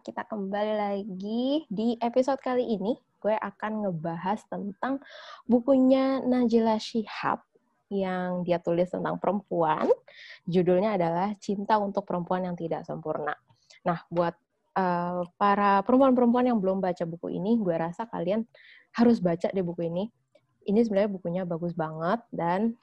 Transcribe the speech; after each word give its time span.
Kita 0.00 0.24
kembali 0.24 0.74
lagi 0.78 1.68
di 1.68 1.98
episode 2.00 2.40
kali 2.40 2.78
ini. 2.78 2.96
Gue 3.18 3.34
akan 3.36 3.84
ngebahas 3.84 4.40
tentang 4.48 5.02
bukunya 5.44 6.24
Najila 6.24 6.80
Shihab 6.80 7.44
yang 7.92 8.44
dia 8.46 8.60
tulis 8.60 8.88
tentang 8.88 9.20
perempuan. 9.20 9.90
Judulnya 10.48 10.96
adalah 10.96 11.34
Cinta 11.36 11.76
untuk 11.76 12.08
Perempuan 12.08 12.48
yang 12.48 12.56
Tidak 12.56 12.86
Sempurna. 12.86 13.36
Nah, 13.84 13.98
buat 14.08 14.36
uh, 14.76 15.26
para 15.36 15.84
perempuan-perempuan 15.84 16.48
yang 16.48 16.58
belum 16.60 16.80
baca 16.80 17.04
buku 17.04 17.36
ini, 17.36 17.60
gue 17.60 17.74
rasa 17.76 18.08
kalian 18.08 18.48
harus 18.96 19.20
baca 19.20 19.52
deh 19.52 19.64
buku 19.64 19.88
ini. 19.90 20.08
Ini 20.64 20.80
sebenarnya 20.84 21.10
bukunya 21.12 21.42
bagus 21.44 21.76
banget 21.76 22.24
dan 22.32 22.76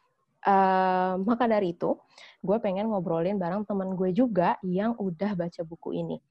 Uh, 0.46 1.18
maka 1.26 1.50
dari 1.50 1.74
itu, 1.74 1.98
gue 2.46 2.58
pengen 2.62 2.86
ngobrolin 2.94 3.42
bareng 3.42 3.66
temen 3.66 3.98
gue 3.98 4.14
juga 4.14 4.62
yang 4.62 4.94
udah 4.94 5.34
baca 5.34 5.66
buku 5.66 5.98
ini. 5.98 6.22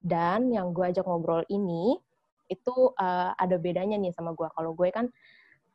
Dan 0.00 0.48
yang 0.48 0.72
gue 0.72 0.88
ajak 0.88 1.04
ngobrol 1.04 1.44
ini, 1.52 1.96
itu 2.50 2.74
uh, 2.98 3.30
ada 3.36 3.56
bedanya 3.60 4.00
nih 4.00 4.10
sama 4.16 4.34
gue. 4.34 4.48
Kalau 4.50 4.72
gue 4.74 4.88
kan, 4.90 5.06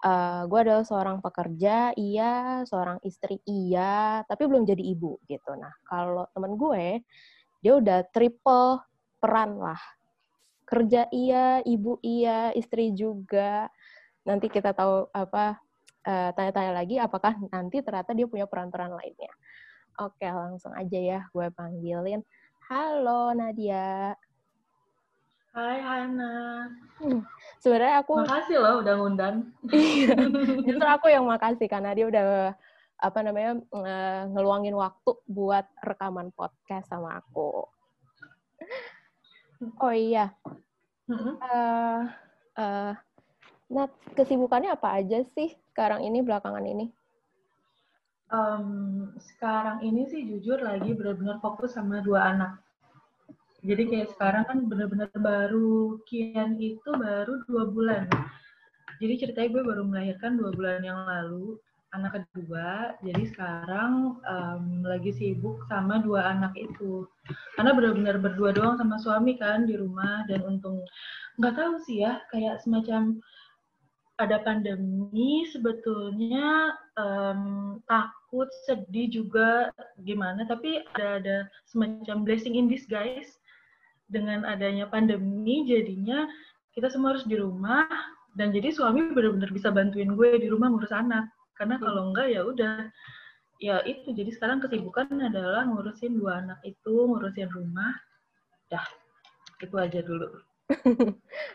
uh, 0.03 0.43
gue 0.49 0.59
adalah 0.59 0.84
seorang 0.84 1.23
pekerja, 1.23 1.95
iya, 1.95 2.61
seorang 2.67 2.99
istri, 3.05 3.39
iya, 3.48 4.25
tapi 4.27 4.49
belum 4.49 4.67
jadi 4.67 4.81
ibu 4.81 5.21
gitu. 5.29 5.55
Nah, 5.55 5.71
kalau 5.88 6.27
temen 6.35 6.57
gue, 6.59 6.99
dia 7.63 7.73
udah 7.77 8.04
triple 8.12 8.84
peran 9.23 9.57
lah. 9.57 9.79
Kerja 10.65 11.07
iya, 11.13 11.62
ibu 11.63 12.01
iya, 12.01 12.51
istri 12.57 12.91
juga. 12.93 13.70
Nanti 14.26 14.49
kita 14.49 14.73
tahu 14.73 15.10
apa 15.13 15.62
eh, 16.05 16.29
tanya-tanya 16.34 16.73
lagi 16.73 16.95
apakah 17.01 17.34
nanti 17.49 17.82
ternyata 17.82 18.13
dia 18.13 18.29
punya 18.29 18.45
peran-peran 18.45 18.93
lainnya. 18.93 19.34
Oke, 20.01 20.29
langsung 20.29 20.73
aja 20.77 20.99
ya 20.99 21.20
gue 21.34 21.48
panggilin. 21.54 22.21
Halo 22.66 23.30
Nadia. 23.38 24.18
Hai 25.54 25.77
Hana. 25.85 26.66
Hmm, 26.98 27.22
sebenarnya 27.62 28.02
aku 28.02 28.26
Makasih 28.26 28.57
loh 28.57 28.82
udah 28.82 28.94
ngundang. 28.98 29.35
Iya, 29.70 30.18
justru 30.66 30.88
aku 30.90 31.13
yang 31.13 31.30
makasih 31.30 31.70
karena 31.70 31.94
dia 31.94 32.10
udah 32.10 32.57
apa 32.98 33.20
namanya 33.22 33.62
ngeluangin 34.34 34.74
waktu 34.74 35.13
buat 35.30 35.70
rekaman 35.85 36.34
podcast 36.34 36.90
sama 36.90 37.22
aku. 37.22 37.70
Oh 39.77 39.94
iya. 39.94 40.34
Uh, 41.05 42.02
uh, 42.57 42.98
nah, 43.70 43.88
kesibukannya 44.18 44.74
apa 44.74 45.05
aja 45.05 45.22
sih 45.38 45.54
sekarang 45.70 46.02
ini 46.02 46.26
belakangan 46.26 46.66
ini? 46.66 46.90
Um, 48.36 48.68
sekarang 49.16 49.80
ini 49.80 50.12
sih 50.12 50.28
jujur 50.28 50.60
lagi 50.60 50.91
benar-benar 50.91 51.40
fokus 51.40 51.80
sama 51.80 52.04
dua 52.04 52.36
anak. 52.36 52.60
Jadi 53.64 53.84
kayak 53.88 54.12
sekarang 54.12 54.44
kan 54.44 54.58
benar-benar 54.68 55.10
baru 55.16 56.04
Kian 56.04 56.60
itu 56.60 56.90
baru 56.91 57.40
dua 57.48 57.63
bulan. 57.72 58.06
Jadi 59.00 59.24
ceritanya 59.24 59.50
gue 59.56 59.63
baru 59.63 59.84
melahirkan 59.88 60.36
dua 60.36 60.52
bulan 60.52 60.84
yang 60.84 61.00
lalu 61.08 61.56
anak 61.96 62.20
kedua. 62.20 63.00
Jadi 63.00 63.24
sekarang 63.32 64.19
um, 64.19 64.84
lagi 64.84 65.16
sibuk 65.16 65.63
sama 65.72 66.03
dua 66.03 66.36
anak 66.36 66.52
itu. 66.59 67.08
Karena 67.56 67.72
benar-benar 67.72 68.19
berdua 68.19 68.52
doang 68.52 68.75
sama 68.75 69.00
suami 69.00 69.40
kan 69.40 69.63
di 69.63 69.80
rumah 69.80 70.28
dan 70.28 70.44
untung 70.44 70.84
nggak 71.36 71.56
tahu 71.56 71.75
sih 71.84 72.00
ya 72.00 72.24
kayak 72.31 72.63
semacam 72.63 73.19
ada 74.16 74.40
pandemi 74.47 75.44
sebetulnya 75.51 76.72
um, 76.95 77.75
takut 78.35 78.51
sedih 78.68 79.07
juga 79.07 79.72
gimana 80.03 80.44
tapi 80.44 80.84
ada 80.91 81.23
ada 81.23 81.38
semacam 81.72 82.28
blessing 82.28 82.59
in 82.59 82.68
disguise 82.68 83.40
dengan 84.12 84.44
adanya 84.44 84.91
pandemi 84.91 85.63
jadinya 85.63 86.28
kita 86.75 86.91
semua 86.91 87.16
harus 87.16 87.24
di 87.24 87.40
rumah 87.40 87.88
dan 88.35 88.51
jadi 88.51 88.75
suami 88.75 89.16
benar-benar 89.16 89.56
bisa 89.56 89.72
bantuin 89.72 90.19
gue 90.19 90.35
di 90.35 90.51
rumah 90.51 90.68
ngurus 90.68 90.91
anak 90.91 91.31
karena 91.56 91.79
kalau 91.79 92.12
enggak 92.12 92.28
ya 92.28 92.44
udah 92.44 92.91
ya 93.63 93.79
itu 93.88 94.12
jadi 94.12 94.28
sekarang 94.35 94.59
kesibukan 94.59 95.07
adalah 95.16 95.63
ngurusin 95.63 96.19
dua 96.19 96.44
anak 96.44 96.59
itu 96.68 96.91
ngurusin 96.91 97.47
rumah 97.56 97.95
dah 98.68 98.84
itu 99.63 99.75
aja 99.79 100.03
dulu 100.03 100.44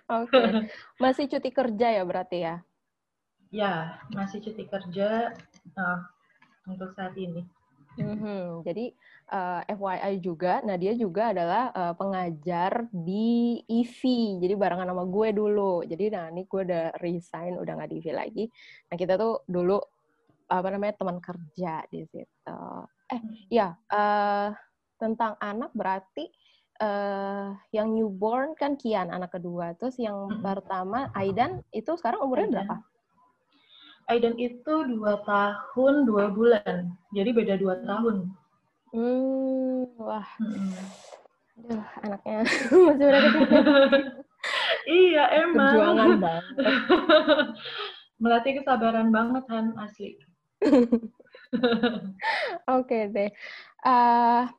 Oke. 0.07 0.31
Okay. 0.31 0.71
Masih 1.03 1.27
cuti 1.27 1.51
kerja 1.51 1.99
ya 1.99 2.07
berarti 2.07 2.47
ya? 2.47 2.63
Ya, 3.51 3.99
masih 4.15 4.39
cuti 4.39 4.71
kerja 4.71 5.35
uh, 5.75 5.99
untuk 6.71 6.95
saat 6.95 7.15
ini. 7.19 7.43
Mm-hmm. 7.99 8.63
Jadi 8.63 8.87
uh, 9.35 9.61
eh, 9.67 9.75
FYI 9.75 10.15
juga, 10.23 10.63
nah 10.63 10.79
dia 10.79 10.95
juga 10.95 11.35
adalah 11.35 11.75
uh, 11.75 11.95
pengajar 11.99 12.87
di 12.95 13.61
IV. 13.67 14.01
Jadi 14.39 14.55
barengan 14.55 14.89
sama 14.89 15.05
gue 15.11 15.29
dulu. 15.35 15.83
Jadi 15.83 16.05
nah 16.15 16.31
ini 16.31 16.47
gue 16.47 16.61
udah 16.65 16.95
resign, 17.03 17.59
udah 17.59 17.73
nggak 17.75 17.91
di 17.91 17.97
IV 17.99 18.07
lagi. 18.15 18.45
Nah 18.89 18.97
kita 18.97 19.19
tuh 19.19 19.43
dulu 19.45 19.79
apa 20.51 20.67
namanya 20.71 20.95
teman 20.99 21.19
kerja 21.19 21.83
di 21.91 22.07
situ. 22.07 22.59
Eh 23.11 23.21
ya 23.51 23.75
uh, 23.91 24.55
tentang 24.99 25.35
anak 25.43 25.75
berarti 25.75 26.31
uh, 26.83 27.55
yang 27.71 27.91
newborn 27.95 28.55
kan 28.55 28.75
Kian 28.75 29.11
anak 29.11 29.35
kedua, 29.37 29.77
terus 29.77 29.99
yang 30.01 30.31
hmm. 30.31 30.43
pertama 30.43 31.11
Aidan 31.15 31.63
itu 31.71 31.95
sekarang 31.99 32.23
umurnya 32.25 32.47
Aidan. 32.47 32.55
berapa? 32.57 32.77
Aidan 34.11 34.35
itu 34.43 34.75
dua 34.91 35.23
tahun 35.23 36.03
dua 36.03 36.35
bulan, 36.35 36.91
jadi 37.15 37.31
beda 37.31 37.55
dua 37.63 37.79
tahun. 37.87 38.27
Hmm, 38.91 39.87
wah, 40.03 40.27
hmm. 40.43 40.75
Aduh, 41.63 41.85
anaknya 42.03 42.43
masih 42.91 43.07
berada 43.07 43.31
iya 45.07 45.25
emang. 45.47 45.79
Perjuangan 45.79 46.11
banget. 46.27 46.55
Melatih 48.19 48.53
kesabaran 48.59 49.09
banget 49.15 49.45
kan 49.47 49.79
asli. 49.79 50.19
Oke 50.67 50.91
okay, 52.67 53.03
deh. 53.15 53.31
Uh, 53.87 54.51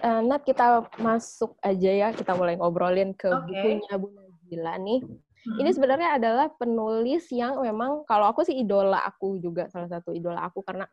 uh, 0.00 0.20
Nat 0.24 0.48
kita 0.48 0.88
masuk 0.96 1.60
aja 1.60 1.90
ya, 1.90 2.08
kita 2.16 2.32
mulai 2.32 2.56
ngobrolin 2.56 3.12
ke 3.12 3.28
okay. 3.28 3.44
bukunya 3.82 3.94
Bu 4.00 4.08
Najila 4.16 4.74
nih. 4.80 5.00
Hmm. 5.42 5.58
Ini 5.58 5.70
sebenarnya 5.74 6.22
adalah 6.22 6.46
penulis 6.54 7.26
yang 7.34 7.58
memang 7.58 8.06
kalau 8.06 8.30
aku 8.30 8.46
sih 8.46 8.54
idola 8.62 9.02
aku 9.02 9.42
juga 9.42 9.66
salah 9.66 9.90
satu 9.90 10.14
idola 10.14 10.46
aku 10.46 10.62
karena 10.62 10.86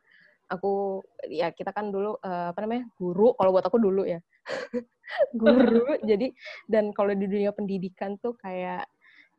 aku 0.49 1.05
ya 1.29 1.53
kita 1.53 1.69
kan 1.69 1.93
dulu 1.93 2.17
uh, 2.17 2.49
apa 2.49 2.59
namanya 2.65 2.89
guru 2.97 3.37
kalau 3.37 3.53
buat 3.53 3.69
aku 3.69 3.77
dulu 3.77 4.01
ya 4.09 4.17
guru 5.41 5.93
jadi 6.09 6.33
dan 6.65 6.89
kalau 6.97 7.13
di 7.13 7.29
dunia 7.29 7.53
pendidikan 7.53 8.17
tuh 8.17 8.33
kayak 8.41 8.89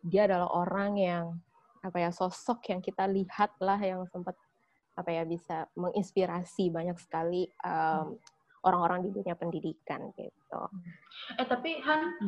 dia 0.07 0.31
adalah 0.31 0.49
orang 0.55 0.95
yang 0.97 1.25
apa 1.83 1.99
ya 1.99 2.11
sosok 2.15 2.71
yang 2.71 2.79
kita 2.79 3.11
lihat 3.11 3.59
lah 3.59 3.83
yang 3.83 4.07
sempat 4.09 4.39
apa 4.95 5.11
ya 5.11 5.25
bisa 5.25 5.67
menginspirasi 5.75 6.69
banyak 6.71 6.97
sekali 7.01 7.49
um, 7.65 8.15
orang-orang 8.65 9.09
di 9.09 9.11
dunia 9.17 9.33
pendidikan 9.33 10.13
gitu. 10.13 10.63
Eh 11.41 11.47
tapi 11.49 11.81
Han, 11.81 12.21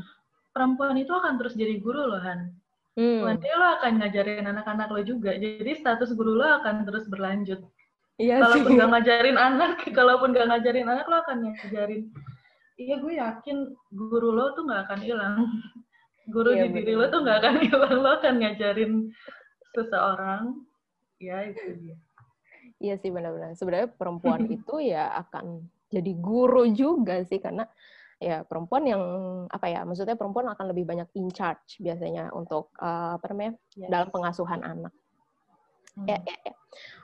perempuan 0.56 0.96
itu 0.96 1.12
akan 1.12 1.36
terus 1.36 1.52
jadi 1.52 1.76
guru 1.76 2.08
loh 2.08 2.22
Han. 2.24 2.56
Hmm. 2.92 3.24
Nanti 3.24 3.48
lo 3.48 3.66
akan 3.80 3.92
ngajarin 4.04 4.44
anak-anak 4.44 4.88
lo 4.92 5.00
juga. 5.00 5.32
Jadi 5.32 5.72
status 5.72 6.12
guru 6.12 6.36
lo 6.36 6.44
akan 6.60 6.84
terus 6.84 7.08
berlanjut. 7.08 7.64
Iya 8.20 8.44
kalaupun 8.44 8.76
gak 8.76 8.90
ngajarin 8.92 9.38
anak, 9.40 9.72
kalaupun 9.98 10.36
gak 10.36 10.48
ngajarin 10.52 10.88
anak 10.88 11.06
lo 11.08 11.16
akan 11.24 11.36
ngajarin. 11.48 12.12
Iya 12.76 12.94
gue 13.00 13.14
yakin 13.16 13.56
guru 13.96 14.36
lo 14.36 14.52
tuh 14.52 14.68
gak 14.68 14.88
akan 14.88 15.00
hilang. 15.00 15.36
Guru 16.22 16.54
iya, 16.54 16.70
di 16.70 16.78
diri 16.78 16.94
lo 16.94 17.10
tuh 17.10 17.26
gak 17.26 17.42
akan 17.42 17.56
hilang. 17.66 17.96
Lo 17.98 18.10
akan 18.20 18.34
ngajarin 18.44 18.92
seseorang. 19.74 20.42
Ya 21.18 21.48
itu 21.48 21.80
dia. 21.80 21.96
Iya 22.78 22.94
sih 23.00 23.10
benar-benar. 23.10 23.56
Sebenarnya 23.58 23.90
perempuan 23.90 24.46
itu 24.46 24.78
ya 24.82 25.10
akan 25.18 25.66
jadi 25.90 26.12
guru 26.16 26.68
juga 26.72 27.20
sih 27.26 27.40
karena 27.40 27.66
ya 28.22 28.46
perempuan 28.46 28.86
yang 28.86 29.02
apa 29.50 29.66
ya 29.66 29.82
maksudnya 29.82 30.14
perempuan 30.14 30.46
akan 30.54 30.70
lebih 30.70 30.86
banyak 30.86 31.10
in 31.18 31.28
charge 31.34 31.82
biasanya 31.82 32.30
untuk 32.30 32.70
uh, 32.78 33.18
apa 33.18 33.26
namanya 33.34 33.52
yes. 33.74 33.90
dalam 33.90 34.08
pengasuhan 34.14 34.62
anak. 34.62 34.94
Hmm. 35.92 36.06
Ya, 36.08 36.18
ya, 36.24 36.36
ya. 36.46 36.54
Oke, 36.54 36.56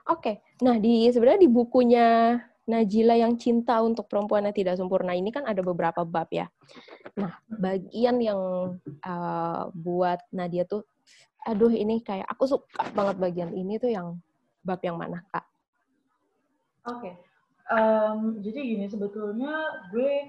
okay. 0.09 0.35
nah 0.65 0.81
di 0.81 1.11
sebenarnya 1.13 1.45
di 1.45 1.51
bukunya 1.51 2.07
Najila 2.69 3.17
yang 3.17 3.41
cinta 3.41 3.81
untuk 3.81 4.13
perempuan 4.13 4.45
yang 4.45 4.53
tidak 4.53 4.77
sempurna 4.77 5.17
ini 5.17 5.33
kan 5.33 5.49
ada 5.49 5.65
beberapa 5.65 6.05
bab 6.05 6.29
ya. 6.29 6.53
Nah 7.17 7.33
bagian 7.49 8.21
yang 8.21 8.41
uh, 9.05 9.63
buat 9.73 10.21
Nadia 10.37 10.69
tuh, 10.69 10.85
aduh 11.49 11.73
ini 11.73 12.05
kayak 12.05 12.29
aku 12.29 12.45
suka 12.45 12.85
banget 12.93 13.17
bagian 13.17 13.51
ini 13.57 13.81
tuh 13.81 13.89
yang 13.89 14.21
bab 14.61 14.85
yang 14.85 15.01
mana 15.01 15.25
kak? 15.33 15.49
Oke, 16.89 16.93
okay. 16.93 17.15
um, 17.73 18.37
jadi 18.45 18.61
gini 18.61 18.87
sebetulnya 18.89 19.53
gue 19.89 20.29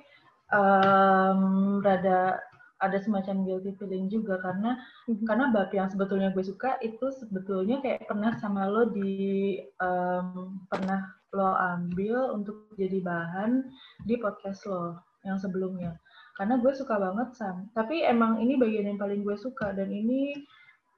um, 0.54 1.80
rada 1.82 2.40
ada 2.80 2.98
semacam 3.04 3.44
guilty 3.44 3.76
feeling 3.76 4.08
juga 4.08 4.40
karena 4.40 4.80
mm-hmm. 5.08 5.28
karena 5.28 5.52
bab 5.52 5.70
yang 5.76 5.92
sebetulnya 5.92 6.32
gue 6.32 6.44
suka 6.44 6.80
itu 6.80 7.12
sebetulnya 7.12 7.84
kayak 7.84 8.08
pernah 8.08 8.32
sama 8.40 8.72
lo 8.72 8.88
di 8.88 9.60
um, 9.84 10.64
pernah 10.72 11.12
lo 11.36 11.54
ambil 11.60 12.34
untuk 12.40 12.72
jadi 12.80 13.04
bahan 13.04 13.68
di 14.08 14.16
podcast 14.16 14.64
lo 14.66 14.96
yang 15.28 15.36
sebelumnya 15.36 16.00
karena 16.40 16.56
gue 16.56 16.72
suka 16.72 16.96
banget 16.96 17.36
sama 17.36 17.68
tapi 17.76 18.08
emang 18.08 18.40
ini 18.40 18.56
bagian 18.56 18.96
yang 18.96 19.00
paling 19.00 19.28
gue 19.28 19.36
suka 19.36 19.76
dan 19.76 19.92
ini 19.92 20.40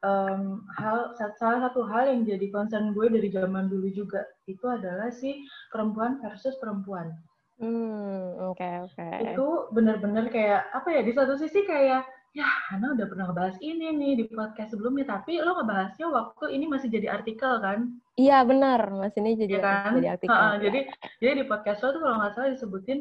um, 0.05 0.65
hal 0.77 1.13
salah 1.17 1.69
satu 1.69 1.85
hal 1.85 2.09
yang 2.09 2.21
jadi 2.25 2.49
concern 2.53 2.93
gue 2.93 3.09
dari 3.09 3.29
zaman 3.33 3.69
dulu 3.69 3.89
juga 3.93 4.25
itu 4.45 4.65
adalah 4.69 5.09
si 5.13 5.45
perempuan 5.69 6.21
versus 6.21 6.57
perempuan. 6.61 7.13
Hmm, 7.61 8.41
oke 8.41 8.57
okay, 8.57 8.73
oke. 8.81 8.97
Okay. 8.97 9.37
Itu 9.37 9.69
benar-benar 9.69 10.33
kayak 10.33 10.73
apa 10.73 10.89
ya 10.89 11.01
di 11.05 11.13
satu 11.13 11.37
sisi 11.37 11.61
kayak 11.61 12.09
ya 12.31 12.47
Hana 12.71 12.95
udah 12.95 13.07
pernah 13.11 13.27
ngebahas 13.27 13.59
ini 13.59 13.91
nih 13.91 14.11
di 14.23 14.25
podcast 14.31 14.71
sebelumnya 14.71 15.03
tapi 15.03 15.43
lo 15.43 15.51
ngebahasnya 15.59 16.07
waktu 16.07 16.55
ini 16.55 16.63
masih 16.63 16.87
jadi 16.87 17.11
artikel 17.11 17.59
kan 17.59 17.91
iya 18.15 18.47
benar 18.47 18.87
mas 18.87 19.11
ini 19.19 19.35
jadi, 19.35 19.59
ya 19.59 19.61
kan? 19.61 19.91
jadi 19.99 20.09
artikel 20.15 20.31
ha, 20.31 20.55
ya. 20.55 20.63
jadi 20.63 20.79
jadi 21.19 21.33
di 21.43 21.45
podcast 21.51 21.83
lo 21.83 21.91
tuh 21.91 22.01
kalau 22.07 22.15
nggak 22.23 22.31
salah 22.31 22.49
disebutin 22.55 22.99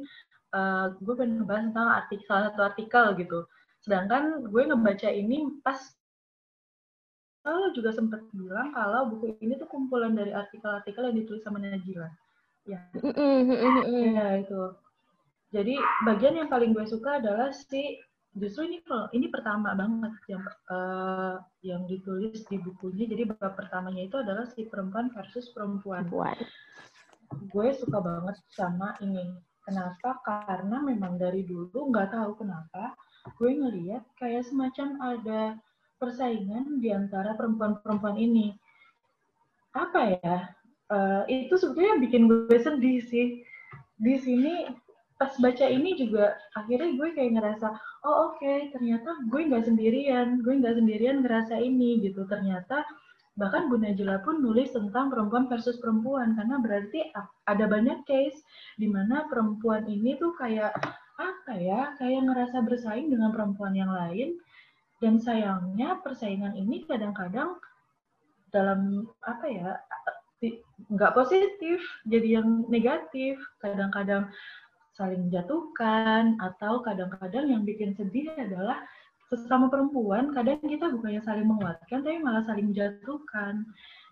uh, 0.51 0.99
gue 0.99 1.15
pengen 1.15 1.47
ngebahas 1.47 1.63
tentang 1.71 1.89
artikel 1.95 2.27
salah 2.27 2.45
satu 2.51 2.63
artikel 2.75 3.05
gitu 3.23 3.39
sedangkan 3.87 4.51
gue 4.51 4.63
ngebaca 4.67 5.09
ini 5.15 5.47
pas 5.63 5.79
lo 7.47 7.71
juga 7.71 7.95
sempat 7.95 8.27
bilang 8.35 8.75
kalau 8.75 9.15
buku 9.15 9.39
ini 9.47 9.55
tuh 9.57 9.71
kumpulan 9.71 10.13
dari 10.13 10.35
artikel-artikel 10.35 11.09
yang 11.09 11.17
ditulis 11.23 11.41
sama 11.47 11.63
Najila 11.63 12.11
ya. 12.71 12.81
Ya 14.15 14.29
itu. 14.39 14.63
Jadi 15.51 15.75
bagian 16.07 16.39
yang 16.39 16.49
paling 16.49 16.71
gue 16.71 16.87
suka 16.87 17.19
adalah 17.19 17.51
si 17.51 17.99
justru 18.39 18.71
ini 18.71 18.79
ini 19.11 19.27
pertama 19.27 19.75
banget 19.75 20.15
yang 20.31 20.45
uh, 20.71 21.43
yang 21.67 21.83
ditulis 21.91 22.47
di 22.47 22.63
bukunya. 22.63 23.11
Jadi 23.11 23.35
bab 23.35 23.59
pertamanya 23.59 24.07
itu 24.07 24.17
adalah 24.23 24.47
si 24.47 24.71
perempuan 24.71 25.11
versus 25.11 25.51
perempuan. 25.51 26.07
Buat. 26.07 26.39
gue 27.31 27.69
suka 27.79 28.03
banget 28.03 28.43
sama 28.55 28.99
ini. 29.03 29.39
Kenapa? 29.63 30.19
Karena 30.27 30.83
memang 30.83 31.15
dari 31.15 31.47
dulu 31.47 31.91
nggak 31.95 32.11
tahu 32.11 32.43
kenapa 32.43 32.95
gue 33.39 33.51
ngeliat 33.55 34.03
kayak 34.19 34.49
semacam 34.51 34.99
ada 34.99 35.55
persaingan 36.01 36.83
di 36.83 36.91
antara 36.91 37.39
perempuan-perempuan 37.39 38.19
ini. 38.19 38.51
Apa 39.71 40.19
ya 40.19 40.39
uh, 40.91 41.23
itu 41.31 41.55
sebetulnya 41.57 41.97
bikin 42.03 42.27
gue 42.27 42.59
sedih 42.59 43.01
sih. 43.07 43.27
Di 44.01 44.15
sini 44.19 44.69
pas 45.21 45.37
baca 45.37 45.67
ini 45.69 45.93
juga 46.01 46.33
akhirnya 46.57 46.97
gue 46.97 47.09
kayak 47.13 47.33
ngerasa 47.37 47.69
oh 48.09 48.33
oke 48.33 48.41
okay, 48.41 48.73
ternyata 48.75 49.11
gue 49.31 49.41
nggak 49.47 49.65
sendirian. 49.65 50.43
Gue 50.43 50.59
nggak 50.61 50.77
sendirian 50.77 51.23
ngerasa 51.25 51.57
ini 51.57 52.03
gitu. 52.05 52.27
Ternyata 52.27 52.83
bahkan 53.39 53.71
Bu 53.73 53.81
Najila 53.81 54.21
pun 54.21 54.43
nulis 54.43 54.75
tentang 54.75 55.09
perempuan 55.09 55.49
versus 55.49 55.81
perempuan 55.81 56.37
karena 56.37 56.61
berarti 56.61 57.09
ada 57.49 57.65
banyak 57.65 58.05
case 58.05 58.37
di 58.77 58.91
mana 58.91 59.25
perempuan 59.31 59.87
ini 59.89 60.19
tuh 60.21 60.35
kayak 60.37 60.75
apa 61.17 61.53
ya 61.57 61.95
kayak 61.97 62.27
ngerasa 62.27 62.61
bersaing 62.67 63.09
dengan 63.09 63.31
perempuan 63.33 63.73
yang 63.77 63.93
lain. 63.93 64.37
Dan 65.01 65.17
sayangnya 65.17 65.97
persaingan 66.05 66.53
ini 66.61 66.85
kadang-kadang 66.85 67.57
dalam 68.53 69.09
apa 69.25 69.47
ya 69.49 69.81
nggak 70.89 71.13
positif 71.13 71.79
jadi 72.09 72.41
yang 72.41 72.65
negatif 72.73 73.37
kadang-kadang 73.61 74.33
saling 74.97 75.29
menjatuhkan 75.29 76.41
atau 76.41 76.81
kadang-kadang 76.81 77.49
yang 77.49 77.63
bikin 77.65 77.93
sedih 77.97 78.33
adalah 78.37 78.85
sesama 79.31 79.71
perempuan 79.71 80.35
kadang 80.35 80.59
kita 80.61 80.91
bukannya 80.91 81.23
saling 81.23 81.47
menguatkan 81.47 82.03
tapi 82.03 82.19
malah 82.19 82.43
saling 82.43 82.75
menjatuhkan 82.75 83.63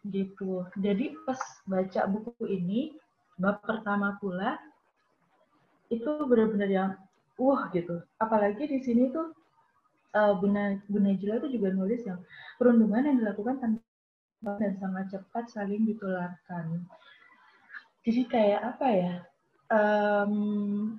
gitu. 0.07 0.63
Jadi 0.79 1.19
pas 1.27 1.41
baca 1.67 2.01
buku 2.07 2.45
ini 2.47 2.95
bab 3.37 3.59
pertama 3.67 4.15
pula 4.23 4.57
itu 5.91 6.07
benar-benar 6.29 6.71
yang 6.71 6.91
wah 7.35 7.67
gitu. 7.75 7.99
Apalagi 8.23 8.71
di 8.71 8.79
sini 8.79 9.11
tuh 9.11 9.35
uh, 10.15 10.39
Buna 10.39 11.11
Jila 11.19 11.43
itu 11.43 11.59
juga 11.59 11.75
nulis 11.75 12.07
yang 12.07 12.23
perundungan 12.57 13.03
yang 13.03 13.17
dilakukan 13.19 13.59
tanpa 13.59 13.88
dan 14.43 14.73
sangat 14.79 15.11
cepat 15.11 15.45
saling 15.51 15.83
ditularkan. 15.89 16.87
Jadi 18.07 18.23
kayak 18.31 18.61
apa 18.75 18.87
ya? 18.89 19.15
um, 19.73 20.97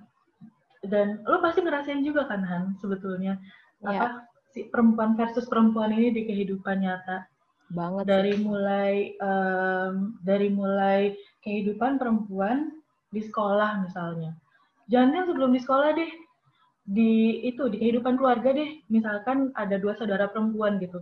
dan 0.86 1.19
lo 1.27 1.44
pasti 1.44 1.59
ngerasain 1.59 2.06
juga 2.06 2.30
kan 2.30 2.41
Han 2.45 2.80
sebetulnya 2.80 3.36
yeah. 3.83 4.07
apa 4.07 4.07
si 4.56 4.65
perempuan 4.71 5.13
versus 5.19 5.45
perempuan 5.50 5.94
ini 5.94 6.09
di 6.13 6.21
kehidupan 6.25 6.81
nyata 6.81 7.27
banget 7.69 8.03
dari 8.09 8.33
sih. 8.33 8.41
mulai 8.41 8.94
um, 9.21 10.18
dari 10.25 10.50
mulai 10.50 11.13
kehidupan 11.45 12.01
perempuan 12.01 12.74
di 13.13 13.21
sekolah 13.21 13.86
misalnya 13.86 14.33
jangan 14.89 15.21
yang 15.21 15.27
sebelum 15.30 15.51
di 15.53 15.62
sekolah 15.62 15.89
deh 15.94 16.12
di 16.89 17.13
itu 17.45 17.69
di 17.69 17.77
kehidupan 17.77 18.18
keluarga 18.18 18.50
deh 18.56 18.81
misalkan 18.89 19.53
ada 19.53 19.77
dua 19.77 19.94
saudara 20.01 20.25
perempuan 20.31 20.81
gitu 20.81 20.97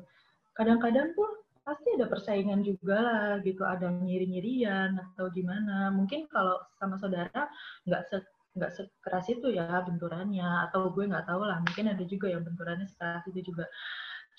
kadang-kadang 0.59 1.15
tuh 1.15 1.46
pasti 1.67 1.99
ada 1.99 2.07
persaingan 2.07 2.63
juga 2.63 2.95
lah 3.03 3.27
gitu. 3.43 3.67
Ada 3.67 3.91
nyiri-nyirian 3.91 4.95
atau 4.95 5.27
gimana. 5.35 5.91
Mungkin 5.91 6.31
kalau 6.31 6.63
sama 6.79 6.95
saudara 6.95 7.51
nggak 7.83 8.03
se 8.07 8.17
nggak 8.57 8.73
sekeras 8.73 9.27
itu 9.29 9.53
ya 9.53 9.85
benturannya 9.85 10.71
atau 10.71 10.89
gue 10.95 11.03
nggak 11.03 11.27
tahu 11.27 11.43
lah. 11.43 11.59
Mungkin 11.59 11.91
ada 11.91 12.03
juga 12.07 12.31
yang 12.31 12.47
benturannya 12.47 12.87
sekeras 12.87 13.27
itu 13.27 13.51
juga. 13.51 13.67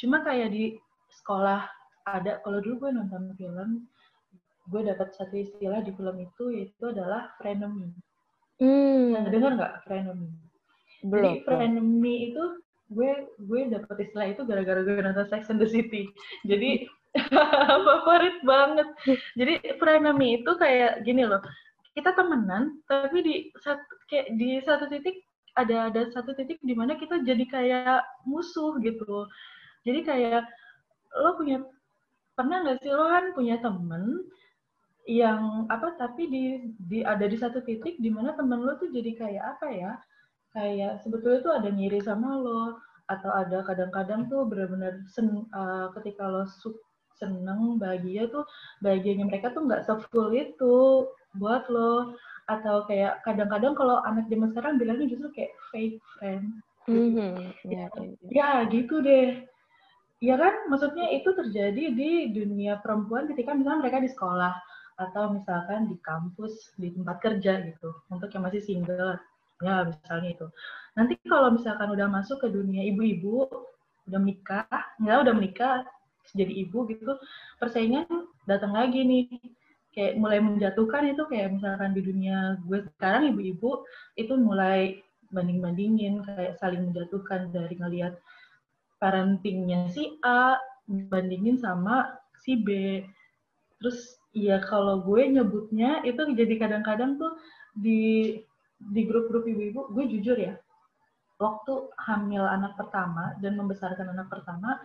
Cuma 0.01 0.25
kayak 0.25 0.49
di 0.57 0.81
sekolah 1.13 1.69
ada 2.09 2.41
kalau 2.41 2.65
dulu 2.65 2.89
gue 2.89 2.91
nonton 2.97 3.37
film 3.37 3.85
gue 4.69 4.81
dapat 4.85 5.13
satu 5.17 5.37
istilah 5.37 5.81
di 5.85 5.93
film 5.93 6.17
itu 6.21 6.45
yaitu 6.53 6.85
adalah 6.89 7.33
frenemy. 7.37 7.93
Hmm. 8.59 9.15
nah, 9.15 9.29
dengar 9.29 9.53
nggak 9.55 9.75
frenemy? 9.85 10.33
Belum 11.05 11.25
Jadi 11.25 11.33
frenemy 11.45 12.15
itu 12.33 12.45
gue 12.89 13.13
gue 13.45 13.61
dapet 13.69 13.97
istilah 14.09 14.27
itu 14.33 14.43
gara-gara 14.49 14.81
gue 14.81 14.97
nonton 15.05 15.29
Sex 15.29 15.53
and 15.53 15.61
the 15.61 15.69
City. 15.69 16.09
Jadi 16.49 16.89
favorit 17.87 18.37
banget. 18.45 18.89
Jadi 19.35 19.55
frenemy 19.81 20.43
itu 20.43 20.53
kayak 20.59 21.05
gini 21.05 21.25
loh. 21.25 21.41
Kita 21.97 22.15
temenan, 22.15 22.79
tapi 22.87 23.19
di 23.25 23.35
satu 23.59 23.83
kayak 24.07 24.29
di 24.39 24.63
satu 24.63 24.87
titik 24.87 25.19
ada 25.59 25.91
ada 25.91 26.07
satu 26.15 26.31
titik 26.39 26.63
di 26.63 26.75
mana 26.77 26.95
kita 26.95 27.25
jadi 27.27 27.45
kayak 27.51 28.01
musuh 28.29 28.79
gitu. 28.85 29.27
Jadi 29.83 30.01
kayak 30.07 30.45
lo 31.19 31.35
punya 31.35 31.65
pernah 32.39 32.63
nggak 32.63 32.79
sih 32.85 32.93
lo 32.95 33.11
kan 33.11 33.35
punya 33.35 33.59
temen 33.59 34.23
yang 35.09 35.65
apa 35.73 35.97
tapi 35.97 36.29
di 36.29 36.45
di 36.77 37.01
ada 37.01 37.25
di 37.25 37.35
satu 37.35 37.65
titik 37.65 37.97
di 37.99 38.13
mana 38.13 38.37
temen 38.37 38.61
lo 38.61 38.77
tuh 38.77 38.93
jadi 38.93 39.17
kayak 39.17 39.45
apa 39.57 39.67
ya 39.73 39.93
kayak 40.53 41.01
sebetulnya 41.01 41.41
tuh 41.41 41.55
ada 41.57 41.69
ngiri 41.73 41.99
sama 42.05 42.39
lo 42.39 42.77
atau 43.09 43.33
ada 43.33 43.65
kadang-kadang 43.65 44.29
tuh 44.29 44.45
benar-benar 44.45 45.01
uh, 45.57 45.89
ketika 45.97 46.29
lo 46.29 46.45
su 46.45 46.77
seneng 47.19 47.77
bahagia 47.77 48.31
tuh 48.31 48.47
bahagianya 48.81 49.27
mereka 49.27 49.51
tuh 49.51 49.67
nggak 49.67 49.85
sefull 49.85 50.31
itu 50.33 51.07
buat 51.37 51.67
lo 51.69 52.15
atau 52.49 52.89
kayak 52.89 53.21
kadang-kadang 53.29 53.77
kalau 53.77 54.01
anak 54.09 54.25
zaman 54.33 54.49
sekarang 54.57 54.81
bilangnya 54.81 55.07
justru 55.13 55.29
kayak 55.37 55.53
fake 55.69 56.01
friend 56.17 56.65
mm-hmm. 56.89 57.53
ya, 57.69 57.87
ya 58.33 58.51
gitu 58.73 59.05
deh. 59.05 59.45
Ya 60.19 60.35
kan 60.35 60.67
maksudnya 60.67 61.15
itu 61.15 61.31
terjadi 61.31 61.95
di 61.95 62.35
dunia 62.35 62.83
perempuan 62.83 63.31
ketika 63.31 63.55
misalnya 63.55 63.87
mereka 63.87 64.03
di 64.03 64.11
sekolah 64.11 64.51
atau 64.99 65.31
misalkan 65.31 65.87
di 65.87 65.97
kampus 66.03 66.75
di 66.75 66.91
tempat 66.91 67.23
kerja 67.23 67.63
gitu 67.63 67.95
untuk 68.11 68.27
yang 68.35 68.43
masih 68.43 68.59
single 68.65 69.15
ya 69.63 69.87
misalnya 69.87 70.29
itu. 70.35 70.47
Nanti 70.99 71.15
kalau 71.23 71.55
misalkan 71.55 71.95
udah 71.95 72.11
masuk 72.11 72.43
ke 72.43 72.49
dunia 72.51 72.83
ibu-ibu 72.91 73.47
udah 74.09 74.19
menikah 74.19 74.65
nggak 74.99 75.19
udah 75.29 75.35
menikah 75.37 75.75
jadi 76.35 76.53
ibu 76.69 76.89
gitu 76.91 77.17
persaingan 77.61 78.07
datang 78.45 78.73
lagi 78.77 79.05
nih 79.05 79.27
kayak 79.97 80.21
mulai 80.21 80.39
menjatuhkan 80.39 81.11
itu 81.11 81.23
kayak 81.27 81.59
misalkan 81.59 81.97
di 81.97 82.03
dunia 82.05 82.61
gue 82.65 82.85
sekarang 82.97 83.35
ibu-ibu 83.35 83.83
itu 84.15 84.35
mulai 84.37 85.01
banding-bandingin 85.33 86.25
kayak 86.25 86.57
saling 86.61 86.89
menjatuhkan 86.89 87.53
dari 87.53 87.77
ngelihat 87.77 88.17
parentingnya 89.03 89.89
si 89.93 90.17
A 90.25 90.57
bandingin 90.89 91.61
sama 91.61 92.17
si 92.41 92.57
B. 92.59 93.01
Terus 93.79 94.19
ya 94.33 94.59
kalau 94.65 95.05
gue 95.05 95.23
nyebutnya 95.29 96.01
itu 96.05 96.21
jadi 96.33 96.55
kadang-kadang 96.57 97.21
tuh 97.21 97.37
di 97.77 98.35
di 98.79 99.03
grup-grup 99.05 99.45
ibu-ibu 99.47 99.91
gue 99.91 100.05
jujur 100.07 100.39
ya 100.39 100.55
waktu 101.39 101.91
hamil 101.99 102.43
anak 102.47 102.75
pertama 102.75 103.35
dan 103.39 103.55
membesarkan 103.59 104.11
anak 104.11 104.27
pertama 104.31 104.79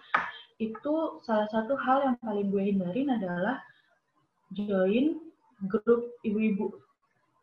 itu 0.58 0.96
salah 1.26 1.50
satu 1.50 1.74
hal 1.78 2.06
yang 2.06 2.18
paling 2.22 2.50
gue 2.50 2.64
hindarin 2.74 3.10
adalah 3.14 3.62
join 4.54 5.18
grup 5.66 6.14
ibu-ibu. 6.22 6.78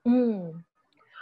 Hmm. 0.06 0.62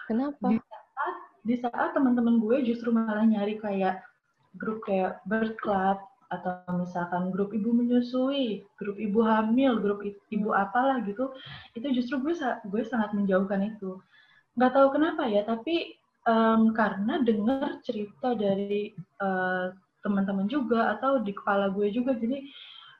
Kenapa? 0.09 0.47
Di 0.49 0.59
saat 0.61 1.15
di 1.45 1.55
saat 1.57 1.91
teman-teman 1.97 2.41
gue 2.43 2.65
justru 2.67 2.93
malah 2.93 3.25
nyari 3.25 3.57
kayak 3.61 4.05
grup 4.57 4.85
kayak 4.85 5.21
bird 5.29 5.57
club 5.61 6.01
atau 6.29 6.61
misalkan 6.77 7.33
grup 7.33 7.57
ibu 7.57 7.73
menyusui, 7.73 8.69
grup 8.77 9.01
ibu 9.01 9.25
hamil, 9.25 9.81
grup 9.81 10.05
ibu 10.05 10.53
apalah 10.53 11.01
gitu, 11.09 11.33
itu 11.73 11.89
justru 11.97 12.21
gue 12.21 12.37
gue 12.69 12.83
sangat 12.85 13.17
menjauhkan 13.17 13.65
itu. 13.65 13.97
Nggak 14.61 14.73
tahu 14.77 14.89
kenapa 14.93 15.25
ya, 15.25 15.49
tapi 15.49 15.97
um, 16.29 16.77
karena 16.77 17.25
dengar 17.25 17.81
cerita 17.81 18.37
dari 18.37 18.93
uh, 19.25 19.73
teman-teman 20.05 20.47
juga 20.47 20.95
atau 20.99 21.23
di 21.23 21.33
kepala 21.35 21.71
gue 21.73 21.91
juga. 21.91 22.15
Jadi 22.15 22.49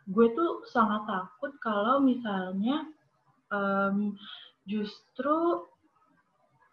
gue 0.09 0.27
tuh 0.33 0.65
sangat 0.73 1.05
takut 1.05 1.53
kalau 1.61 2.01
misalnya 2.01 2.89
um, 3.53 4.17
justru 4.65 5.69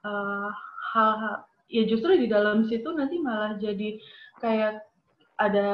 uh, 0.03 0.49
hal, 0.95 1.43
ya 1.67 1.83
justru 1.87 2.15
di 2.15 2.27
dalam 2.31 2.63
situ 2.67 2.87
nanti 2.95 3.19
malah 3.19 3.59
jadi 3.59 3.99
kayak 4.39 4.83
ada 5.35 5.69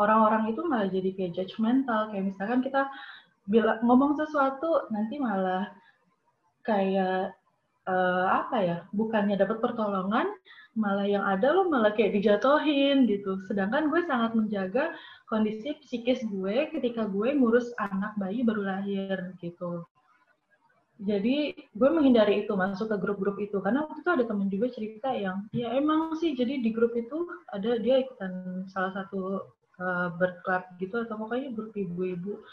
orang-orang 0.00 0.52
itu 0.52 0.64
malah 0.64 0.88
jadi 0.88 1.12
kayak 1.12 1.36
judgmental 1.36 2.08
kayak 2.08 2.32
misalkan 2.32 2.64
kita 2.64 2.88
bilang 3.48 3.80
ngomong 3.84 4.16
sesuatu 4.16 4.88
nanti 4.88 5.20
malah 5.20 5.68
kayak 6.64 7.36
uh, 7.88 8.26
apa 8.44 8.56
ya 8.60 8.76
bukannya 8.92 9.38
dapat 9.38 9.62
pertolongan 9.62 10.28
malah 10.78 11.06
yang 11.06 11.26
ada 11.26 11.50
lo 11.50 11.66
malah 11.66 11.90
kayak 11.94 12.14
dijatohin 12.14 13.06
gitu. 13.10 13.42
Sedangkan 13.50 13.90
gue 13.90 14.06
sangat 14.06 14.38
menjaga 14.38 14.94
kondisi 15.26 15.74
psikis 15.82 16.22
gue 16.26 16.70
ketika 16.70 17.06
gue 17.10 17.34
ngurus 17.34 17.74
anak 17.78 18.14
bayi 18.18 18.46
baru 18.46 18.62
lahir 18.62 19.34
gitu. 19.42 19.86
Jadi 21.00 21.56
gue 21.56 21.88
menghindari 21.88 22.44
itu 22.44 22.52
masuk 22.52 22.92
ke 22.92 22.96
grup-grup 23.00 23.40
itu. 23.40 23.56
Karena 23.64 23.88
waktu 23.88 24.04
itu 24.04 24.10
ada 24.12 24.24
temen 24.28 24.48
juga 24.52 24.66
cerita 24.68 25.10
yang 25.16 25.48
ya 25.50 25.72
emang 25.74 26.14
sih 26.20 26.36
jadi 26.36 26.60
di 26.60 26.70
grup 26.70 26.92
itu 26.94 27.24
ada 27.50 27.80
dia 27.80 28.04
ikutan 28.04 28.62
salah 28.68 28.92
satu 28.94 29.48
uh, 29.80 30.08
berklub 30.20 30.62
gitu 30.78 31.02
atau 31.02 31.16
pokoknya 31.18 31.56
grup 31.56 31.72
ibu-ibu 31.72 32.44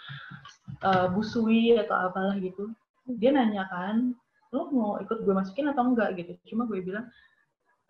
uh, 0.82 1.08
busui 1.12 1.76
atau 1.76 2.08
apalah 2.08 2.40
gitu. 2.40 2.72
Dia 3.08 3.36
nanya 3.36 3.68
kan 3.70 4.16
lo 4.54 4.72
mau 4.72 4.92
ikut 5.02 5.24
gue 5.24 5.34
masukin 5.36 5.68
atau 5.72 5.84
enggak 5.92 6.16
gitu. 6.20 6.34
Cuma 6.54 6.68
gue 6.68 6.80
bilang 6.84 7.08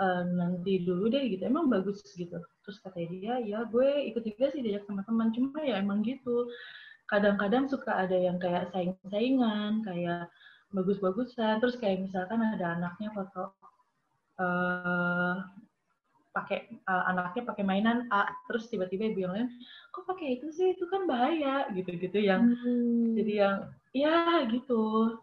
e, 0.01 0.05
nanti 0.33 0.81
dulu 0.81 1.09
deh 1.11 1.25
gitu. 1.29 1.43
Emang 1.45 1.69
bagus 1.69 2.01
gitu. 2.15 2.37
Terus 2.65 2.77
kata 2.81 2.99
dia 3.09 3.39
ya 3.41 3.65
gue 3.67 4.09
ikut 4.13 4.23
juga 4.25 4.53
sih 4.53 4.61
diajak 4.65 4.85
sama 4.89 5.05
teman 5.05 5.29
cuma 5.33 5.59
ya 5.61 5.77
emang 5.79 6.01
gitu. 6.01 6.49
Kadang-kadang 7.07 7.71
suka 7.71 8.03
ada 8.03 8.17
yang 8.17 8.35
kayak 8.41 8.73
saing-saingan 8.75 9.85
kayak 9.85 10.27
bagus-bagusan. 10.75 11.63
Terus 11.63 11.75
kayak 11.79 12.03
misalkan 12.09 12.43
ada 12.43 12.75
anaknya 12.75 13.09
foto 13.15 13.55
uh, 14.41 15.45
pakai 16.37 16.69
uh, 16.85 17.03
anaknya 17.09 17.49
pakai 17.49 17.63
mainan 17.65 18.05
A 18.13 18.29
terus 18.45 18.69
tiba-tiba 18.69 19.09
ibu 19.09 19.25
yang 19.25 19.33
lain 19.33 19.49
kok 19.89 20.05
pakai 20.05 20.37
itu 20.37 20.53
sih? 20.53 20.77
Itu 20.77 20.85
kan 20.85 21.09
bahaya 21.09 21.69
gitu-gitu 21.73 22.21
yang 22.21 22.53
hmm. 22.53 23.17
jadi 23.17 23.33
yang 23.33 23.55
ya 23.95 24.45
gitu 24.51 25.17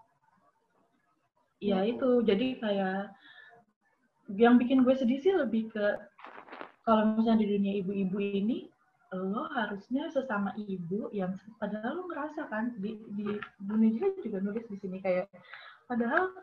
ya 1.64 1.80
itu. 1.88 2.20
Jadi 2.20 2.60
kayak 2.60 3.12
yang 4.36 4.60
bikin 4.60 4.84
gue 4.84 4.94
sedih 4.96 5.20
sih 5.20 5.32
lebih 5.32 5.72
ke 5.72 5.86
kalau 6.84 7.16
misalnya 7.16 7.44
di 7.44 7.48
dunia 7.56 7.72
ibu-ibu 7.80 8.18
ini 8.20 8.68
lo 9.14 9.46
harusnya 9.54 10.10
sesama 10.10 10.50
ibu 10.58 11.06
yang 11.14 11.38
padahal 11.62 12.02
lo 12.02 12.10
ngerasa 12.10 12.50
kan 12.50 12.74
di 12.82 12.98
di 13.14 13.38
dunia 13.62 14.10
juga 14.20 14.42
nulis 14.42 14.66
di 14.66 14.76
sini 14.82 14.98
kayak 14.98 15.30
padahal 15.86 16.34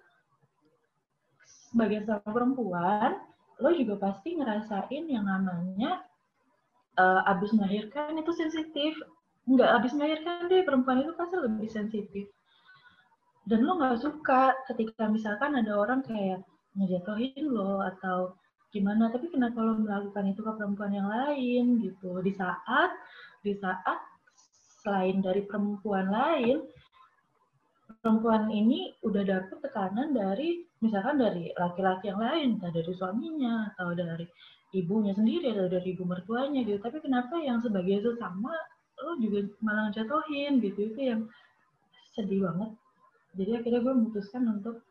sebagai 1.43 2.07
seorang 2.07 2.31
perempuan 2.31 3.11
lo 3.59 3.69
juga 3.75 3.99
pasti 3.99 4.39
ngerasain 4.39 5.03
yang 5.05 5.27
namanya 5.27 6.01
uh, 6.97 7.21
abis 7.29 7.53
melahirkan 7.53 8.17
itu 8.17 8.31
sensitif. 8.33 8.95
Nggak 9.45 9.69
abis 9.81 9.91
melahirkan 9.97 10.47
deh 10.47 10.63
perempuan 10.63 11.01
itu 11.01 11.13
pasti 11.17 11.35
lebih 11.37 11.69
sensitif 11.69 12.25
dan 13.51 13.67
lo 13.67 13.75
nggak 13.75 13.99
suka 13.99 14.55
ketika 14.71 15.11
misalkan 15.11 15.59
ada 15.59 15.75
orang 15.75 15.99
kayak 16.07 16.39
ngejatuhin 16.79 17.51
lo 17.51 17.83
atau 17.83 18.31
gimana 18.71 19.11
tapi 19.11 19.27
kenapa 19.27 19.59
lo 19.59 19.75
melakukan 19.75 20.31
itu 20.31 20.39
ke 20.39 20.51
perempuan 20.55 20.95
yang 20.95 21.11
lain 21.11 21.83
gitu? 21.83 22.23
Di 22.23 22.31
saat 22.31 22.95
di 23.43 23.51
saat 23.59 23.99
selain 24.79 25.19
dari 25.19 25.43
perempuan 25.43 26.07
lain 26.07 26.63
perempuan 27.99 28.47
ini 28.55 28.95
udah 29.03 29.19
dapet 29.27 29.59
tekanan 29.59 30.15
dari 30.15 30.63
misalkan 30.79 31.19
dari 31.19 31.51
laki-laki 31.51 32.07
yang 32.07 32.23
lain 32.23 32.47
entah 32.55 32.71
dari 32.71 32.87
suaminya 32.95 33.75
atau 33.75 33.91
dari 33.91 34.23
ibunya 34.71 35.11
sendiri 35.11 35.51
atau 35.51 35.67
dari 35.67 35.91
ibu 35.91 36.07
mertuanya 36.07 36.63
gitu. 36.63 36.79
Tapi 36.79 37.03
kenapa 37.03 37.35
yang 37.43 37.59
sebagai 37.59 37.99
sesama 37.99 38.55
lo 39.03 39.19
juga 39.19 39.43
malah 39.59 39.91
jatuhin 39.91 40.63
gitu? 40.63 40.95
Itu 40.95 41.01
yang 41.03 41.21
sedih 42.15 42.47
banget 42.47 42.71
jadi 43.35 43.63
akhirnya 43.63 43.81
gue 43.83 43.93
memutuskan 43.95 44.43
untuk 44.47 44.83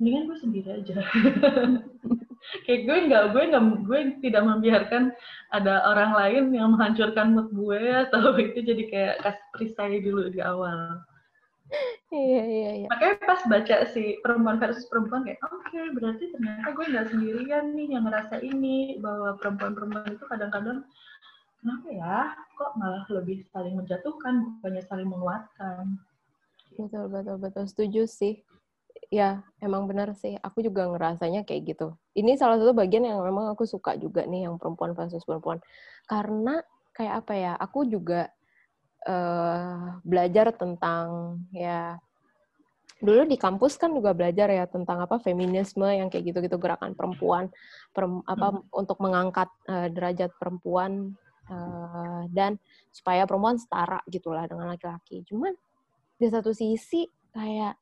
mendingan 0.00 0.30
gue 0.30 0.38
sendiri 0.40 0.68
aja. 0.80 0.96
Kayak 2.64 2.80
gue 2.88 2.98
nggak 3.12 3.24
gue 3.36 3.42
nggak 3.52 3.64
gue 3.84 4.00
tidak 4.24 4.42
membiarkan 4.48 5.12
ada 5.52 5.84
orang 5.92 6.16
lain 6.16 6.44
yang 6.56 6.72
menghancurkan 6.72 7.36
mood 7.36 7.52
gue 7.52 8.08
atau 8.08 8.32
itu 8.40 8.64
jadi 8.64 8.82
kayak 8.88 9.16
kasih 9.22 9.46
perisai 9.52 10.00
dulu 10.00 10.32
di 10.32 10.40
awal. 10.40 11.04
Iya 12.10 12.42
iya 12.42 12.70
iya. 12.82 12.88
Makanya 12.90 13.16
pas 13.22 13.42
baca 13.46 13.76
si 13.94 14.18
perempuan 14.24 14.58
versus 14.58 14.88
perempuan 14.90 15.22
kayak 15.22 15.38
oke 15.46 15.62
okay, 15.68 15.84
berarti 15.94 16.24
ternyata 16.34 16.68
gue 16.74 16.86
nggak 16.90 17.08
sendirian 17.14 17.64
nih 17.76 17.88
yang 17.94 18.04
ngerasa 18.08 18.42
ini 18.42 18.98
bahwa 18.98 19.38
perempuan-perempuan 19.38 20.18
itu 20.18 20.24
kadang-kadang 20.26 20.82
kenapa 21.62 21.86
ya? 21.92 22.16
Kok 22.58 22.72
malah 22.80 23.04
lebih 23.12 23.46
saling 23.52 23.78
menjatuhkan 23.78 24.58
bukannya 24.58 24.82
saling 24.88 25.08
menguatkan 25.12 26.00
betul 26.76 27.04
betul 27.10 27.36
betul. 27.38 27.64
Setuju 27.66 28.02
sih. 28.06 28.42
Ya 29.10 29.42
emang 29.58 29.90
benar 29.90 30.14
sih. 30.14 30.38
Aku 30.42 30.62
juga 30.62 30.86
ngerasanya 30.86 31.42
kayak 31.42 31.74
gitu. 31.74 31.98
Ini 32.14 32.38
salah 32.38 32.58
satu 32.58 32.74
bagian 32.74 33.06
yang 33.06 33.22
memang 33.22 33.50
aku 33.50 33.66
suka 33.66 33.98
juga 33.98 34.22
nih 34.26 34.46
yang 34.46 34.58
perempuan 34.58 34.94
versus 34.94 35.26
perempuan. 35.26 35.58
Karena 36.06 36.62
kayak 36.94 37.14
apa 37.26 37.32
ya 37.34 37.52
aku 37.58 37.86
juga 37.86 38.30
uh, 39.06 39.98
belajar 40.04 40.52
tentang 40.54 41.38
ya 41.54 41.96
dulu 43.00 43.24
di 43.24 43.40
kampus 43.40 43.80
kan 43.80 43.96
juga 43.96 44.12
belajar 44.12 44.52
ya 44.52 44.68
tentang 44.68 45.00
apa 45.00 45.16
feminisme 45.24 45.88
yang 45.88 46.12
kayak 46.12 46.30
gitu-gitu 46.30 46.60
gerakan 46.60 46.92
perempuan 46.92 47.48
perem, 47.96 48.20
apa 48.28 48.60
hmm. 48.60 48.68
untuk 48.76 49.00
mengangkat 49.00 49.48
uh, 49.72 49.88
derajat 49.88 50.28
perempuan 50.36 51.16
uh, 51.48 52.28
dan 52.28 52.60
supaya 52.92 53.24
perempuan 53.24 53.56
setara 53.56 54.04
gitulah 54.12 54.44
dengan 54.44 54.68
laki-laki. 54.68 55.24
Cuman 55.24 55.56
di 56.20 56.28
satu 56.28 56.52
sisi 56.52 57.08
kayak 57.32 57.80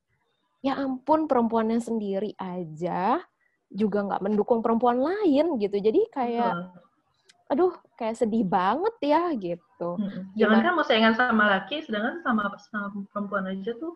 ya 0.62 0.78
ampun 0.78 1.26
perempuannya 1.26 1.82
sendiri 1.82 2.38
aja 2.38 3.18
juga 3.66 4.06
nggak 4.06 4.22
mendukung 4.22 4.62
perempuan 4.62 5.02
lain 5.02 5.58
gitu. 5.58 5.76
Jadi 5.76 6.06
kayak 6.14 6.54
hmm. 6.54 7.50
aduh 7.50 7.74
kayak 7.98 8.14
sedih 8.14 8.46
banget 8.46 8.94
ya 9.02 9.34
gitu. 9.34 9.90
Hmm. 9.98 10.34
jangan 10.34 10.58
kan 10.62 10.72
mau 10.74 10.86
saingan 10.86 11.14
sama 11.14 11.44
laki 11.58 11.82
sedangkan 11.86 12.22
sama 12.26 12.50
sama 12.70 12.90
perempuan 13.14 13.46
aja 13.46 13.74
tuh 13.78 13.94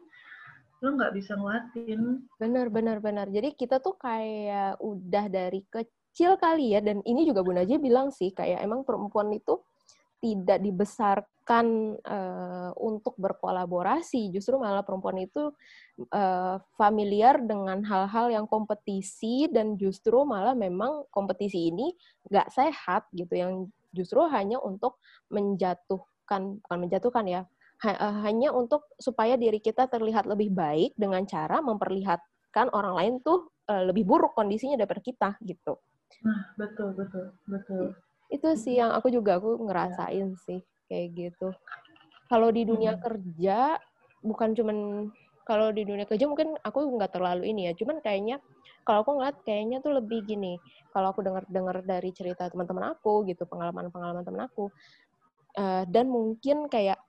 lo 0.83 0.99
nggak 0.99 1.15
bisa 1.15 1.39
nguatin 1.39 2.27
bener 2.43 2.67
bener 2.67 2.99
bener 2.99 3.31
jadi 3.31 3.55
kita 3.55 3.79
tuh 3.79 3.95
kayak 3.95 4.83
udah 4.83 5.31
dari 5.31 5.63
kecil 5.71 6.35
kali 6.43 6.75
ya 6.75 6.83
dan 6.83 6.99
ini 7.07 7.23
juga 7.23 7.47
Bunda 7.47 7.63
aja 7.63 7.79
bilang 7.79 8.11
sih 8.11 8.35
kayak 8.35 8.59
emang 8.67 8.83
perempuan 8.83 9.31
itu 9.31 9.63
tidak 10.23 10.63
dibesarkan 10.63 11.99
uh, 12.07 12.71
untuk 12.79 13.19
berkolaborasi, 13.19 14.31
justru 14.31 14.55
malah 14.55 14.87
perempuan 14.87 15.19
itu 15.19 15.51
uh, 16.15 16.63
familiar 16.79 17.43
dengan 17.43 17.83
hal-hal 17.83 18.31
yang 18.31 18.47
kompetisi 18.47 19.51
dan 19.51 19.75
justru 19.75 20.23
malah 20.23 20.55
memang 20.55 21.11
kompetisi 21.11 21.75
ini 21.75 21.91
nggak 22.31 22.55
sehat 22.55 23.11
gitu, 23.11 23.35
yang 23.35 23.53
justru 23.91 24.23
hanya 24.31 24.63
untuk 24.63 25.03
menjatuhkan, 25.35 26.63
bukan 26.63 26.79
menjatuhkan 26.79 27.27
ya, 27.27 27.43
ha 27.83 28.23
hanya 28.23 28.55
untuk 28.55 28.87
supaya 29.03 29.35
diri 29.35 29.59
kita 29.59 29.91
terlihat 29.91 30.31
lebih 30.31 30.55
baik 30.55 30.95
dengan 30.95 31.27
cara 31.27 31.59
memperlihatkan 31.59 32.71
orang 32.71 32.95
lain 32.95 33.15
tuh 33.27 33.51
uh, 33.67 33.91
lebih 33.91 34.07
buruk 34.07 34.39
kondisinya 34.39 34.79
daripada 34.79 35.03
kita 35.03 35.29
gitu. 35.43 35.83
Nah, 36.23 36.55
betul, 36.55 36.95
betul, 36.95 37.35
betul 37.51 37.99
itu 38.33 38.49
sih 38.57 38.81
yang 38.81 38.97
aku 38.97 39.13
juga 39.13 39.37
aku 39.37 39.61
ngerasain 39.61 40.33
sih 40.49 40.65
kayak 40.89 41.07
gitu. 41.13 41.53
Kalau 42.33 42.49
di 42.49 42.65
dunia 42.65 42.97
hmm. 42.97 43.03
kerja 43.05 43.77
bukan 44.25 44.57
cuman 44.57 44.77
kalau 45.45 45.69
di 45.75 45.85
dunia 45.85 46.09
kerja 46.09 46.25
mungkin 46.25 46.57
aku 46.65 46.97
nggak 46.97 47.13
terlalu 47.13 47.53
ini 47.53 47.69
ya. 47.69 47.73
Cuman 47.77 48.01
kayaknya 48.01 48.41
kalau 48.89 49.05
aku 49.05 49.21
ngeliat 49.21 49.37
kayaknya 49.45 49.79
tuh 49.85 50.01
lebih 50.01 50.25
gini. 50.25 50.57
Kalau 50.97 51.13
aku 51.13 51.21
dengar 51.21 51.45
dengar 51.53 51.85
dari 51.85 52.11
cerita 52.17 52.49
teman-teman 52.49 52.97
aku 52.97 53.29
gitu 53.29 53.45
pengalaman 53.45 53.93
pengalaman 53.93 54.25
teman 54.25 54.49
aku 54.49 54.73
uh, 55.57 55.85
dan 55.89 56.09
mungkin 56.09 56.69
kayak 56.73 57.01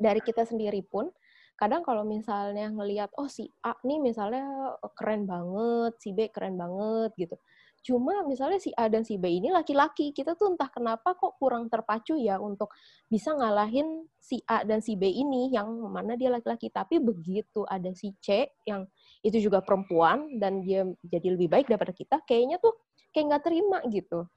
dari 0.00 0.20
kita 0.24 0.48
sendiri 0.48 0.80
pun 0.80 1.12
kadang 1.60 1.84
kalau 1.84 2.08
misalnya 2.08 2.72
ngelihat 2.72 3.12
oh 3.20 3.28
si 3.28 3.52
A 3.60 3.76
nih 3.84 4.00
misalnya 4.00 4.48
keren 4.96 5.28
banget, 5.28 5.92
si 6.00 6.16
B 6.16 6.32
keren 6.32 6.56
banget 6.56 7.12
gitu. 7.20 7.36
Cuma 7.80 8.20
misalnya 8.28 8.60
si 8.60 8.68
A 8.76 8.92
dan 8.92 9.08
si 9.08 9.16
B 9.16 9.40
ini 9.40 9.48
laki-laki, 9.48 10.12
kita 10.12 10.36
tuh 10.36 10.52
entah 10.52 10.68
kenapa 10.68 11.16
kok 11.16 11.40
kurang 11.40 11.72
terpacu 11.72 12.12
ya 12.20 12.36
untuk 12.36 12.68
bisa 13.08 13.32
ngalahin 13.32 14.04
si 14.20 14.44
A 14.44 14.68
dan 14.68 14.84
si 14.84 15.00
B 15.00 15.08
ini 15.08 15.48
yang 15.48 15.68
mana 15.88 16.12
dia 16.14 16.28
laki-laki. 16.28 16.68
Tapi 16.68 17.00
begitu 17.00 17.64
ada 17.64 17.88
si 17.96 18.12
C 18.20 18.52
yang 18.68 18.84
itu 19.24 19.40
juga 19.40 19.64
perempuan 19.64 20.36
dan 20.36 20.60
dia 20.60 20.84
jadi 21.00 21.36
lebih 21.36 21.48
baik 21.48 21.66
daripada 21.72 21.96
kita, 21.96 22.20
kayaknya 22.28 22.60
tuh 22.60 22.76
kayak 23.16 23.26
nggak 23.32 23.44
terima 23.48 23.78
gitu. 23.88 24.28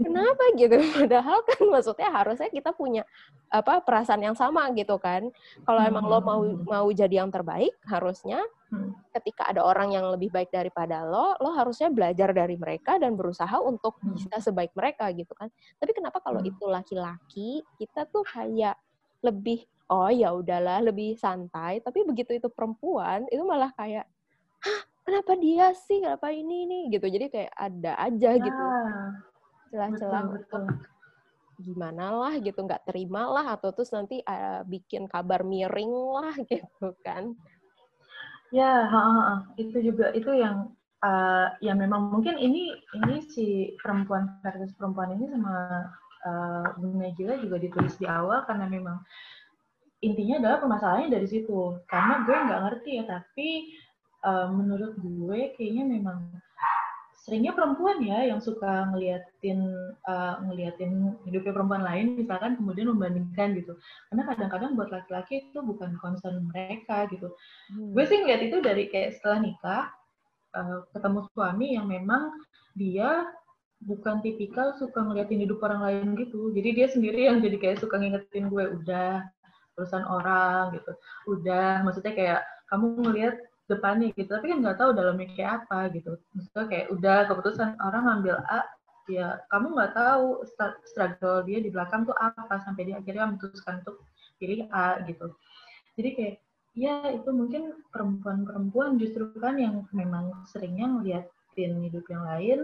Kenapa 0.00 0.44
gitu? 0.56 0.76
Padahal 0.96 1.44
kan 1.44 1.60
maksudnya 1.68 2.08
harusnya 2.08 2.48
kita 2.48 2.72
punya 2.72 3.04
apa 3.52 3.82
perasaan 3.84 4.22
yang 4.24 4.36
sama 4.38 4.70
gitu 4.72 4.96
kan. 4.96 5.28
Kalau 5.66 5.80
emang 5.84 6.04
lo 6.06 6.18
mau 6.22 6.40
hmm. 6.40 6.64
mau 6.64 6.88
jadi 6.88 7.20
yang 7.22 7.28
terbaik, 7.28 7.74
harusnya 7.84 8.40
hmm. 8.72 9.12
ketika 9.20 9.50
ada 9.52 9.60
orang 9.66 9.92
yang 9.92 10.06
lebih 10.08 10.32
baik 10.32 10.48
daripada 10.48 11.04
lo, 11.04 11.36
lo 11.42 11.52
harusnya 11.52 11.92
belajar 11.92 12.32
dari 12.32 12.56
mereka 12.56 12.96
dan 12.96 13.18
berusaha 13.18 13.60
untuk 13.60 14.00
hmm. 14.00 14.16
bisa 14.16 14.38
sebaik 14.40 14.72
mereka 14.72 15.10
gitu 15.12 15.32
kan. 15.36 15.52
Tapi 15.76 15.92
kenapa 15.92 16.22
kalau 16.24 16.40
itu 16.40 16.64
laki-laki, 16.64 17.60
kita 17.76 18.08
tuh 18.08 18.24
kayak 18.24 18.78
lebih 19.20 19.66
oh 19.90 20.08
ya 20.08 20.32
udahlah 20.32 20.80
lebih 20.80 21.18
santai, 21.18 21.82
tapi 21.82 22.06
begitu 22.06 22.38
itu 22.38 22.48
perempuan, 22.48 23.26
itu 23.28 23.42
malah 23.44 23.74
kayak 23.76 24.06
Hah, 24.60 24.80
kenapa 25.08 25.40
dia 25.40 25.72
sih? 25.72 26.04
Kenapa 26.04 26.28
ini 26.36 26.68
nih 26.68 26.82
gitu. 27.00 27.08
Jadi 27.08 27.32
kayak 27.32 27.52
ada 27.56 27.96
aja 27.96 28.30
gitu. 28.36 28.60
Ah 28.60 29.29
celah-celah 29.80 30.22
untuk 30.28 30.64
gimana 31.60 32.12
lah 32.12 32.34
gitu 32.40 32.56
nggak 32.64 32.88
terima 32.88 33.28
lah 33.28 33.56
atau 33.56 33.72
terus 33.72 33.92
nanti 33.92 34.24
uh, 34.24 34.64
bikin 34.64 35.08
kabar 35.08 35.44
miring 35.44 35.92
lah 35.92 36.34
gitu 36.50 36.92
kan. 37.00 37.36
Ya 38.50 38.84
ha, 38.84 39.00
ha, 39.00 39.34
itu 39.54 39.78
juga 39.78 40.10
itu 40.10 40.32
yang 40.34 40.74
uh, 41.06 41.54
ya 41.62 41.72
memang 41.72 42.10
mungkin 42.10 42.34
ini 42.36 42.74
ini 42.98 43.22
si 43.24 43.76
perempuan 43.78 44.40
versus 44.42 44.74
perempuan 44.74 45.14
ini 45.14 45.30
sama 45.30 45.86
uh, 46.26 46.66
Bu 46.74 46.98
Najila 46.98 47.38
juga 47.38 47.56
ditulis 47.62 47.94
di 47.94 48.10
awal 48.10 48.42
karena 48.50 48.66
memang 48.66 48.98
intinya 50.02 50.40
adalah 50.42 50.58
permasalahannya 50.64 51.14
dari 51.14 51.28
situ. 51.28 51.78
Karena 51.86 52.24
gue 52.26 52.36
nggak 52.36 52.62
ngerti 52.66 52.90
ya 52.98 53.04
tapi 53.06 53.48
uh, 54.26 54.48
menurut 54.50 54.98
gue 54.98 55.40
kayaknya 55.54 55.84
memang 55.86 56.18
seringnya 57.30 57.54
perempuan 57.54 58.02
ya 58.02 58.26
yang 58.26 58.42
suka 58.42 58.90
ngeliatin 58.90 59.62
uh, 60.02 60.42
ngeliatin 60.50 61.14
hidupnya 61.22 61.54
perempuan 61.54 61.86
lain 61.86 62.18
misalkan 62.18 62.58
kemudian 62.58 62.90
membandingkan 62.90 63.54
gitu. 63.54 63.78
Karena 64.10 64.26
kadang-kadang 64.26 64.74
buat 64.74 64.90
laki-laki 64.90 65.46
itu 65.46 65.62
bukan 65.62 65.94
concern 66.02 66.50
mereka 66.50 67.06
gitu. 67.14 67.30
Hmm. 67.70 67.94
gue 67.94 68.04
sih 68.10 68.18
ngeliat 68.18 68.42
itu 68.50 68.58
dari 68.58 68.90
kayak 68.90 69.14
setelah 69.14 69.38
nikah 69.46 69.84
uh, 70.58 70.82
ketemu 70.90 71.20
suami 71.30 71.78
yang 71.78 71.86
memang 71.86 72.34
dia 72.74 73.30
bukan 73.86 74.18
tipikal 74.26 74.74
suka 74.74 74.98
ngeliatin 74.98 75.46
hidup 75.46 75.62
orang 75.62 75.86
lain 75.86 76.18
gitu. 76.18 76.50
Jadi 76.50 76.68
dia 76.74 76.86
sendiri 76.90 77.30
yang 77.30 77.38
jadi 77.38 77.62
kayak 77.62 77.78
suka 77.78 77.94
ngingetin 77.94 78.50
gue 78.50 78.74
udah 78.74 79.22
urusan 79.78 80.02
orang 80.02 80.74
gitu. 80.74 80.92
Udah 81.30 81.86
maksudnya 81.86 82.10
kayak 82.10 82.42
kamu 82.66 83.06
ngeliat 83.06 83.38
depannya 83.70 84.10
gitu. 84.12 84.26
Tapi 84.26 84.50
kan 84.50 84.58
nggak 84.58 84.78
tahu 84.82 84.90
dalamnya 84.92 85.30
kayak 85.32 85.64
apa 85.64 85.94
gitu. 85.94 86.18
Maksudnya 86.34 86.66
kayak 86.66 86.86
udah 86.90 87.16
keputusan 87.30 87.68
orang 87.78 88.02
ngambil 88.10 88.36
A 88.50 88.60
ya 89.10 89.42
kamu 89.50 89.74
nggak 89.74 89.92
tahu 89.96 90.46
struggle 90.86 91.42
dia 91.42 91.58
di 91.58 91.70
belakang 91.70 92.06
tuh 92.06 92.14
apa 92.14 92.62
sampai 92.62 92.90
dia 92.90 92.96
akhirnya 93.02 93.26
memutuskan 93.30 93.82
untuk 93.86 94.02
pilih 94.38 94.66
A 94.70 95.02
gitu. 95.06 95.34
Jadi 95.94 96.10
kayak 96.14 96.36
ya 96.78 96.94
itu 97.10 97.30
mungkin 97.34 97.74
perempuan-perempuan 97.90 98.98
justru 98.98 99.30
kan 99.42 99.58
yang 99.58 99.82
memang 99.90 100.46
seringnya 100.46 100.86
ngeliatin 100.86 101.82
hidup 101.82 102.06
yang 102.06 102.22
lain 102.22 102.60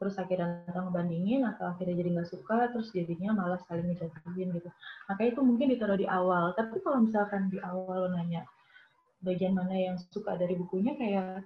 terus 0.00 0.16
akhirnya 0.16 0.64
datang 0.64 0.88
ngebandingin 0.88 1.44
atau 1.44 1.76
akhirnya 1.76 1.92
jadi 2.00 2.08
nggak 2.16 2.30
suka 2.32 2.72
terus 2.72 2.88
jadinya 2.88 3.36
malah 3.36 3.60
saling 3.68 3.84
ngejatuhin 3.84 4.48
gitu. 4.56 4.68
Makanya 5.12 5.28
itu 5.36 5.40
mungkin 5.44 5.66
ditaruh 5.76 5.98
di 6.00 6.08
awal. 6.08 6.56
Tapi 6.56 6.80
kalau 6.80 7.04
misalkan 7.04 7.52
di 7.52 7.60
awal 7.60 8.08
nanya 8.08 8.48
bagian 9.20 9.56
mana 9.56 9.74
yang 9.76 9.96
suka 10.10 10.36
dari 10.36 10.56
bukunya 10.56 10.96
kayak 10.96 11.44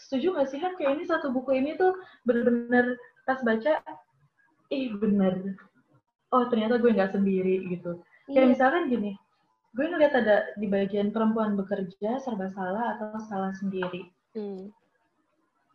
setuju 0.00 0.34
gak 0.36 0.48
sih 0.50 0.58
Han? 0.60 0.74
Kayak 0.76 0.98
ini 0.98 1.04
satu 1.06 1.30
buku 1.30 1.56
ini 1.56 1.76
tuh 1.76 1.94
bener-bener 2.24 2.96
pas 3.28 3.38
baca 3.44 3.78
ih 4.72 4.90
bener. 4.96 5.56
Oh 6.32 6.48
ternyata 6.48 6.80
gue 6.80 6.90
nggak 6.90 7.12
sendiri 7.12 7.68
gitu. 7.68 8.00
Kayak 8.32 8.46
iya. 8.48 8.52
misalkan 8.56 8.88
gini 8.88 9.12
gue 9.72 9.86
ngeliat 9.88 10.12
ada 10.12 10.36
di 10.60 10.68
bagian 10.68 11.08
perempuan 11.08 11.56
bekerja 11.56 12.20
serba 12.20 12.52
salah 12.52 12.96
atau 12.96 13.16
salah 13.24 13.52
sendiri. 13.56 14.08
Hmm. 14.32 14.72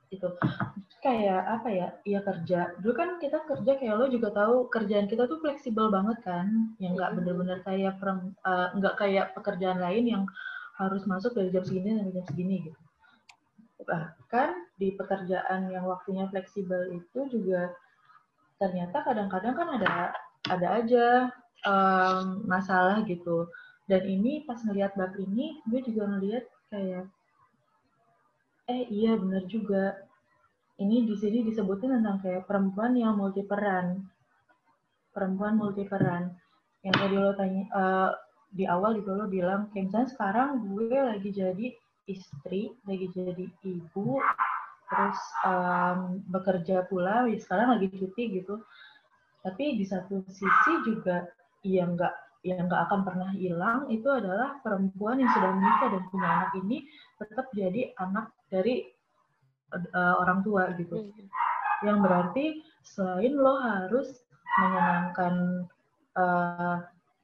gitu. 0.07 0.31
Kayak 1.03 1.43
apa 1.61 1.69
ya 1.69 1.87
iya 2.07 2.19
kerja. 2.23 2.73
Dulu 2.79 2.93
kan 2.95 3.09
kita 3.19 3.43
kerja 3.43 3.75
kayak 3.75 3.95
lo 3.99 4.05
juga 4.07 4.31
tahu 4.31 4.71
kerjaan 4.71 5.11
kita 5.11 5.27
tuh 5.27 5.43
fleksibel 5.43 5.91
banget 5.91 6.17
kan. 6.23 6.47
Yang 6.79 6.91
nggak 6.95 7.09
hmm. 7.11 7.17
bener-bener 7.21 7.59
kayak 7.67 7.95
eh, 7.99 8.67
nggak 8.77 8.95
uh, 8.95 8.97
kayak 8.97 9.25
pekerjaan 9.35 9.83
lain 9.83 10.05
yang 10.07 10.23
harus 10.77 11.03
masuk 11.09 11.33
dari 11.33 11.49
jam 11.49 11.65
segini 11.65 11.97
sampai 11.97 12.13
jam 12.13 12.25
segini 12.29 12.55
gitu. 12.69 12.79
Bahkan 13.81 14.49
di 14.77 14.93
pekerjaan 14.93 15.73
yang 15.73 15.85
waktunya 15.85 16.29
fleksibel 16.29 16.93
itu 16.93 17.19
juga 17.33 17.73
ternyata 18.57 19.05
kadang-kadang 19.05 19.53
kan 19.53 19.67
ada 19.77 19.89
ada 20.49 20.67
aja 20.81 21.05
um, 21.65 22.45
masalah 22.45 23.01
gitu. 23.05 23.49
Dan 23.87 24.03
ini 24.03 24.43
pas 24.43 24.59
ngelihat 24.59 24.99
bab 24.99 25.15
ini, 25.15 25.63
gue 25.63 25.79
juga 25.79 26.11
ngelihat 26.11 26.43
kayak, 26.67 27.07
eh 28.67 28.83
iya 28.91 29.15
bener 29.15 29.47
juga. 29.47 29.95
Ini 30.77 31.07
di 31.07 31.15
sini 31.15 31.41
disebutin 31.47 31.95
tentang 31.95 32.21
kayak 32.21 32.45
perempuan 32.45 32.93
yang 32.93 33.15
multi 33.17 33.41
peran, 33.47 34.03
perempuan 35.15 35.55
multi 35.57 35.87
peran. 35.87 36.35
Yang 36.83 36.95
tadi 36.99 37.15
lo 37.15 37.31
tanya, 37.33 37.63
uh, 37.73 38.11
di 38.51 38.63
awal 38.63 38.97
gitu 38.99 39.11
lo 39.11 39.27
bilang 39.27 39.67
kayak 39.75 39.91
misalnya 39.91 40.09
sekarang 40.15 40.49
gue 40.63 40.95
lagi 40.95 41.29
jadi 41.35 41.67
istri, 42.07 42.71
lagi 42.87 43.11
jadi 43.11 43.45
ibu, 43.67 44.17
terus 44.87 45.19
um, 45.43 46.23
bekerja 46.31 46.87
pula, 46.87 47.27
ya 47.27 47.37
sekarang 47.37 47.75
lagi 47.75 47.91
cuti 47.91 48.41
gitu. 48.41 48.63
Tapi 49.43 49.75
di 49.75 49.85
satu 49.85 50.23
sisi 50.31 50.73
juga 50.87 51.27
yang 51.67 51.99
nggak 51.99 52.15
yang 52.47 52.71
nggak 52.71 52.81
akan 52.87 53.01
pernah 53.03 53.29
hilang 53.35 53.91
itu 53.91 54.07
adalah 54.07 54.55
perempuan 54.63 55.19
yang 55.19 55.31
sudah 55.35 55.51
menikah 55.51 55.89
dan 55.91 56.03
punya 56.07 56.27
anak 56.31 56.51
ini 56.63 56.77
tetap 57.19 57.47
jadi 57.51 57.91
anak 57.99 58.31
dari 58.47 58.87
uh, 59.75 60.15
orang 60.23 60.39
tua 60.47 60.71
gitu. 60.79 61.11
Hmm. 61.11 61.27
Yang 61.83 61.97
berarti 62.07 62.45
selain 62.87 63.33
lo 63.35 63.59
harus 63.59 64.23
menyenangkan 64.57 65.35
uh, 66.15 66.77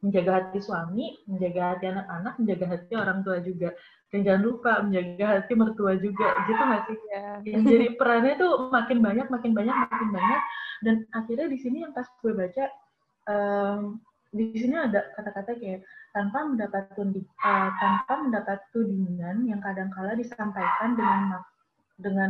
menjaga 0.03 0.31
hati 0.43 0.59
suami, 0.59 1.15
menjaga 1.31 1.61
hati 1.73 1.85
anak-anak, 1.87 2.33
menjaga 2.43 2.65
hati 2.75 2.93
orang 2.99 3.19
tua 3.23 3.37
juga. 3.39 3.69
Dan 4.11 4.19
jangan 4.27 4.43
lupa 4.43 4.71
menjaga 4.83 5.25
hati 5.39 5.53
mertua 5.57 5.97
juga, 5.97 6.27
gitu 6.45 6.61
nggak 6.61 6.83
sih? 6.85 6.97
Ya. 7.09 7.27
Yang 7.47 7.63
jadi 7.65 7.87
perannya 7.97 8.33
tuh 8.37 8.51
makin 8.69 8.99
banyak, 8.99 9.27
makin 9.31 9.51
banyak, 9.57 9.73
makin 9.73 10.09
banyak. 10.11 10.41
Dan 10.83 10.95
akhirnya 11.15 11.47
di 11.49 11.57
sini 11.57 11.77
yang 11.87 11.95
pas 11.95 12.05
gue 12.21 12.33
baca, 12.35 12.65
um, 13.31 13.97
di 14.29 14.53
sini 14.59 14.75
ada 14.77 15.07
kata-kata 15.17 15.57
kayak 15.57 15.81
tanpa 16.13 16.45
mendapat 16.45 16.83
tundi, 16.93 17.25
uh, 17.41 17.69
tanpa 17.81 18.13
mendapat 18.21 18.59
tudingan 18.69 19.49
yang 19.49 19.63
kadang-kala 19.63 20.13
disampaikan 20.13 20.93
dengan 20.93 21.41
dengan 21.97 22.29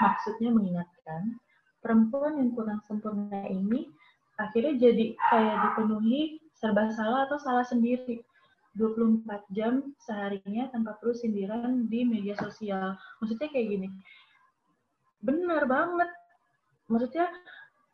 maksudnya 0.00 0.50
mengingatkan 0.50 1.38
perempuan 1.84 2.40
yang 2.40 2.50
kurang 2.56 2.80
sempurna 2.88 3.44
ini 3.48 3.92
akhirnya 4.40 4.74
jadi 4.80 5.14
kayak 5.30 5.56
dipenuhi 5.62 6.43
serba 6.64 6.88
salah 6.96 7.28
atau 7.28 7.36
salah 7.36 7.68
sendiri. 7.68 8.24
24 8.74 9.28
jam 9.54 9.94
seharinya 10.02 10.66
tanpa 10.72 10.98
perlu 10.98 11.14
sindiran 11.14 11.86
di 11.86 12.02
media 12.08 12.34
sosial. 12.40 12.96
Maksudnya 13.20 13.52
kayak 13.52 13.68
gini. 13.70 13.88
Benar 15.20 15.68
banget. 15.68 16.10
Maksudnya 16.90 17.28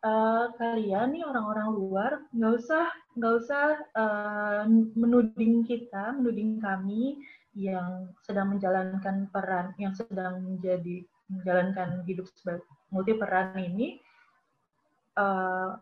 uh, 0.07 0.49
kalian 0.57 1.13
nih 1.13 1.27
orang-orang 1.27 1.67
luar 1.69 2.11
nggak 2.33 2.53
usah 2.63 2.89
nggak 3.13 3.33
usah 3.43 3.63
uh, 3.93 4.63
menuding 4.97 5.67
kita, 5.67 6.17
menuding 6.17 6.57
kami 6.57 7.19
yang 7.53 8.09
sedang 8.23 8.55
menjalankan 8.55 9.27
peran, 9.29 9.75
yang 9.77 9.93
sedang 9.93 10.39
menjadi 10.41 11.03
menjalankan 11.29 12.01
hidup 12.07 12.25
sebagai 12.33 12.65
multi 12.89 13.13
peran 13.15 13.53
ini 13.59 14.01
uh, 15.15 15.77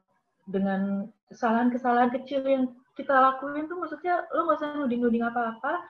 dengan 0.49 1.05
kesalahan-kesalahan 1.29 2.11
kecil 2.21 2.41
yang 2.43 2.65
kita 2.97 3.13
lakuin 3.13 3.69
tuh 3.69 3.79
maksudnya 3.79 4.27
lo 4.35 4.49
gak 4.49 4.59
usah 4.59 4.75
nuding-nuding 4.75 5.23
apa-apa 5.23 5.85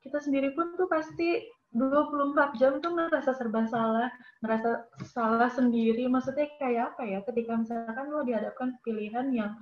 kita 0.00 0.22
sendiri 0.22 0.54
pun 0.54 0.78
tuh 0.78 0.88
pasti 0.88 1.42
24 1.74 2.54
jam 2.54 2.78
tuh 2.78 2.94
ngerasa 2.94 3.34
serba 3.34 3.66
salah, 3.66 4.06
ngerasa 4.46 4.86
salah 5.10 5.50
sendiri. 5.50 6.06
Maksudnya 6.06 6.46
kayak 6.62 6.94
apa 6.94 7.02
ya? 7.02 7.18
Ketika 7.26 7.58
misalkan 7.58 8.14
lo 8.14 8.22
dihadapkan 8.22 8.78
pilihan 8.86 9.26
yang 9.34 9.58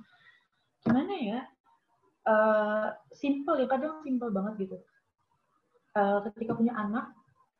gimana 0.85 1.13
ya? 1.17 1.39
Uh, 2.23 2.93
simple 3.17 3.57
ya, 3.57 3.65
kadang 3.65 3.99
simple 4.05 4.29
banget 4.29 4.69
gitu. 4.69 4.77
uh, 5.97 6.23
ketika 6.29 6.55
punya 6.57 6.73
anak 6.77 7.11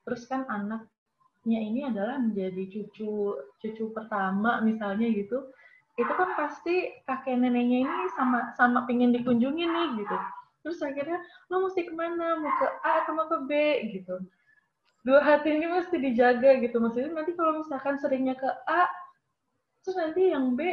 terus 0.03 0.25
kan 0.27 0.43
anaknya 0.47 1.59
ini 1.59 1.87
adalah 1.87 2.19
menjadi 2.19 2.63
cucu 2.71 3.39
cucu 3.59 3.83
pertama 3.95 4.59
misalnya 4.63 5.07
gitu 5.11 5.51
itu 5.93 6.09
kan 6.09 6.29
pasti 6.33 6.89
kakek 7.05 7.37
neneknya 7.37 7.85
ini 7.85 7.97
sama 8.17 8.49
sama 8.57 8.85
pengen 8.89 9.13
dikunjungi 9.13 9.65
nih 9.65 9.87
gitu. 10.01 10.17
Terus 10.65 10.79
akhirnya 10.81 11.19
lo 11.51 11.69
mesti 11.69 11.85
ke 11.85 11.93
mana 11.93 12.39
mau 12.39 12.53
ke 12.57 12.67
A 12.81 12.91
atau 13.05 13.13
mau 13.13 13.27
ke 13.29 13.37
B? 13.45 13.51
Gitu. 13.93 14.15
Dua 15.03 15.19
hati 15.19 15.53
ini 15.53 15.67
mesti 15.69 15.99
dijaga 15.99 16.57
gitu. 16.63 16.79
Maksudnya 16.81 17.11
nanti 17.13 17.35
kalau 17.37 17.61
misalkan 17.61 17.99
seringnya 18.01 18.33
ke 18.33 18.49
A 18.65 18.89
terus 19.83 19.99
nanti 19.99 20.31
yang 20.31 20.55
B 20.55 20.63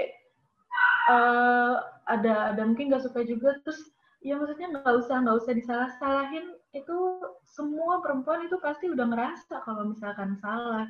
uh, 1.10 1.82
ada 2.06 2.54
ada 2.54 2.62
mungkin 2.62 2.94
nggak 2.94 3.02
suka 3.10 3.26
juga 3.26 3.58
terus 3.66 3.90
ya 4.22 4.38
maksudnya 4.38 4.70
nggak 4.70 4.94
usah 5.02 5.16
nggak 5.26 5.38
usah 5.42 5.52
disalah-salahin 5.58 6.46
itu 6.70 6.96
semua 7.42 7.98
perempuan 7.98 8.46
itu 8.46 8.54
pasti 8.62 8.86
udah 8.86 9.10
ngerasa 9.10 9.66
kalau 9.66 9.90
misalkan 9.90 10.38
salah 10.38 10.86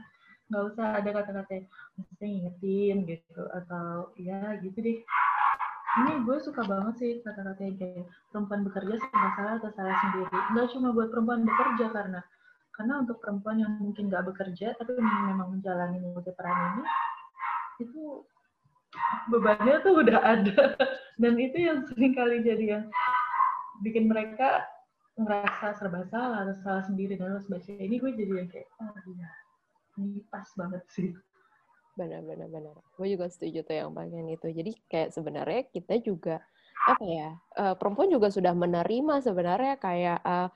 nggak 0.51 0.65
usah 0.75 0.87
ada 0.99 1.11
kata-kata 1.15 1.65
mesti 1.97 2.25
ngingetin 2.27 2.97
gitu. 3.07 3.43
Atau 3.55 4.11
ya 4.19 4.59
gitu 4.61 4.79
deh. 4.83 4.99
Ini 5.91 6.23
gue 6.23 6.39
suka 6.39 6.63
banget 6.67 6.95
sih 7.03 7.13
kata-kata 7.23 7.61
yang 7.67 7.77
kayak 7.79 8.07
perempuan 8.31 8.63
bekerja 8.63 8.95
serba 8.99 9.29
salah 9.35 9.55
atau 9.59 9.71
salah 9.75 9.97
sendiri. 10.07 10.39
Nggak 10.55 10.67
cuma 10.75 10.89
buat 10.95 11.09
perempuan 11.11 11.43
bekerja 11.43 11.87
karena 11.91 12.21
karena 12.71 12.95
untuk 13.05 13.19
perempuan 13.21 13.61
yang 13.61 13.73
mungkin 13.77 14.09
nggak 14.09 14.25
bekerja 14.33 14.73
tapi 14.79 14.97
memang 14.97 15.53
menjalani 15.53 16.01
multi 16.01 16.33
peran 16.33 16.81
ini 16.81 16.83
itu 17.85 18.25
bebannya 19.29 19.77
tuh 19.83 19.95
udah 20.01 20.19
ada. 20.23 20.79
Dan 21.21 21.37
itu 21.37 21.59
yang 21.59 21.85
sering 21.91 22.15
kali 22.15 22.41
jadi 22.47 22.79
yang 22.79 22.85
bikin 23.83 24.07
mereka 24.07 24.65
ngerasa 25.19 25.77
serba 25.77 26.07
salah 26.09 26.47
atau 26.49 26.57
salah 26.63 26.85
sendiri 26.87 27.19
dan 27.19 27.35
lain 27.35 27.45
sebagainya. 27.45 27.83
Ini 27.83 27.97
gue 27.99 28.11
jadi 28.15 28.33
yang 28.41 28.49
kayak 28.49 28.69
oh 28.79 28.95
iya 29.11 29.29
ini 29.99 30.23
pas 30.31 30.47
banget 30.55 30.85
sih. 30.93 31.11
Benar 31.99 32.23
benar 32.23 32.49
benar. 32.49 32.75
Gue 32.95 33.09
juga 33.13 33.27
setuju 33.27 33.67
tuh 33.67 33.75
yang 33.75 33.91
bagian 33.91 34.29
itu. 34.31 34.47
Jadi 34.51 34.73
kayak 34.87 35.11
sebenarnya 35.17 35.63
kita 35.73 35.99
juga 35.99 36.39
apa 36.81 37.05
ya 37.05 37.37
uh, 37.61 37.77
perempuan 37.77 38.09
juga 38.09 38.33
sudah 38.33 38.57
menerima 38.57 39.21
sebenarnya 39.21 39.77
kayak 39.77 40.19
uh, 40.25 40.49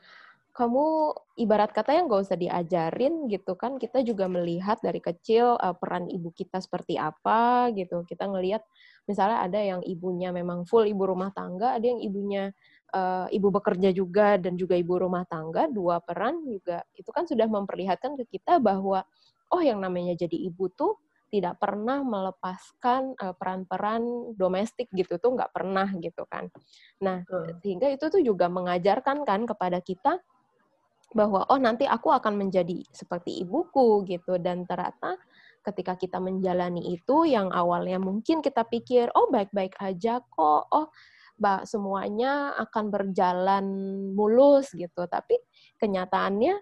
kamu 0.55 1.11
ibarat 1.35 1.75
kata 1.75 1.99
yang 1.99 2.07
gak 2.07 2.31
usah 2.31 2.39
diajarin 2.39 3.27
gitu 3.27 3.59
kan 3.59 3.75
kita 3.75 4.07
juga 4.07 4.31
melihat 4.31 4.79
dari 4.79 5.03
kecil 5.03 5.59
uh, 5.59 5.75
peran 5.75 6.07
ibu 6.07 6.31
kita 6.31 6.63
seperti 6.63 6.95
apa 6.95 7.69
gitu. 7.75 8.07
Kita 8.07 8.31
ngelihat 8.31 8.63
misalnya 9.05 9.43
ada 9.43 9.61
yang 9.61 9.83
ibunya 9.83 10.31
memang 10.31 10.65
full 10.65 10.87
ibu 10.87 11.05
rumah 11.05 11.35
tangga 11.35 11.77
ada 11.77 11.85
yang 11.85 12.01
ibunya 12.01 12.55
uh, 12.95 13.27
ibu 13.29 13.51
bekerja 13.51 13.91
juga 13.91 14.39
dan 14.39 14.55
juga 14.55 14.79
ibu 14.79 14.95
rumah 14.97 15.27
tangga 15.27 15.67
dua 15.67 15.99
peran 15.99 16.47
juga 16.47 16.87
itu 16.95 17.11
kan 17.11 17.27
sudah 17.27 17.51
memperlihatkan 17.51 18.15
ke 18.23 18.39
kita 18.39 18.63
bahwa 18.63 19.03
oh 19.51 19.61
yang 19.61 19.83
namanya 19.83 20.15
jadi 20.15 20.39
ibu 20.39 20.71
tuh 20.73 20.97
tidak 21.35 21.59
pernah 21.59 21.99
melepaskan 22.07 23.19
uh, 23.19 23.35
peran-peran 23.35 24.33
domestik 24.39 24.87
gitu 24.95 25.19
tuh 25.19 25.35
nggak 25.35 25.51
pernah 25.51 25.91
gitu 25.99 26.23
kan. 26.31 26.47
Nah 27.03 27.27
hmm. 27.27 27.59
sehingga 27.59 27.91
itu 27.91 28.07
tuh 28.07 28.23
juga 28.23 28.47
mengajarkan 28.47 29.27
kan 29.27 29.43
kepada 29.43 29.83
kita 29.83 30.23
bahwa 31.15 31.47
oh 31.51 31.59
nanti 31.59 31.87
aku 31.87 32.11
akan 32.11 32.39
menjadi 32.39 32.87
seperti 32.91 33.43
ibuku 33.43 34.03
gitu 34.07 34.39
dan 34.39 34.67
ternyata 34.67 35.19
ketika 35.65 35.97
kita 35.97 36.19
menjalani 36.21 36.93
itu 36.93 37.25
yang 37.25 37.49
awalnya 37.55 37.97
mungkin 37.97 38.45
kita 38.45 38.67
pikir 38.67 39.09
oh 39.17 39.31
baik-baik 39.31 39.79
aja 39.81 40.21
kok 40.21 40.63
oh 40.71 40.91
bah 41.35 41.67
semuanya 41.67 42.55
akan 42.59 42.85
berjalan 42.91 43.67
mulus 44.15 44.71
gitu. 44.75 45.07
Tapi 45.07 45.39
kenyataannya 45.79 46.55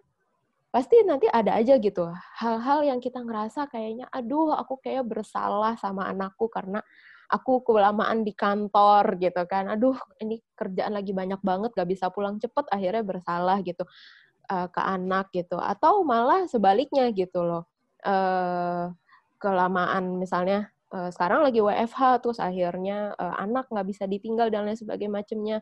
pasti 0.73 1.05
nanti 1.05 1.29
ada 1.29 1.61
aja 1.61 1.77
gitu. 1.77 2.09
Hal-hal 2.41 2.89
yang 2.89 2.99
kita 2.99 3.21
ngerasa 3.21 3.69
kayaknya 3.69 4.09
aduh 4.09 4.57
aku 4.57 4.81
kayak 4.81 5.05
bersalah 5.05 5.77
sama 5.77 6.09
anakku 6.09 6.49
karena 6.49 6.81
aku 7.29 7.61
kelamaan 7.65 8.25
di 8.25 8.33
kantor 8.33 9.21
gitu 9.21 9.45
kan. 9.45 9.69
Aduh 9.69 9.97
ini 10.25 10.41
kerjaan 10.57 10.97
lagi 10.97 11.13
banyak 11.13 11.41
banget 11.45 11.71
gak 11.77 11.89
bisa 11.89 12.09
pulang 12.09 12.41
cepet 12.41 12.65
akhirnya 12.73 13.05
bersalah 13.05 13.61
gitu 13.61 13.85
uh, 14.49 14.69
ke 14.73 14.81
anak 14.81 15.29
gitu. 15.37 15.61
Atau 15.61 16.05
malah 16.09 16.49
sebaliknya 16.49 17.13
gitu 17.13 17.45
loh 17.45 17.69
uh, 18.09 18.93
kelamaan 19.43 20.23
misalnya 20.23 20.71
uh, 20.93 21.11
sekarang 21.11 21.43
lagi 21.43 21.59
WFH 21.59 22.23
terus 22.23 22.39
akhirnya 22.39 23.17
uh, 23.17 23.37
anak 23.41 23.67
nggak 23.73 23.89
bisa 23.89 24.05
ditinggal 24.07 24.53
dan 24.53 24.69
lain 24.69 24.79
sebagainya 24.79 25.13
macamnya 25.13 25.59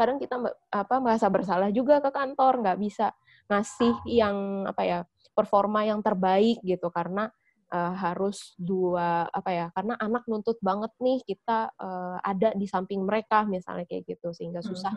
kadang 0.00 0.16
kita 0.16 0.40
apa 0.72 0.96
merasa 0.96 1.28
bersalah 1.28 1.68
juga 1.68 2.00
ke 2.00 2.08
kantor 2.08 2.64
nggak 2.64 2.80
bisa 2.80 3.12
ngasih 3.52 3.94
yang 4.08 4.64
apa 4.64 4.82
ya 4.86 4.98
performa 5.36 5.84
yang 5.84 6.00
terbaik 6.00 6.62
gitu. 6.64 6.88
Karena 6.88 7.28
uh, 7.68 7.94
harus 7.96 8.54
dua 8.56 9.28
apa 9.28 9.50
ya 9.52 9.66
karena 9.76 10.00
anak 10.00 10.24
nuntut 10.24 10.56
banget 10.64 10.94
nih 11.02 11.18
kita 11.26 11.74
uh, 11.76 12.16
ada 12.22 12.56
di 12.56 12.64
samping 12.64 13.04
mereka 13.04 13.44
misalnya 13.44 13.84
kayak 13.84 14.08
gitu. 14.08 14.32
Sehingga 14.32 14.64
susah 14.64 14.94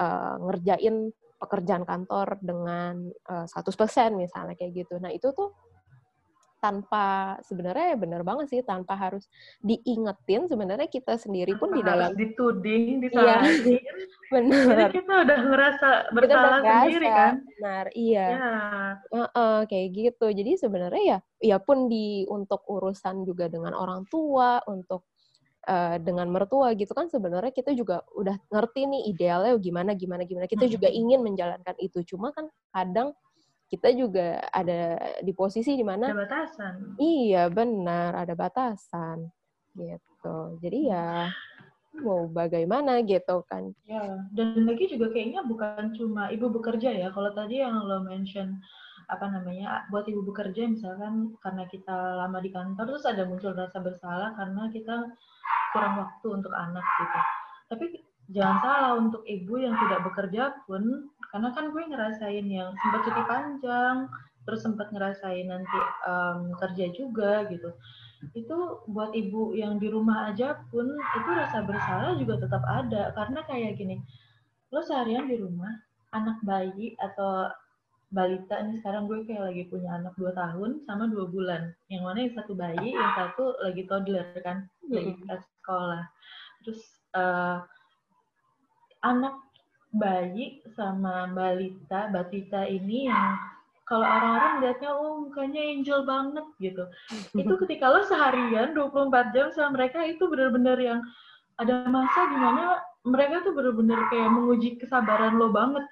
uh, 0.00 0.34
ngerjain 0.48 1.10
pekerjaan 1.38 1.86
kantor 1.86 2.34
dengan 2.42 3.14
uh, 3.30 3.46
100% 3.46 4.16
misalnya 4.18 4.58
kayak 4.58 4.74
gitu. 4.74 4.98
Nah, 4.98 5.14
itu 5.14 5.30
tuh 5.30 5.54
tanpa 6.58 7.38
sebenarnya 7.46 7.94
benar 7.94 8.26
banget 8.26 8.46
sih 8.50 8.60
tanpa 8.66 8.98
harus 8.98 9.30
diingetin 9.62 10.50
sebenarnya 10.50 10.90
kita 10.90 11.14
sendiri 11.14 11.54
pun 11.54 11.70
tanpa 11.70 11.76
di 11.78 11.82
dalam 11.86 12.10
dituding 12.18 12.98
disalahin. 13.02 13.78
iya, 13.78 13.92
benar. 14.34 14.66
Jadi 14.66 14.94
kita 14.98 15.14
udah 15.22 15.38
ngerasa 15.46 15.88
bersalah 16.10 16.58
kita 16.60 16.74
sendiri 16.82 17.08
kan? 17.08 17.34
benar 17.46 17.86
iya. 17.94 18.26
Ya. 18.26 18.52
uh 19.14 19.26
-uh, 19.30 19.58
kayak 19.70 19.88
gitu. 19.94 20.26
Jadi 20.34 20.52
sebenarnya 20.58 21.02
ya 21.02 21.18
ya 21.38 21.56
pun 21.62 21.86
di 21.86 22.26
untuk 22.26 22.66
urusan 22.66 23.22
juga 23.22 23.46
dengan 23.46 23.72
orang 23.78 24.02
tua 24.10 24.58
untuk 24.66 25.06
uh, 25.70 25.96
dengan 26.02 26.26
mertua 26.26 26.74
gitu 26.74 26.90
kan 26.90 27.06
sebenarnya 27.06 27.54
kita 27.54 27.70
juga 27.76 28.02
udah 28.18 28.34
ngerti 28.50 28.90
nih 28.90 29.02
idealnya 29.14 29.54
gimana 29.62 29.94
gimana 29.94 30.22
gimana. 30.26 30.50
Kita 30.50 30.66
juga 30.66 30.90
ingin 30.90 31.22
menjalankan 31.22 31.78
itu. 31.78 32.02
Cuma 32.02 32.34
kan 32.34 32.50
kadang 32.74 33.14
kita 33.68 33.92
juga 33.92 34.40
ada 34.48 34.96
di 35.20 35.32
posisi 35.36 35.76
di 35.76 35.84
mana 35.84 36.10
ada 36.10 36.24
batasan. 36.24 36.74
Iya, 36.96 37.52
benar, 37.52 38.16
ada 38.16 38.32
batasan. 38.32 39.28
Gitu. 39.76 40.36
Jadi 40.64 40.88
ya 40.88 41.28
mau 42.00 42.26
bagaimana 42.30 43.04
gitu 43.04 43.44
kan. 43.46 43.72
Ya, 43.84 44.24
dan 44.32 44.64
lagi 44.64 44.88
juga 44.88 45.12
kayaknya 45.12 45.44
bukan 45.44 45.92
cuma 45.94 46.32
ibu 46.32 46.48
bekerja 46.48 46.90
ya. 46.96 47.08
Kalau 47.12 47.30
tadi 47.36 47.60
yang 47.60 47.76
lo 47.84 48.02
mention 48.04 48.56
apa 49.08 49.24
namanya 49.24 49.88
buat 49.88 50.04
ibu 50.04 50.20
bekerja 50.20 50.68
misalkan 50.68 51.32
karena 51.40 51.64
kita 51.72 51.96
lama 52.20 52.44
di 52.44 52.52
kantor 52.52 52.84
terus 52.92 53.08
ada 53.08 53.24
muncul 53.24 53.56
rasa 53.56 53.80
bersalah 53.80 54.36
karena 54.36 54.68
kita 54.68 55.08
kurang 55.72 55.94
waktu 55.96 56.26
untuk 56.28 56.52
anak 56.52 56.84
gitu. 56.84 57.20
Tapi 57.72 57.86
jangan 58.32 58.58
salah 58.60 58.92
untuk 59.00 59.24
ibu 59.24 59.56
yang 59.56 59.72
tidak 59.76 60.00
bekerja 60.04 60.42
pun 60.68 61.08
karena 61.28 61.48
kan 61.52 61.64
gue 61.68 61.82
ngerasain 61.84 62.46
yang 62.48 62.72
sempat 62.80 63.00
cuti 63.04 63.22
panjang 63.28 63.96
terus 64.48 64.64
sempat 64.64 64.88
ngerasain 64.96 65.44
nanti 65.44 65.80
um, 66.08 66.56
kerja 66.56 66.88
juga 66.96 67.44
gitu. 67.52 67.68
Itu 68.32 68.82
buat 68.88 69.12
ibu 69.12 69.52
yang 69.52 69.76
di 69.76 69.92
rumah 69.92 70.32
aja 70.32 70.56
pun 70.72 70.88
itu 70.88 71.30
rasa 71.36 71.60
bersalah 71.68 72.16
juga 72.16 72.40
tetap 72.40 72.64
ada. 72.64 73.12
Karena 73.12 73.44
kayak 73.44 73.76
gini 73.76 74.00
lo 74.72 74.80
seharian 74.80 75.28
di 75.28 75.36
rumah 75.36 75.72
anak 76.16 76.40
bayi 76.40 76.96
atau 76.96 77.52
balita 78.08 78.64
nih 78.64 78.80
sekarang 78.80 79.04
gue 79.04 79.28
kayak 79.28 79.52
lagi 79.52 79.68
punya 79.68 80.00
anak 80.00 80.16
dua 80.16 80.32
tahun 80.32 80.80
sama 80.88 81.12
dua 81.12 81.28
bulan. 81.28 81.76
Yang 81.92 82.02
mana 82.08 82.18
yang 82.24 82.34
satu 82.40 82.52
bayi 82.56 82.96
yang 82.96 83.12
satu 83.20 83.52
lagi 83.60 83.84
toddler 83.84 84.32
kan 84.40 84.64
lagi 84.88 85.12
ke 85.12 85.36
sekolah. 85.60 86.08
Terus 86.64 86.80
uh, 87.12 87.60
anak 89.04 89.36
bayi 89.92 90.60
sama 90.76 91.30
balita, 91.32 92.12
batita 92.12 92.68
ini 92.68 93.08
yang 93.08 93.40
kalau 93.88 94.04
orang-orang 94.04 94.60
lihatnya 94.60 94.90
oh 94.92 95.24
mukanya 95.24 95.62
angel 95.64 96.04
banget 96.04 96.46
gitu. 96.60 96.84
Itu 97.32 97.54
ketika 97.64 97.88
lo 97.88 98.04
seharian 98.04 98.76
24 98.76 99.32
jam 99.32 99.48
sama 99.56 99.80
mereka 99.80 100.04
itu 100.04 100.28
benar-benar 100.28 100.76
yang 100.76 101.00
ada 101.56 101.88
masa 101.88 102.28
di 102.28 102.38
mana 102.38 102.84
mereka 103.08 103.40
tuh 103.48 103.56
benar-benar 103.56 104.12
kayak 104.12 104.28
menguji 104.28 104.76
kesabaran 104.76 105.40
lo 105.40 105.48
banget. 105.48 105.88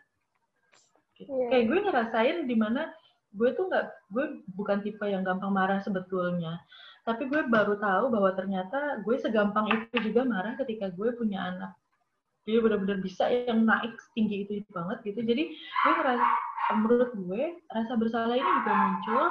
Gitu. 1.17 1.33
Yeah. 1.33 1.49
Kayak 1.49 1.65
gue 1.73 1.79
ngerasain 1.89 2.37
di 2.45 2.57
mana 2.57 2.93
gue 3.33 3.49
tuh 3.57 3.69
nggak 3.69 3.87
gue 4.13 4.25
bukan 4.57 4.85
tipe 4.85 5.05
yang 5.09 5.25
gampang 5.25 5.53
marah 5.53 5.81
sebetulnya 5.85 6.57
tapi 7.07 7.31
gue 7.31 7.39
baru 7.47 7.79
tahu 7.79 8.11
bahwa 8.11 8.35
ternyata 8.35 8.99
gue 9.07 9.17
segampang 9.21 9.71
itu 9.71 10.11
juga 10.11 10.27
marah 10.27 10.59
ketika 10.59 10.91
gue 10.91 11.15
punya 11.15 11.55
anak 11.55 11.71
jadi 12.47 12.63
benar-benar 12.63 13.03
bisa 13.03 13.27
yang 13.27 13.67
naik 13.67 13.99
tinggi 14.15 14.47
itu, 14.47 14.63
banget 14.71 15.03
gitu. 15.03 15.21
Jadi 15.27 15.51
gue 15.51 15.93
ngerasa 15.99 16.27
menurut 16.79 17.11
gue 17.19 17.43
rasa 17.75 17.93
bersalah 17.99 18.39
ini 18.39 18.51
juga 18.63 18.73
muncul 18.73 19.25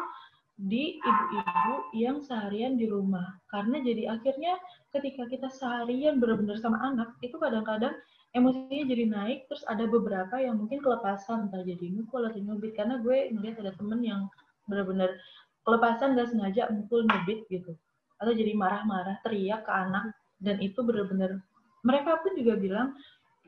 di 0.55 0.99
ibu-ibu 0.99 1.75
yang 1.95 2.19
seharian 2.19 2.75
di 2.75 2.91
rumah. 2.91 3.39
Karena 3.47 3.79
jadi 3.79 4.19
akhirnya 4.19 4.59
ketika 4.91 5.31
kita 5.31 5.47
seharian 5.47 6.19
benar-benar 6.19 6.59
sama 6.59 6.75
anak 6.83 7.15
itu 7.23 7.39
kadang-kadang 7.39 7.95
emosinya 8.35 8.83
jadi 8.83 9.03
naik 9.07 9.39
terus 9.47 9.63
ada 9.71 9.87
beberapa 9.87 10.35
yang 10.35 10.59
mungkin 10.59 10.83
kelepasan. 10.83 11.47
Entah 11.47 11.63
jadi 11.63 11.95
mukul 11.95 12.27
atau 12.27 12.39
nyubit. 12.43 12.75
Karena 12.75 12.99
gue 12.99 13.31
ngeliat 13.31 13.63
ada 13.63 13.71
temen 13.79 14.03
yang 14.03 14.27
benar-benar 14.67 15.15
kelepasan 15.63 16.19
gak 16.19 16.35
sengaja 16.35 16.67
mukul 16.67 17.07
nyubit 17.07 17.47
gitu. 17.47 17.79
Atau 18.19 18.35
jadi 18.35 18.51
marah-marah 18.59 19.23
teriak 19.23 19.63
ke 19.63 19.71
anak. 19.71 20.11
Dan 20.35 20.59
itu 20.59 20.83
benar-benar 20.83 21.39
mereka 21.85 22.17
pun 22.19 22.33
juga 22.33 22.57
bilang 22.57 22.97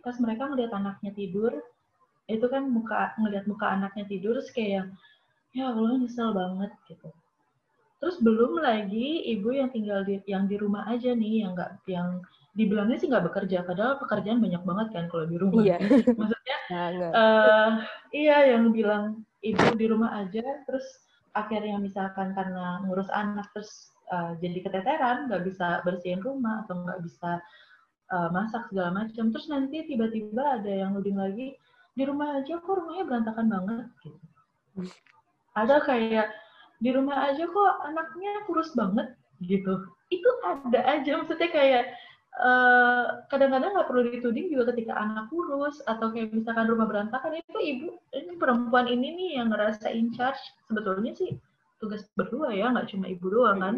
pas 0.06 0.16
mereka 0.22 0.48
ngeliat 0.48 0.72
anaknya 0.72 1.12
tidur 1.12 1.52
itu 2.30 2.46
kan 2.48 2.70
muka 2.70 3.18
ngeliat 3.18 3.50
muka 3.50 3.66
anaknya 3.68 4.06
tidur 4.06 4.38
terus 4.38 4.54
kayak 4.54 4.88
ya 5.56 5.74
Allah 5.74 5.98
nyesel 5.98 6.32
banget 6.36 6.72
gitu. 6.86 7.10
Terus 7.98 8.22
belum 8.22 8.62
lagi 8.62 9.26
ibu 9.26 9.50
yang 9.50 9.74
tinggal 9.74 10.06
di 10.06 10.22
yang 10.30 10.46
di 10.46 10.56
rumah 10.60 10.86
aja 10.86 11.18
nih 11.18 11.44
yang 11.44 11.58
nggak 11.58 11.82
yang 11.90 12.22
dibilangnya 12.54 12.98
sih 13.02 13.10
nggak 13.10 13.26
bekerja 13.32 13.66
padahal 13.66 13.98
pekerjaan 13.98 14.38
banyak 14.38 14.62
banget 14.62 14.88
kan 14.94 15.06
kalau 15.10 15.26
di 15.26 15.38
rumah. 15.40 15.64
Iya. 15.66 15.78
maksudnya 16.20 16.58
uh, 17.16 17.72
iya 18.14 18.54
yang 18.54 18.70
bilang 18.70 19.26
ibu 19.42 19.66
di 19.80 19.86
rumah 19.88 20.22
aja 20.22 20.44
terus 20.68 20.86
akhirnya 21.32 21.78
misalkan 21.80 22.34
karena 22.34 22.82
ngurus 22.86 23.10
anak 23.14 23.48
terus 23.56 23.94
uh, 24.10 24.34
jadi 24.42 24.68
keteteran 24.68 25.30
nggak 25.32 25.46
bisa 25.48 25.82
bersihin 25.86 26.22
rumah 26.22 26.66
atau 26.66 26.82
nggak 26.82 27.02
bisa 27.06 27.40
uh, 28.12 28.30
masak 28.32 28.68
segala 28.70 29.06
macam. 29.06 29.30
Terus 29.32 29.48
nanti 29.48 29.86
tiba-tiba 29.88 30.62
ada 30.62 30.72
yang 30.72 30.96
nuding 30.96 31.18
lagi 31.18 31.58
di 31.98 32.04
rumah 32.06 32.38
aja 32.38 32.62
kok 32.62 32.76
rumahnya 32.78 33.04
berantakan 33.10 33.48
banget 33.50 33.88
gitu. 34.06 34.20
Ada 35.58 35.82
kayak 35.82 36.28
di 36.78 36.90
rumah 36.94 37.34
aja 37.34 37.44
kok 37.44 37.74
anaknya 37.88 38.46
kurus 38.46 38.70
banget 38.78 39.18
gitu. 39.42 39.88
Itu 40.14 40.30
ada 40.46 40.80
aja 40.86 41.12
maksudnya 41.18 41.50
kayak 41.50 41.84
Eh, 42.38 43.06
kadang-kadang 43.34 43.74
nggak 43.74 43.90
perlu 43.90 44.14
dituding 44.14 44.54
juga 44.54 44.70
ketika 44.70 44.94
anak 44.94 45.26
kurus 45.34 45.82
atau 45.90 46.14
kayak 46.14 46.30
misalkan 46.38 46.70
rumah 46.70 46.86
berantakan 46.86 47.34
itu 47.34 47.58
ibu 47.58 47.98
ini 48.14 48.38
perempuan 48.38 48.86
ini 48.86 49.10
nih 49.18 49.30
yang 49.42 49.50
ngerasa 49.50 49.90
in 49.90 50.14
charge. 50.14 50.38
Sebetulnya 50.70 51.18
sih 51.18 51.34
tugas 51.78 52.06
berdua 52.18 52.54
ya 52.54 52.74
nggak 52.74 52.90
cuma 52.94 53.06
ibu 53.10 53.26
doang 53.30 53.60
kan. 53.62 53.76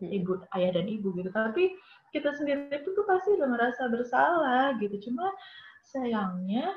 Ibu 0.00 0.46
ayah 0.56 0.70
dan 0.74 0.86
ibu 0.86 1.14
gitu. 1.14 1.30
Tapi 1.30 1.74
kita 2.14 2.34
sendiri 2.34 2.70
itu 2.72 2.88
tuh 2.94 3.04
pasti 3.06 3.34
udah 3.34 3.48
ngerasa 3.50 3.82
bersalah 3.90 4.64
gitu. 4.82 5.10
Cuma 5.10 5.30
sayangnya 5.86 6.74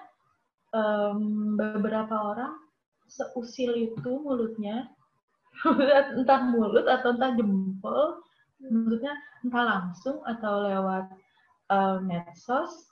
um, 0.74 1.56
beberapa 1.58 2.14
orang 2.14 2.54
seusil 3.10 3.74
itu 3.76 4.12
mulutnya. 4.22 4.90
Entah 6.18 6.42
mulut 6.46 6.86
atau 6.88 7.18
entah 7.18 7.36
jempol 7.36 8.22
maksudnya 8.60 9.16
entah 9.44 9.64
langsung 9.66 10.20
atau 10.28 10.68
lewat 10.68 11.06
uh, 11.72 11.98
medsos 12.04 12.92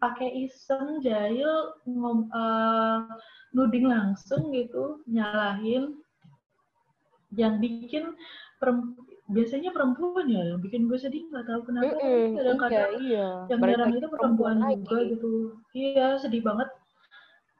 pakai 0.00 0.48
iseng 0.48 1.04
jahil 1.04 1.76
ngom, 1.84 2.32
uh, 2.32 3.04
nuding 3.52 3.92
langsung 3.92 4.48
gitu 4.56 5.04
nyalahin 5.04 6.00
yang 7.34 7.62
bikin 7.62 8.14
biasanya 9.30 9.70
perempuan 9.70 10.26
ya 10.26 10.42
yang 10.52 10.60
bikin 10.60 10.90
gue 10.90 10.98
sedih 10.98 11.22
nggak 11.30 11.46
tahu 11.46 11.70
kenapa 11.70 11.94
mm 11.96 12.02
-mm, 12.02 12.26
kadang-kadang 12.34 12.92
iya, 12.98 13.06
iya. 13.06 13.28
yang 13.46 13.60
nyerang 13.62 13.92
itu 13.94 14.08
perempuan, 14.10 14.56
perempuan 14.58 14.82
juga 14.82 14.98
gitu. 15.06 15.32
Iya 15.72 16.08
sedih 16.18 16.42
banget. 16.42 16.68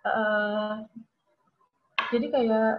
Uh, 0.00 0.74
jadi 2.10 2.26
kayak 2.34 2.70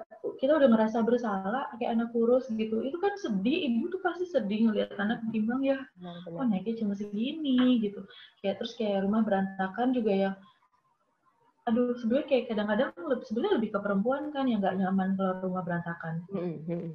kita 0.44 0.52
udah 0.60 0.70
merasa 0.70 1.00
bersalah 1.00 1.72
kayak 1.80 1.96
anak 1.96 2.12
kurus 2.12 2.52
gitu. 2.52 2.84
Itu 2.84 3.00
kan 3.00 3.16
sedih 3.16 3.72
ibu 3.72 3.88
tuh 3.88 4.04
pasti 4.04 4.28
sedih 4.28 4.68
ngeliat 4.68 4.92
anak 5.00 5.24
timbang 5.32 5.64
ya 5.64 5.80
oh 6.28 6.44
naiknya 6.44 6.84
cuma 6.84 6.94
segini 6.94 7.80
gitu. 7.80 8.04
Kayak 8.44 8.60
terus 8.60 8.76
kayak 8.76 9.08
rumah 9.08 9.24
berantakan 9.24 9.96
juga 9.96 10.12
ya 10.12 10.32
aduh 11.69 11.93
sebenarnya 11.93 12.28
kayak 12.28 12.45
kadang-kadang 12.50 12.89
sebenarnya 13.21 13.54
lebih 13.62 13.69
ke 13.69 13.80
perempuan 13.80 14.34
kan 14.34 14.50
yang 14.50 14.65
nggak 14.65 14.82
nyaman 14.82 15.13
kalau 15.13 15.34
rumah 15.45 15.62
berantakan. 15.62 16.26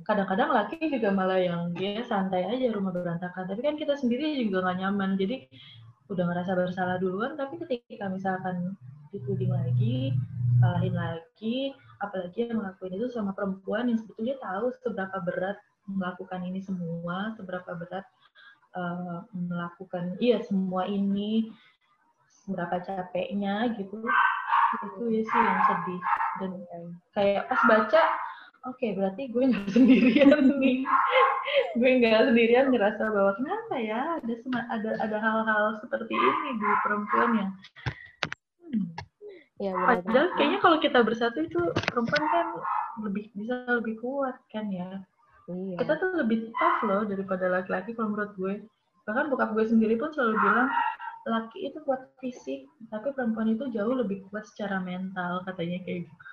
Kadang-kadang 0.02 0.50
laki 0.50 0.76
juga 0.90 1.08
malah 1.14 1.38
yang 1.38 1.70
dia 1.70 2.02
santai 2.02 2.42
aja 2.50 2.74
rumah 2.74 2.90
berantakan. 2.90 3.46
Tapi 3.46 3.60
kan 3.62 3.78
kita 3.78 3.94
sendiri 3.94 4.34
juga 4.42 4.66
nggak 4.66 4.78
nyaman. 4.82 5.14
Jadi 5.14 5.46
udah 6.10 6.24
ngerasa 6.26 6.52
bersalah 6.58 6.98
duluan. 6.98 7.38
Tapi 7.38 7.62
ketika 7.62 8.10
misalkan 8.10 8.74
dituding 9.14 9.54
lagi 9.54 10.10
salahin 10.58 10.94
lagi 10.98 11.70
apalagi 12.02 12.48
yang 12.48 12.60
ngelakuin 12.60 12.96
itu 12.96 13.08
sama 13.08 13.32
perempuan 13.32 13.88
yang 13.88 13.98
sebetulnya 14.00 14.36
tahu 14.40 14.72
seberapa 14.84 15.16
berat 15.24 15.56
melakukan 15.86 16.42
ini 16.42 16.60
semua, 16.60 17.32
seberapa 17.38 17.70
berat 17.78 18.04
uh, 18.74 19.22
melakukan 19.32 20.18
iya 20.18 20.42
semua 20.42 20.84
ini, 20.90 21.54
seberapa 22.44 22.82
capeknya 22.82 23.70
gitu. 23.78 24.02
Itu 24.84 25.04
ya 25.08 25.22
sih 25.24 25.40
yang 25.40 25.60
sedih 25.64 26.00
dan 26.36 26.52
kayak 27.16 27.48
pas 27.48 27.60
baca 27.64 28.02
oke 28.68 28.76
okay, 28.76 28.90
berarti 28.92 29.22
gue 29.30 29.44
nggak 29.46 29.68
sendirian 29.74 30.36
nih 30.60 30.84
gue 31.78 31.90
nggak 32.02 32.22
sendirian 32.32 32.66
ngerasa 32.74 33.02
bahwa 33.08 33.32
kenapa 33.38 33.74
ya 33.80 34.00
ada 34.20 34.34
ada 34.74 34.90
ada 35.00 35.16
hal-hal 35.22 35.64
seperti 35.80 36.12
ini 36.12 36.48
di 36.60 36.68
perempuan 36.84 37.30
yang 37.38 37.50
hmm, 38.68 38.86
Ya, 39.56 39.72
benar 39.72 40.04
Padahal 40.04 40.28
kayaknya 40.36 40.58
kalau 40.60 40.78
kita 40.84 41.00
bersatu 41.00 41.38
itu 41.40 41.60
perempuan 41.88 42.24
kan 42.28 42.46
lebih 43.00 43.32
bisa 43.32 43.64
lebih 43.80 43.96
kuat 44.04 44.36
kan 44.52 44.68
ya. 44.68 45.00
Iya. 45.48 45.80
Kita 45.80 45.96
tuh 45.96 46.12
lebih 46.12 46.52
tough 46.60 46.84
loh 46.84 47.08
daripada 47.08 47.48
laki-laki 47.48 47.96
kalau 47.96 48.12
menurut 48.12 48.36
gue. 48.36 48.54
Bahkan 49.08 49.32
bokap 49.32 49.56
gue 49.56 49.64
sendiri 49.64 49.96
pun 49.96 50.12
selalu 50.12 50.36
bilang 50.44 50.68
laki 51.26 51.58
itu 51.70 51.78
kuat 51.82 52.06
fisik, 52.22 52.70
tapi 52.88 53.10
perempuan 53.12 53.50
itu 53.50 53.66
jauh 53.74 53.94
lebih 53.98 54.22
kuat 54.30 54.46
secara 54.46 54.78
mental 54.78 55.42
katanya 55.42 55.82
kayak 55.82 56.06
gitu. 56.06 56.26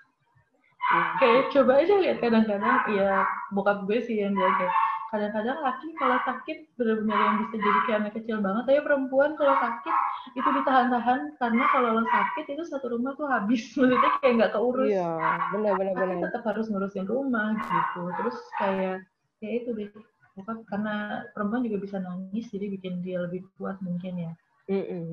Iya. 0.84 1.04
Kayak 1.18 1.44
coba 1.56 1.72
aja 1.82 1.94
lihat 1.98 2.18
kadang-kadang 2.22 2.78
ya 2.94 3.26
bokap 3.56 3.90
gue 3.90 4.00
sih 4.06 4.22
yang 4.22 4.38
bilang 4.38 4.56
kayak 4.62 4.74
kadang-kadang 5.14 5.58
laki 5.62 5.88
kalau 6.02 6.18
sakit 6.26 6.58
benar-benar 6.74 7.18
yang 7.22 7.36
bisa 7.46 7.56
jadi 7.62 7.80
kayak 7.86 8.00
anak 8.02 8.14
kecil 8.18 8.38
banget 8.42 8.64
tapi 8.66 8.80
perempuan 8.82 9.32
kalau 9.38 9.56
sakit 9.62 9.96
itu 10.34 10.50
ditahan-tahan 10.58 11.20
karena 11.38 11.64
kalau 11.70 11.90
lo 12.02 12.04
sakit 12.10 12.46
itu 12.50 12.64
satu 12.66 12.98
rumah 12.98 13.14
tuh 13.14 13.30
habis 13.30 13.62
maksudnya 13.78 14.10
kayak 14.26 14.34
nggak 14.42 14.54
keurus 14.58 14.90
iya 14.90 15.14
benar-benar 15.54 15.94
benar 15.94 16.18
tetap 16.18 16.42
harus 16.50 16.66
ngurusin 16.66 17.06
rumah 17.06 17.54
gitu 17.62 18.02
terus 18.18 18.38
kayak 18.58 19.06
ya 19.46 19.50
itu 19.54 19.70
deh 19.78 19.90
bukan 20.34 20.66
karena 20.66 21.22
perempuan 21.38 21.62
juga 21.62 21.78
bisa 21.86 22.02
nangis 22.02 22.50
jadi 22.50 22.74
bikin 22.74 23.06
dia 23.06 23.22
lebih 23.22 23.46
kuat 23.62 23.78
mungkin 23.86 24.18
ya 24.18 24.32
mm 24.68 24.84
-mm. 24.84 25.10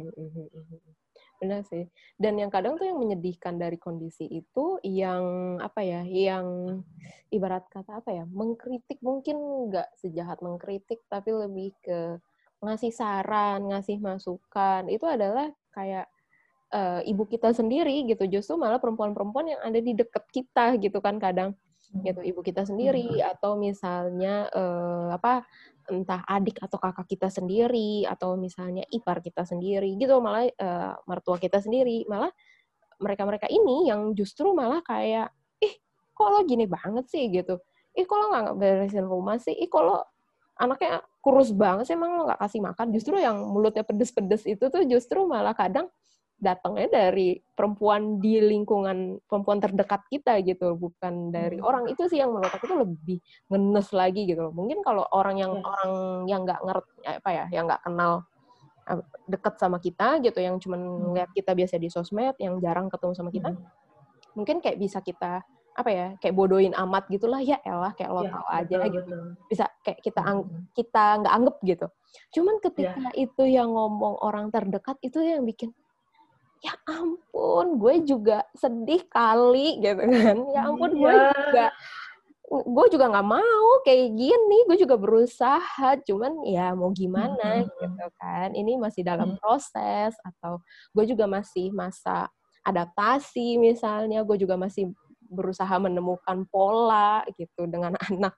Benar 1.41 1.65
sih. 1.65 1.89
Dan 2.21 2.37
yang 2.37 2.53
kadang 2.53 2.77
tuh 2.77 2.85
yang 2.85 3.01
menyedihkan 3.01 3.57
dari 3.57 3.81
kondisi 3.81 4.29
itu 4.29 4.77
yang 4.85 5.57
apa 5.57 5.81
ya, 5.81 6.05
yang 6.05 6.81
ibarat 7.33 7.65
kata 7.73 8.05
apa 8.05 8.13
ya, 8.13 8.25
mengkritik 8.29 9.01
mungkin 9.01 9.41
nggak 9.73 9.89
sejahat 9.97 10.45
mengkritik, 10.45 11.01
tapi 11.09 11.33
lebih 11.33 11.73
ke 11.81 12.21
ngasih 12.61 12.93
saran, 12.93 13.73
ngasih 13.73 13.97
masukan. 14.05 14.85
Itu 14.93 15.09
adalah 15.09 15.49
kayak 15.73 16.13
uh, 16.77 17.01
ibu 17.09 17.25
kita 17.25 17.57
sendiri 17.57 18.05
gitu. 18.05 18.29
Justru 18.29 18.61
malah 18.61 18.77
perempuan-perempuan 18.77 19.57
yang 19.57 19.61
ada 19.65 19.81
di 19.81 19.97
deket 19.97 20.25
kita 20.29 20.77
gitu 20.77 21.01
kan 21.01 21.17
kadang 21.17 21.57
gitu 21.90 22.22
ibu 22.22 22.40
kita 22.46 22.62
sendiri 22.62 23.18
atau 23.18 23.59
misalnya 23.59 24.46
uh, 24.55 25.11
apa 25.11 25.42
entah 25.90 26.22
adik 26.22 26.62
atau 26.62 26.79
kakak 26.79 27.18
kita 27.18 27.26
sendiri 27.26 28.07
atau 28.07 28.38
misalnya 28.38 28.87
ipar 28.94 29.18
kita 29.18 29.42
sendiri 29.42 29.98
gitu 29.98 30.22
malah 30.22 30.46
uh, 30.46 30.94
mertua 31.11 31.37
kita 31.42 31.59
sendiri. 31.59 32.07
Malah 32.07 32.31
mereka-mereka 33.03 33.50
ini 33.50 33.90
yang 33.90 34.14
justru 34.14 34.55
malah 34.55 34.85
kayak 34.87 35.35
ih 35.59 35.74
kok 36.14 36.29
lo 36.31 36.46
gini 36.46 36.70
banget 36.70 37.11
sih? 37.11 37.26
gitu. 37.26 37.59
Ih 37.98 38.07
kok 38.07 38.16
lo 38.22 38.26
nggak 38.31 38.55
beresin 38.55 39.07
rumah 39.07 39.37
sih? 39.42 39.53
Ih 39.57 39.66
kok 39.66 39.83
lo 39.83 40.07
anaknya 40.62 41.03
kurus 41.18 41.50
banget 41.50 41.90
sih? 41.90 41.98
Emang 41.98 42.14
lo 42.14 42.31
nggak 42.31 42.38
kasih 42.38 42.61
makan? 42.62 42.87
Justru 42.94 43.18
yang 43.18 43.35
mulutnya 43.50 43.83
pedes-pedes 43.83 44.46
itu 44.46 44.64
tuh 44.70 44.83
justru 44.87 45.26
malah 45.26 45.59
kadang 45.59 45.90
datangnya 46.40 46.88
dari 46.88 47.37
perempuan 47.37 48.16
di 48.16 48.40
lingkungan 48.40 49.20
perempuan 49.29 49.61
terdekat 49.61 50.09
kita 50.09 50.40
gitu 50.40 50.72
bukan 50.72 51.29
dari 51.29 51.61
hmm. 51.61 51.68
orang 51.68 51.85
itu 51.92 52.09
sih 52.09 52.16
yang 52.16 52.33
menurut 52.33 52.48
aku 52.48 52.64
tuh 52.64 52.81
lebih 52.81 53.20
ngenes 53.53 53.92
lagi 53.92 54.24
gitu 54.24 54.48
loh 54.48 54.55
mungkin 54.57 54.81
kalau 54.81 55.05
orang 55.12 55.37
yang 55.37 55.53
yes. 55.53 55.68
orang 55.68 55.92
yang 56.24 56.40
nggak 56.48 56.61
ngerti 56.64 56.92
apa 57.05 57.31
ya 57.31 57.44
yang 57.53 57.64
nggak 57.68 57.83
kenal 57.85 58.12
deket 59.31 59.55
sama 59.61 59.79
kita 59.79 60.18
gitu 60.24 60.40
yang 60.40 60.57
cuma 60.59 60.81
hmm. 60.81 61.12
ngeliat 61.12 61.31
kita 61.37 61.53
biasa 61.53 61.76
di 61.76 61.88
sosmed 61.92 62.35
yang 62.40 62.59
jarang 62.59 62.88
ketemu 62.88 63.12
sama 63.12 63.31
kita 63.31 63.53
hmm. 63.53 63.62
mungkin 64.35 64.59
kayak 64.64 64.81
bisa 64.81 64.98
kita 65.05 65.44
apa 65.70 65.90
ya 65.92 66.07
kayak 66.18 66.35
bodohin 66.35 66.74
amat 66.74 67.07
gitulah 67.07 67.38
ya 67.38 67.57
elah 67.62 67.94
kayak 67.94 68.11
lo 68.11 68.26
ya, 68.26 68.33
tau 68.35 68.46
aja 68.50 68.76
betul, 68.83 68.90
gitu 68.90 69.07
betul. 69.07 69.24
bisa 69.46 69.64
kayak 69.87 70.00
kita 70.03 70.20
ang 70.20 70.38
kita 70.74 71.05
nggak 71.22 71.35
anggap 71.37 71.57
gitu 71.62 71.87
cuman 72.35 72.55
ketika 72.59 73.05
ya. 73.07 73.11
itu 73.14 73.42
yang 73.46 73.70
ngomong 73.70 74.18
orang 74.18 74.50
terdekat 74.50 74.98
itu 75.00 75.22
yang 75.22 75.46
bikin 75.46 75.70
ya 76.61 76.77
ampun 76.85 77.81
gue 77.81 77.94
juga 78.05 78.44
sedih 78.53 79.01
kali 79.09 79.81
gitu 79.81 80.05
kan 80.05 80.37
ya 80.53 80.61
ampun 80.68 80.92
gue 80.92 81.09
iya. 81.09 81.33
juga 81.33 81.66
gue 82.51 82.87
juga 82.90 83.07
nggak 83.14 83.29
mau 83.31 83.68
kayak 83.87 84.11
gini 84.18 84.59
gue 84.66 84.77
juga 84.83 84.99
berusaha 84.99 85.88
cuman 86.03 86.42
ya 86.42 86.75
mau 86.75 86.90
gimana 86.90 87.62
hmm. 87.62 87.70
gitu 87.79 88.07
kan 88.18 88.53
ini 88.59 88.75
masih 88.75 89.07
dalam 89.07 89.38
proses 89.38 90.18
atau 90.27 90.59
gue 90.90 91.05
juga 91.07 91.31
masih 91.31 91.70
masa 91.70 92.27
adaptasi 92.66 93.55
misalnya 93.57 94.27
gue 94.27 94.37
juga 94.37 94.59
masih 94.59 94.90
berusaha 95.31 95.79
menemukan 95.79 96.42
pola 96.51 97.23
gitu 97.38 97.70
dengan 97.70 97.94
anak 98.11 98.35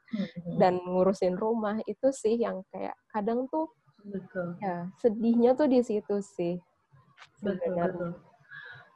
dan 0.60 0.76
ngurusin 0.84 1.34
rumah 1.40 1.80
itu 1.88 2.12
sih 2.12 2.36
yang 2.36 2.60
kayak 2.68 2.94
kadang 3.08 3.48
tuh 3.48 3.72
betul. 4.04 4.60
ya 4.60 4.92
sedihnya 5.00 5.56
tuh 5.56 5.72
di 5.72 5.80
situ 5.80 6.20
sih 6.20 6.60
betul, 7.42 7.74
betul. 7.74 8.10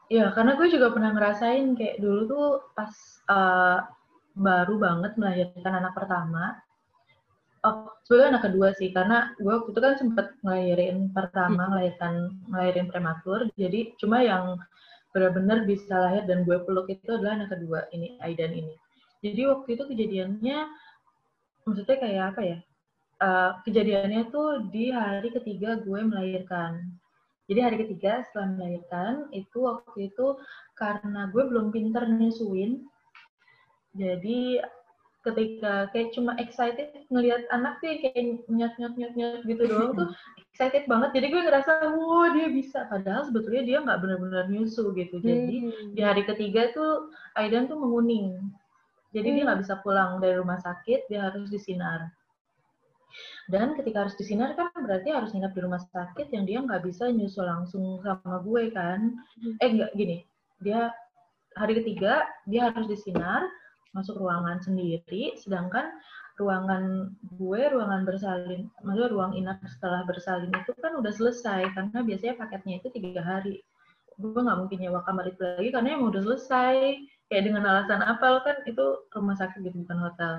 Ya, 0.07 0.31
karena 0.31 0.55
gue 0.55 0.69
juga 0.71 0.95
pernah 0.95 1.11
ngerasain 1.11 1.75
kayak 1.75 1.99
dulu 1.99 2.21
tuh 2.31 2.47
pas 2.79 2.95
uh, 3.27 3.83
baru 4.39 4.79
banget 4.79 5.13
melahirkan 5.19 5.83
anak 5.83 5.99
pertama. 5.99 6.63
Oh, 7.67 7.91
sebenarnya 8.07 8.39
anak 8.39 8.45
kedua 8.47 8.69
sih, 8.79 8.95
karena 8.95 9.35
gue 9.43 9.51
waktu 9.51 9.75
itu 9.75 9.81
kan 9.83 9.95
sempet 9.99 10.27
ngelahirin 10.47 11.11
pertama, 11.11 11.67
hmm. 11.67 11.71
melahirkan 11.75 12.15
ngelahirin 12.47 12.87
prematur. 12.87 13.51
Jadi 13.59 13.99
cuma 13.99 14.23
yang 14.23 14.55
benar-benar 15.11 15.67
bisa 15.67 15.91
lahir 15.97 16.23
dan 16.31 16.47
gue 16.47 16.61
peluk 16.63 16.87
itu 16.87 17.11
adalah 17.11 17.43
anak 17.43 17.59
kedua 17.59 17.91
ini 17.91 18.15
Aidan 18.23 18.53
ini. 18.55 18.75
Jadi 19.25 19.43
waktu 19.51 19.69
itu 19.75 19.85
kejadiannya, 19.91 20.59
maksudnya 21.67 21.97
kayak 21.99 22.25
apa 22.37 22.43
ya? 22.47 22.59
Uh, 23.17 23.51
kejadiannya 23.65 24.29
tuh 24.29 24.69
di 24.71 24.93
hari 24.95 25.33
ketiga 25.35 25.81
gue 25.83 26.01
melahirkan. 26.05 26.95
Jadi 27.47 27.61
hari 27.63 27.77
ketiga 27.87 28.27
setelah 28.27 28.59
melahirkan 28.59 29.31
itu 29.31 29.59
waktu 29.63 30.11
itu 30.11 30.27
karena 30.75 31.31
gue 31.31 31.43
belum 31.47 31.71
pinter 31.71 32.03
nyusuin, 32.11 32.83
jadi 33.95 34.67
ketika 35.27 35.91
kayak 35.91 36.15
cuma 36.15 36.39
excited 36.39 37.03
ngelihat 37.11 37.43
anak 37.51 37.83
sih 37.83 37.99
kayak 37.99 38.47
nyat 38.47 38.79
nyat 38.79 38.95
nyat 38.95 39.13
nyat 39.19 39.41
gitu 39.43 39.63
doang 39.71 39.93
tuh 39.99 40.09
excited 40.55 40.87
banget. 40.87 41.11
Jadi 41.19 41.27
gue 41.35 41.43
ngerasa 41.43 41.73
wow 41.99 42.31
dia 42.31 42.49
bisa. 42.51 42.87
Padahal 42.87 43.27
sebetulnya 43.27 43.63
dia 43.67 43.79
nggak 43.83 43.99
benar-benar 43.99 44.47
nyusu 44.47 44.95
gitu. 44.95 45.19
Jadi 45.19 45.57
hmm. 45.67 45.99
di 45.99 46.03
hari 46.03 46.23
ketiga 46.23 46.71
tuh 46.71 47.11
Aidan 47.35 47.67
tuh 47.67 47.79
menguning. 47.79 48.39
Jadi 49.11 49.27
hmm. 49.27 49.35
dia 49.35 49.43
nggak 49.51 49.61
bisa 49.67 49.75
pulang 49.83 50.23
dari 50.23 50.39
rumah 50.39 50.63
sakit 50.63 51.11
dia 51.11 51.27
harus 51.27 51.51
disinar 51.51 52.11
dan 53.49 53.79
ketika 53.79 54.07
harus 54.07 54.17
disinar 54.19 54.53
kan 54.59 54.71
berarti 54.77 55.15
harus 55.15 55.31
nginep 55.33 55.53
di 55.55 55.61
rumah 55.63 55.81
sakit 55.81 56.27
yang 56.35 56.45
dia 56.45 56.59
nggak 56.63 56.83
bisa 56.85 57.09
nyusu 57.11 57.41
langsung 57.43 58.03
sama 58.03 58.43
gue 58.43 58.63
kan 58.75 59.15
hmm. 59.43 59.63
eh 59.63 59.71
nggak 59.73 59.91
gini 59.95 60.19
dia 60.61 60.91
hari 61.57 61.81
ketiga 61.81 62.27
dia 62.45 62.69
harus 62.71 62.91
disinar 62.91 63.47
masuk 63.97 64.21
ruangan 64.21 64.61
sendiri, 64.61 65.33
sedangkan 65.41 65.89
ruangan 66.37 67.17
gue, 67.41 67.61
ruangan 67.73 68.05
bersalin, 68.05 68.69
maksudnya 68.85 69.09
ruang 69.09 69.33
inap 69.33 69.57
setelah 69.65 70.05
bersalin 70.05 70.53
itu 70.53 70.77
kan 70.77 70.93
udah 71.01 71.09
selesai, 71.17 71.73
karena 71.73 72.05
biasanya 72.05 72.37
paketnya 72.37 72.85
itu 72.85 72.93
tiga 72.93 73.25
hari. 73.25 73.65
Gue 74.21 74.37
nggak 74.37 74.59
mungkin 74.61 74.79
nyewa 74.85 75.01
kamar 75.09 75.33
itu 75.33 75.41
lagi, 75.41 75.73
karena 75.73 75.97
emang 75.97 76.13
udah 76.13 76.23
selesai. 76.29 76.77
Kayak 77.27 77.45
dengan 77.51 77.63
alasan 77.67 78.01
apa, 78.07 78.25
lo 78.31 78.41
kan 78.47 78.57
itu 78.71 78.85
rumah 79.11 79.35
sakit 79.35 79.59
gitu, 79.67 79.77
bukan 79.83 79.99
hotel. 79.99 80.33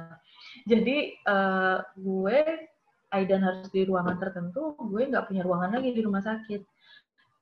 Jadi 0.63 1.19
uh, 1.28 1.84
gue, 2.00 2.38
Aidan 3.12 3.43
harus 3.43 3.67
di 3.71 3.84
ruangan 3.84 4.15
tertentu, 4.19 4.76
gue 4.80 5.02
nggak 5.08 5.28
punya 5.28 5.43
ruangan 5.43 5.80
lagi 5.80 5.91
di 5.91 6.02
rumah 6.04 6.23
sakit. 6.23 6.62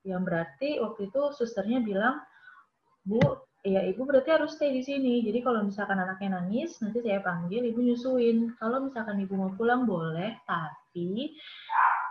Yang 0.06 0.22
berarti 0.26 0.68
waktu 0.82 1.10
itu 1.10 1.22
susternya 1.34 1.78
bilang, 1.82 2.22
Bu, 3.06 3.22
Iya, 3.66 3.82
ibu 3.90 4.06
berarti 4.06 4.30
harus 4.30 4.54
stay 4.54 4.70
di 4.70 4.78
sini. 4.78 5.26
Jadi 5.26 5.42
kalau 5.42 5.66
misalkan 5.66 5.98
anaknya 5.98 6.38
nangis, 6.38 6.78
nanti 6.78 7.02
saya 7.02 7.18
panggil, 7.18 7.66
ibu 7.66 7.82
nyusuin. 7.82 8.54
Kalau 8.62 8.86
misalkan 8.86 9.18
ibu 9.18 9.34
mau 9.34 9.50
pulang, 9.58 9.82
boleh. 9.82 10.38
Tapi 10.46 11.34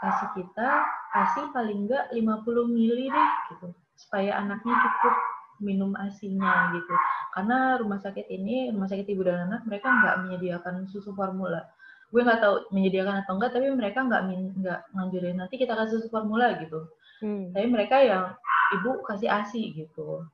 kasih 0.03 0.29
kita, 0.35 0.83
kasih 1.15 1.55
paling 1.55 1.87
enggak 1.87 2.11
50 2.11 2.67
mili 2.67 3.07
deh, 3.07 3.29
gitu. 3.55 3.71
Supaya 3.95 4.35
anaknya 4.43 4.75
cukup 4.83 5.15
minum 5.59 5.91
asinya, 5.99 6.71
gitu. 6.75 6.93
Karena 7.35 7.79
rumah 7.79 7.99
sakit 7.99 8.27
ini, 8.31 8.71
rumah 8.71 8.87
sakit 8.87 9.07
ibu 9.07 9.21
dan 9.23 9.51
anak, 9.51 9.67
mereka 9.67 9.87
nggak 9.91 10.15
menyediakan 10.25 10.87
susu 10.91 11.11
formula. 11.15 11.67
Gue 12.13 12.21
nggak 12.23 12.39
tahu 12.41 12.55
menyediakan 12.71 13.25
atau 13.25 13.35
enggak, 13.35 13.51
tapi 13.55 13.67
mereka 13.71 13.99
nggak 14.05 14.21
nggak 14.61 14.79
nganjurin 14.95 15.35
nanti 15.39 15.55
kita 15.59 15.75
kasih 15.75 15.99
susu 15.99 16.07
formula, 16.11 16.55
gitu. 16.59 16.87
Hmm. 17.19 17.51
Tapi 17.51 17.67
mereka 17.67 17.99
yang 17.99 18.35
ibu 18.75 19.03
kasih 19.07 19.29
asi, 19.31 19.71
gitu 19.75 20.27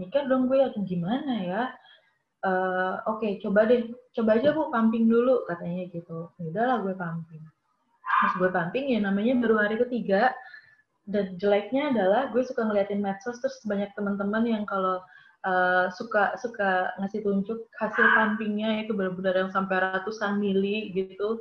mikir 0.00 0.24
dong 0.24 0.48
gue 0.48 0.56
atau 0.64 0.80
gimana 0.80 1.34
ya 1.44 1.62
uh, 2.48 3.04
oke 3.04 3.20
okay, 3.20 3.36
coba 3.44 3.68
deh 3.68 3.92
coba 4.16 4.40
aja 4.40 4.56
bu 4.56 4.72
pumping 4.72 5.04
dulu 5.04 5.44
katanya 5.44 5.84
gitu 5.92 6.32
ya 6.40 6.44
udahlah 6.48 6.76
gue 6.80 6.94
pumping 6.96 7.44
terus 8.20 8.34
gue 8.40 8.48
pumping 8.48 8.84
ya 8.96 8.98
namanya 9.04 9.36
baru 9.36 9.56
hari 9.60 9.76
ketiga 9.84 10.32
dan 11.08 11.36
jeleknya 11.40 11.94
adalah 11.94 12.28
gue 12.28 12.42
suka 12.44 12.66
ngeliatin 12.66 13.00
medsos 13.00 13.40
terus 13.40 13.56
banyak 13.64 13.90
teman-teman 13.96 14.44
yang 14.44 14.64
kalau 14.68 15.00
uh, 15.46 15.88
suka 15.94 16.36
suka 16.40 16.92
ngasih 17.00 17.24
tunjuk 17.24 17.60
hasil 17.80 18.04
pumpingnya 18.16 18.84
itu 18.84 18.92
benar-benar 18.92 19.46
yang 19.46 19.50
sampai 19.52 19.80
ratusan 19.80 20.40
mili 20.40 20.92
gitu. 20.92 21.40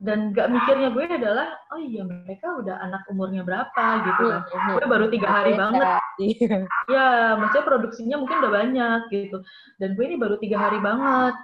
Dan 0.00 0.32
gak 0.32 0.48
mikirnya 0.48 0.96
gue 0.96 1.04
adalah 1.04 1.60
oh 1.76 1.80
iya 1.84 2.00
mereka 2.08 2.56
udah 2.56 2.80
anak 2.80 3.04
umurnya 3.12 3.44
berapa 3.44 3.84
gitu 4.00 4.32
kan. 4.32 4.42
Mm-hmm. 4.48 4.74
gue 4.80 4.86
baru 4.88 5.06
tiga 5.12 5.28
hari 5.28 5.52
banget. 5.60 6.00
Iya. 6.20 6.56
ya 6.88 7.08
maksudnya 7.36 7.64
produksinya 7.68 8.16
mungkin 8.16 8.40
udah 8.40 8.52
banyak 8.52 9.00
gitu. 9.12 9.44
Dan 9.76 9.92
gue 9.96 10.04
ini 10.08 10.16
baru 10.16 10.40
tiga 10.40 10.56
hari 10.56 10.80
banget 10.80 11.36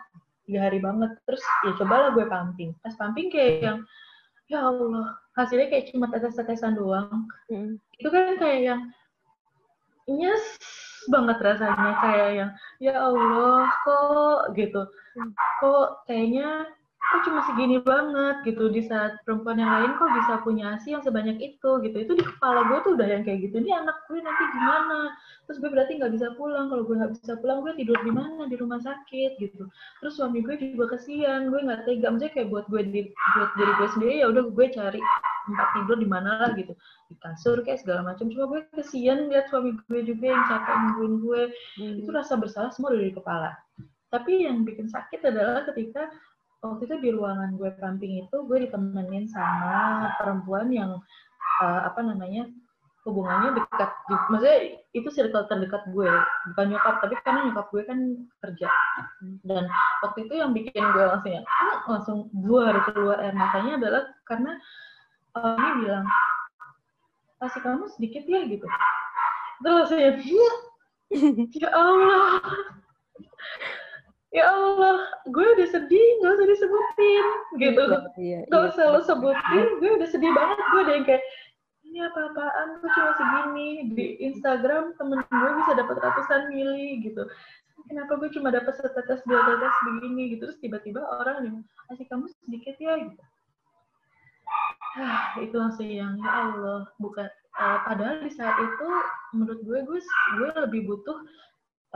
tiga 0.48 0.60
hari 0.70 0.78
banget. 0.80 1.10
Terus 1.28 1.42
ya 1.68 1.72
cobalah 1.76 2.08
gue 2.16 2.24
pumping. 2.24 2.70
Pas 2.80 2.94
pumping 2.96 3.28
kayak 3.28 3.54
yang 3.60 3.78
ya 4.46 4.60
Allah 4.62 5.18
hasilnya 5.34 5.68
kayak 5.68 5.90
cuma 5.90 6.06
tetes-tetesan 6.10 6.78
doang 6.78 7.26
mm. 7.50 7.82
itu 7.98 8.08
kan 8.08 8.38
kayak 8.38 8.60
yang 8.62 8.80
nyes 10.06 10.44
banget 11.10 11.38
rasanya 11.42 11.92
kayak 11.98 12.30
yang 12.34 12.50
ya 12.78 12.94
Allah 13.02 13.66
kok 13.82 14.54
gitu 14.54 14.82
mm. 15.18 15.30
kok 15.60 15.88
kayaknya 16.06 16.66
kok 17.16 17.32
cuma 17.32 17.40
segini 17.48 17.80
banget 17.80 18.44
gitu. 18.44 18.68
Di 18.68 18.84
saat 18.84 19.16
perempuan 19.24 19.56
yang 19.56 19.72
lain 19.72 19.96
kok 19.96 20.12
bisa 20.12 20.32
punya 20.44 20.76
asi 20.76 20.92
yang 20.92 21.00
sebanyak 21.00 21.40
itu 21.40 21.70
gitu. 21.80 21.96
Itu 21.96 22.12
di 22.12 22.20
kepala 22.20 22.68
gue 22.68 22.78
tuh 22.84 22.92
udah 22.92 23.08
yang 23.08 23.24
kayak 23.24 23.48
gitu. 23.48 23.64
Ini 23.64 23.72
anak 23.72 24.04
gue 24.04 24.20
nanti 24.20 24.44
gimana? 24.52 25.16
Terus 25.48 25.58
gue 25.64 25.70
berarti 25.72 25.92
nggak 25.96 26.12
bisa 26.12 26.36
pulang. 26.36 26.68
Kalau 26.68 26.84
gue 26.84 26.96
nggak 27.00 27.12
bisa 27.16 27.32
pulang 27.40 27.64
gue 27.64 27.72
tidur 27.80 27.96
di 28.04 28.12
mana? 28.12 28.44
Di 28.44 28.56
rumah 28.60 28.84
sakit 28.84 29.40
gitu. 29.40 29.64
Terus 30.04 30.12
suami 30.12 30.44
gue 30.44 30.60
juga 30.60 30.92
kesian. 30.92 31.48
Gue 31.48 31.64
nggak 31.64 31.88
tega. 31.88 32.12
Maksudnya 32.12 32.32
kayak 32.36 32.48
buat 32.52 32.64
gue 32.68 32.82
di 32.84 33.00
buat 33.08 33.50
diri 33.56 33.72
gue 33.80 33.88
sendiri 33.96 34.14
ya 34.20 34.26
udah 34.28 34.44
gue 34.52 34.66
cari 34.76 35.00
tempat 35.48 35.68
tidur 35.72 35.96
di 35.96 36.08
mana 36.10 36.30
lah 36.44 36.50
gitu. 36.52 36.76
Di 37.08 37.16
kasur 37.16 37.64
kayak 37.64 37.80
segala 37.80 38.04
macam. 38.04 38.28
Cuma 38.28 38.44
gue 38.44 38.60
kesian 38.76 39.32
lihat 39.32 39.48
suami 39.48 39.72
gue 39.88 40.00
juga 40.04 40.36
yang 40.36 40.42
capek 40.52 40.74
nungguin 40.84 41.14
gue. 41.24 41.42
Hmm. 41.80 41.96
itu 42.04 42.10
rasa 42.12 42.36
bersalah 42.36 42.68
semua 42.76 42.92
dari 42.92 43.08
kepala. 43.08 43.56
Tapi 44.12 44.46
yang 44.46 44.62
bikin 44.62 44.86
sakit 44.86 45.18
adalah 45.24 45.66
ketika 45.66 46.12
waktu 46.74 46.84
itu 46.90 46.96
di 47.02 47.10
ruangan 47.14 47.54
gue 47.54 47.70
pumping 47.78 48.26
itu 48.26 48.36
gue 48.48 48.58
ditemenin 48.66 49.26
sama 49.30 50.10
perempuan 50.18 50.70
yang 50.72 50.98
uh, 51.62 51.80
apa 51.86 52.00
namanya 52.02 52.50
hubungannya 53.06 53.54
dekat 53.54 53.90
maksudnya 54.10 54.82
itu 54.90 55.08
circle 55.14 55.46
terdekat 55.46 55.86
gue 55.94 56.10
bukan 56.50 56.66
nyokap 56.74 56.98
tapi 56.98 57.14
karena 57.22 57.40
nyokap 57.46 57.66
gue 57.70 57.82
kan 57.86 57.98
kerja. 58.42 58.68
Dan 59.46 59.70
waktu 60.02 60.26
itu 60.26 60.34
yang 60.34 60.50
bikin 60.50 60.82
gue 60.90 61.04
langsung 61.06 61.30
ya 61.30 61.42
langsung 61.86 62.18
buar 62.34 62.82
keluar 62.90 63.22
air 63.22 63.30
matanya 63.38 63.78
adalah 63.78 64.02
karena 64.26 64.52
uh, 65.38 65.54
dia 65.54 65.72
bilang 65.78 66.06
kasih 67.38 67.62
kamu 67.62 67.84
sedikit 67.94 68.26
ya 68.26 68.40
gitu. 68.50 68.66
Terus 69.62 69.86
saya 69.86 70.10
ya 71.62 71.70
Allah 71.70 72.42
ya 74.36 74.52
Allah, 74.52 75.08
gue 75.32 75.46
udah 75.56 75.68
sedih, 75.72 76.08
gak 76.20 76.32
usah 76.36 76.46
disebutin, 76.52 77.26
gitu. 77.56 77.84
Iya, 78.20 78.38
gak 78.52 78.60
iya. 78.60 78.68
usah 78.68 78.84
lo 78.92 79.00
sebutin, 79.00 79.66
gue 79.80 79.90
udah 79.96 80.08
sedih 80.12 80.32
banget, 80.36 80.58
gue 80.60 80.80
udah 80.84 80.94
yang 81.00 81.06
kayak, 81.08 81.24
ini 81.88 81.98
apa-apaan, 82.04 82.84
gue 82.84 82.90
cuma 82.92 83.12
segini, 83.16 83.68
di 83.96 84.06
Instagram 84.28 84.92
temen 85.00 85.24
gue 85.24 85.50
bisa 85.64 85.72
dapat 85.80 85.96
ratusan 86.04 86.52
mili, 86.52 87.00
gitu. 87.00 87.24
Kenapa 87.88 88.12
gue 88.20 88.28
cuma 88.36 88.52
dapat 88.52 88.76
setetes 88.76 89.24
dua 89.24 89.40
tetes 89.48 89.74
begini, 89.88 90.36
gitu. 90.36 90.52
Terus 90.52 90.60
tiba-tiba 90.60 91.00
orang 91.00 91.36
yang, 91.40 91.56
kasih 91.88 92.04
kamu 92.12 92.28
sedikit 92.44 92.76
ya, 92.76 92.92
gitu. 93.08 93.22
Ah, 95.00 95.32
itu 95.40 95.56
langsung 95.56 95.88
yang, 95.88 96.20
ya 96.20 96.28
Allah, 96.28 96.84
bukan, 97.00 97.24
uh, 97.56 97.78
padahal 97.88 98.20
di 98.20 98.32
saat 98.36 98.60
itu, 98.60 98.88
menurut 99.32 99.60
gue, 99.64 99.78
gue, 99.80 100.00
gue 100.36 100.50
lebih 100.68 100.92
butuh 100.92 101.24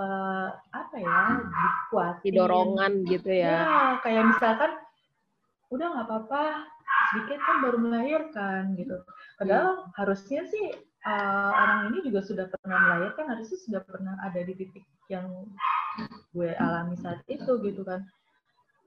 uh, 0.00 0.48
apa 0.72 0.94
ya 0.96 1.20
dikuatin. 1.44 2.32
Dorongan 2.32 2.92
gitu 3.04 3.30
ya. 3.30 3.52
Ya 3.52 3.74
kayak 4.00 4.24
misalkan 4.32 4.72
udah 5.70 5.86
nggak 5.86 6.06
apa-apa 6.08 6.42
sedikit 7.12 7.38
kan 7.44 7.56
baru 7.62 7.78
melahirkan 7.78 8.62
gitu. 8.74 8.96
Padahal 9.38 9.84
hmm. 9.84 9.90
harusnya 10.00 10.42
sih 10.48 10.74
uh, 11.06 11.50
orang 11.54 11.80
ini 11.92 11.98
juga 12.10 12.20
sudah 12.24 12.46
pernah 12.48 12.78
melahirkan 12.88 13.26
harusnya 13.30 13.58
sudah 13.60 13.82
pernah 13.84 14.14
ada 14.24 14.40
di 14.42 14.54
titik 14.56 14.84
yang 15.10 15.26
gue 16.34 16.50
alami 16.58 16.96
saat 16.98 17.22
itu 17.28 17.60
gitu 17.62 17.82
kan. 17.84 18.02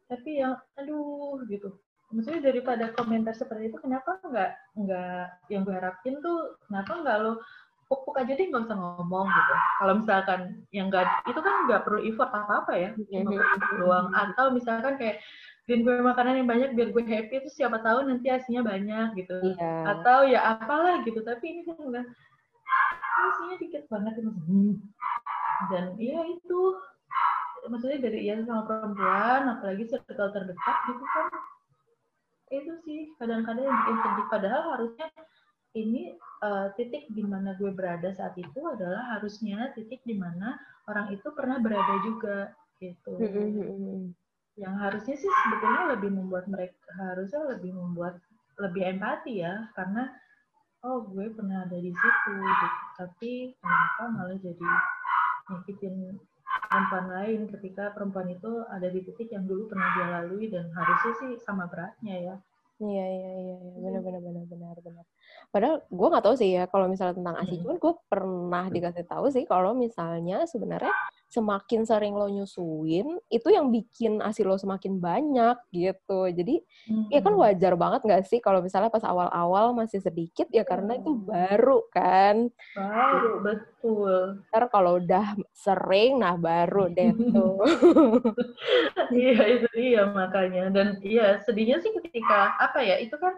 Tapi 0.10 0.44
yang 0.44 0.60
aduh 0.80 1.42
gitu. 1.48 1.72
Maksudnya 2.14 2.54
daripada 2.54 2.94
komentar 2.94 3.34
seperti 3.34 3.74
itu 3.74 3.78
kenapa 3.82 4.22
nggak 4.22 4.52
nggak 4.86 5.50
yang 5.50 5.66
gue 5.66 5.74
harapin 5.74 6.22
tuh 6.22 6.62
kenapa 6.70 7.02
nggak 7.02 7.18
lo 7.26 7.42
puk-puk 7.94 8.18
aja 8.18 8.34
deh 8.34 8.50
nggak 8.50 8.66
usah 8.66 8.78
ngomong 8.78 9.30
gitu 9.30 9.54
kalau 9.78 9.94
misalkan 10.02 10.40
yang 10.74 10.90
nggak 10.90 11.06
itu 11.30 11.38
kan 11.38 11.54
nggak 11.70 11.82
perlu 11.86 12.02
effort 12.02 12.34
apa 12.34 12.66
apa 12.66 12.74
ya 12.74 12.90
cuma 12.98 13.30
mm-hmm. 13.30 13.78
doang 13.78 14.08
atau 14.18 14.50
misalkan 14.50 14.98
kayak 14.98 15.22
bikin 15.70 15.86
gue 15.86 16.02
makanan 16.02 16.42
yang 16.42 16.50
banyak 16.50 16.70
biar 16.76 16.90
gue 16.92 17.04
happy 17.06 17.40
itu 17.40 17.50
siapa 17.54 17.80
tahu 17.86 18.10
nanti 18.10 18.28
aslinya 18.28 18.66
banyak 18.66 19.08
gitu 19.22 19.56
yeah. 19.56 19.96
atau 19.96 20.26
ya 20.26 20.42
apalah 20.58 21.06
gitu 21.06 21.22
tapi 21.22 21.46
ini 21.54 21.62
kan 21.64 21.78
udah 21.78 22.04
aslinya 23.30 23.58
dikit 23.62 23.86
banget 23.88 24.18
hmm. 24.18 24.76
dan 25.70 25.94
iya 26.02 26.26
itu 26.26 26.62
maksudnya 27.70 28.04
dari 28.04 28.28
Ian 28.28 28.44
sama 28.44 28.68
perempuan 28.68 29.56
apalagi 29.56 29.88
circle 29.88 30.34
terdekat 30.36 30.78
gitu 30.90 31.06
kan 31.16 31.28
itu 32.52 32.74
sih 32.84 33.00
kadang-kadang 33.18 33.64
yang 33.64 33.78
bikin 33.86 33.98
sedih 34.04 34.28
padahal 34.28 34.62
harusnya 34.76 35.08
ini 35.74 36.14
uh, 36.46 36.70
titik 36.78 37.10
di 37.10 37.26
mana 37.26 37.58
gue 37.58 37.74
berada 37.74 38.14
saat 38.14 38.38
itu 38.38 38.62
adalah 38.66 39.18
harusnya 39.18 39.74
titik 39.74 40.02
di 40.06 40.14
mana 40.18 40.58
orang 40.86 41.10
itu 41.14 41.28
pernah 41.34 41.58
berada 41.58 41.96
juga 42.06 42.54
gitu 42.78 43.18
yang 44.54 44.78
harusnya 44.78 45.18
sih 45.18 45.32
sebetulnya 45.46 45.98
lebih 45.98 46.14
membuat 46.14 46.46
mereka 46.46 46.78
harusnya 46.94 47.58
lebih 47.58 47.74
membuat 47.74 48.22
lebih 48.62 48.86
empati 48.86 49.42
ya 49.42 49.66
karena 49.74 50.14
oh 50.86 51.02
gue 51.10 51.32
pernah 51.34 51.66
ada 51.66 51.78
di 51.80 51.90
situ 51.90 52.32
gitu. 52.38 52.68
tapi 53.02 53.32
kenapa 53.58 54.04
malah 54.14 54.38
jadi 54.38 54.68
nyakitin 55.50 56.22
perempuan 56.70 57.08
lain 57.10 57.42
ketika 57.50 57.94
perempuan 57.98 58.30
itu 58.30 58.62
ada 58.70 58.88
di 58.94 59.02
titik 59.02 59.34
yang 59.34 59.50
dulu 59.50 59.70
pernah 59.74 59.90
dia 59.98 60.08
lalui 60.22 60.50
dan 60.54 60.70
harusnya 60.70 61.14
sih 61.18 61.32
sama 61.42 61.66
beratnya 61.66 62.16
ya. 62.34 62.36
Iya 62.84 63.06
iya 63.16 63.32
iya 63.40 63.56
iya 63.64 63.78
benar 63.80 64.02
benar 64.04 64.22
benar 64.28 64.44
benar 64.52 64.78
benar. 64.84 65.06
Padahal 65.54 65.76
gue 65.88 66.08
nggak 66.12 66.26
tahu 66.26 66.36
sih 66.36 66.50
ya 66.52 66.64
kalau 66.68 66.86
misalnya 66.92 67.16
tentang 67.16 67.36
ASI, 67.40 67.56
hmm. 67.56 67.62
cuman 67.64 67.78
gue 67.80 67.94
pernah 68.12 68.66
dikasih 68.68 69.06
tahu 69.08 69.26
sih 69.32 69.44
kalau 69.48 69.72
misalnya 69.72 70.44
sebenarnya 70.44 70.92
semakin 71.34 71.82
sering 71.90 72.14
lo 72.14 72.30
nyusuin 72.30 73.18
itu 73.34 73.48
yang 73.50 73.74
bikin 73.74 74.22
asi 74.22 74.46
lo 74.46 74.54
semakin 74.54 75.02
banyak 75.02 75.58
gitu. 75.74 76.30
Jadi 76.30 76.62
hmm. 76.86 77.10
ya 77.10 77.26
kan 77.26 77.34
wajar 77.34 77.74
banget 77.74 78.06
nggak 78.06 78.24
sih 78.30 78.38
kalau 78.38 78.62
misalnya 78.62 78.94
pas 78.94 79.02
awal-awal 79.02 79.74
masih 79.74 79.98
sedikit 79.98 80.46
ya 80.54 80.62
karena 80.62 81.02
itu 81.02 81.18
baru 81.18 81.82
kan? 81.90 82.54
Baru 82.78 83.42
betul. 83.42 84.46
Ntar 84.54 84.70
kalau 84.70 85.02
udah 85.02 85.34
sering 85.58 86.22
nah 86.22 86.38
baru 86.38 86.86
deh 86.96 87.10
tuh. 87.34 87.58
Iya 89.10 89.42
itu 89.58 89.70
iya 89.74 90.04
makanya. 90.06 90.70
Dan 90.70 91.02
iya 91.02 91.42
sedihnya 91.42 91.82
sih 91.82 91.90
ketika 91.98 92.54
apa 92.62 92.86
ya 92.86 93.02
itu 93.02 93.18
kan 93.18 93.34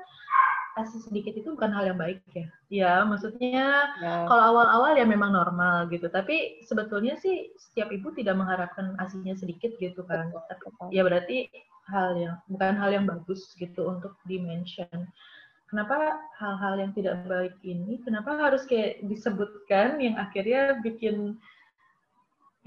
kasih 0.75 0.99
sedikit 1.07 1.33
itu 1.39 1.55
bukan 1.55 1.71
hal 1.71 1.87
yang 1.87 1.99
baik 1.99 2.19
ya. 2.35 2.47
Ya, 2.67 2.93
maksudnya 3.07 3.95
ya. 4.03 4.27
kalau 4.27 4.43
awal-awal 4.53 4.99
ya 4.99 5.07
memang 5.07 5.31
normal 5.31 5.87
gitu. 5.87 6.11
Tapi 6.11 6.59
sebetulnya 6.67 7.15
sih 7.15 7.55
setiap 7.55 7.89
ibu 7.95 8.11
tidak 8.11 8.35
mengharapkan 8.35 8.93
asinya 8.99 9.31
sedikit 9.33 9.71
gitu 9.79 10.03
kan. 10.03 10.35
Tapi 10.51 10.91
ya 10.91 11.07
berarti 11.07 11.47
hal 11.87 12.19
yang 12.19 12.35
bukan 12.51 12.75
hal 12.75 12.91
yang 12.91 13.05
bagus 13.07 13.55
gitu 13.55 13.87
untuk 13.87 14.19
dimention. 14.27 15.07
Kenapa 15.71 16.19
hal-hal 16.37 16.77
yang 16.77 16.91
tidak 16.93 17.23
baik 17.25 17.55
ini 17.65 17.97
kenapa 18.03 18.37
harus 18.37 18.67
kayak 18.69 19.01
disebutkan 19.07 19.97
yang 19.97 20.19
akhirnya 20.19 20.77
bikin 20.83 21.39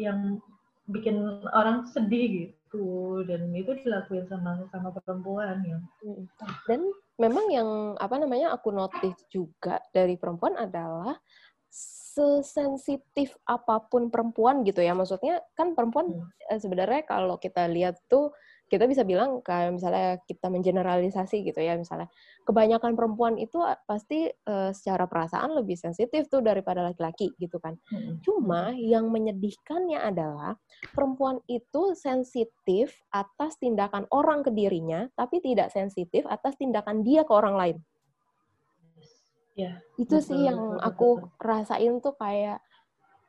yang 0.00 0.40
bikin 0.88 1.44
orang 1.52 1.84
sedih 1.92 2.48
gitu 2.48 3.22
dan 3.28 3.52
itu 3.52 3.76
dilakuin 3.84 4.24
sama 4.32 4.64
sama 4.72 4.90
perempuan 4.96 5.61
ya. 5.62 5.78
Dan 6.64 6.88
memang 7.18 7.46
yang 7.50 7.70
apa 7.98 8.16
namanya 8.16 8.54
aku 8.54 8.70
notice 8.70 9.26
juga 9.28 9.82
dari 9.90 10.14
perempuan 10.14 10.54
adalah 10.54 11.18
sesensitif 11.68 13.36
apa 13.44 13.84
pun 13.86 14.08
perempuan 14.08 14.64
gitu 14.66 14.82
ya 14.82 14.94
maksudnya 14.96 15.42
kan 15.54 15.74
perempuan 15.76 16.10
hmm. 16.14 16.58
sebenarnya 16.58 17.04
kalau 17.04 17.36
kita 17.36 17.66
lihat 17.68 17.98
tuh 18.08 18.32
kita 18.68 18.84
bisa 18.84 19.02
bilang 19.02 19.40
kayak 19.40 19.74
misalnya 19.74 20.20
kita 20.28 20.52
mengeneralisasi 20.52 21.40
gitu 21.40 21.58
ya 21.58 21.74
misalnya 21.80 22.06
kebanyakan 22.44 22.92
perempuan 22.96 23.40
itu 23.40 23.56
pasti 23.88 24.28
uh, 24.28 24.70
secara 24.76 25.08
perasaan 25.08 25.56
lebih 25.56 25.76
sensitif 25.76 26.28
tuh 26.28 26.44
daripada 26.44 26.84
laki-laki 26.84 27.32
gitu 27.40 27.56
kan. 27.60 27.76
Hmm. 27.88 28.20
Cuma 28.20 28.72
yang 28.76 29.08
menyedihkannya 29.08 30.00
adalah 30.00 30.56
perempuan 30.92 31.40
itu 31.48 31.96
sensitif 31.96 32.92
atas 33.12 33.56
tindakan 33.56 34.04
orang 34.12 34.44
ke 34.44 34.52
dirinya 34.52 35.08
tapi 35.16 35.40
tidak 35.40 35.72
sensitif 35.72 36.28
atas 36.28 36.56
tindakan 36.60 37.00
dia 37.00 37.24
ke 37.24 37.32
orang 37.32 37.56
lain. 37.56 37.78
Ya, 39.58 39.82
itu 39.98 40.22
betul, 40.22 40.22
sih 40.22 40.38
yang 40.46 40.78
betul, 40.78 40.86
aku 40.86 41.08
betul. 41.18 41.42
rasain 41.42 41.94
tuh 41.98 42.14
kayak 42.14 42.62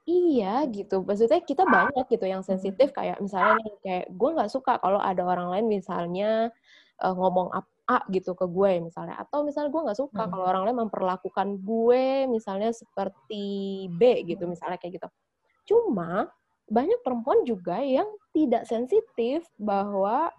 Iya 0.09 0.65
gitu, 0.73 1.05
maksudnya 1.05 1.37
kita 1.45 1.69
banyak 1.69 2.09
gitu 2.09 2.25
yang 2.25 2.41
hmm. 2.41 2.49
sensitif 2.49 2.89
kayak 2.97 3.21
misalnya 3.21 3.61
nih 3.61 3.75
kayak 3.85 4.05
gue 4.09 4.29
nggak 4.33 4.49
suka 4.49 4.81
kalau 4.81 4.97
ada 4.97 5.21
orang 5.21 5.53
lain 5.53 5.65
misalnya 5.69 6.49
uh, 6.97 7.13
ngomong 7.13 7.53
A 7.89 7.97
gitu 8.09 8.33
ke 8.33 8.45
gue 8.49 8.81
misalnya 8.81 9.21
atau 9.21 9.45
misalnya 9.45 9.69
gue 9.69 9.81
nggak 9.85 9.99
suka 10.01 10.25
hmm. 10.25 10.31
kalau 10.33 10.45
orang 10.49 10.63
lain 10.65 10.77
memperlakukan 10.89 11.47
gue 11.61 12.25
misalnya 12.25 12.73
seperti 12.73 13.85
B 14.01 14.25
gitu 14.25 14.49
hmm. 14.49 14.57
misalnya 14.57 14.81
kayak 14.81 14.97
gitu. 14.97 15.07
Cuma 15.69 16.25
banyak 16.65 17.05
perempuan 17.05 17.45
juga 17.45 17.77
yang 17.77 18.09
tidak 18.33 18.65
sensitif 18.65 19.45
bahwa 19.61 20.33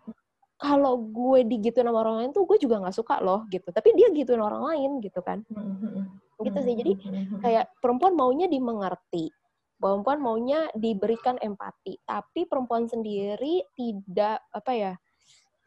kalau 0.58 0.98
gue 0.98 1.46
digituin 1.46 1.86
sama 1.86 2.02
orang 2.04 2.16
lain 2.20 2.30
tuh 2.34 2.42
gue 2.44 2.58
juga 2.58 2.82
nggak 2.82 2.94
suka 2.94 3.16
loh 3.24 3.48
gitu 3.48 3.72
tapi 3.72 3.96
dia 3.96 4.12
gituin 4.12 4.44
orang 4.44 4.60
lain 4.60 4.90
gitu 5.00 5.24
kan 5.24 5.40
gitu 6.44 6.58
sih 6.60 6.74
jadi 6.76 6.92
kayak 7.40 7.64
perempuan 7.80 8.12
maunya 8.12 8.44
dimengerti 8.44 9.32
perempuan 9.80 10.20
maunya 10.20 10.68
diberikan 10.76 11.40
empati, 11.40 12.04
tapi 12.04 12.44
perempuan 12.44 12.84
sendiri 12.84 13.64
tidak 13.72 14.44
apa 14.52 14.72
ya, 14.76 14.92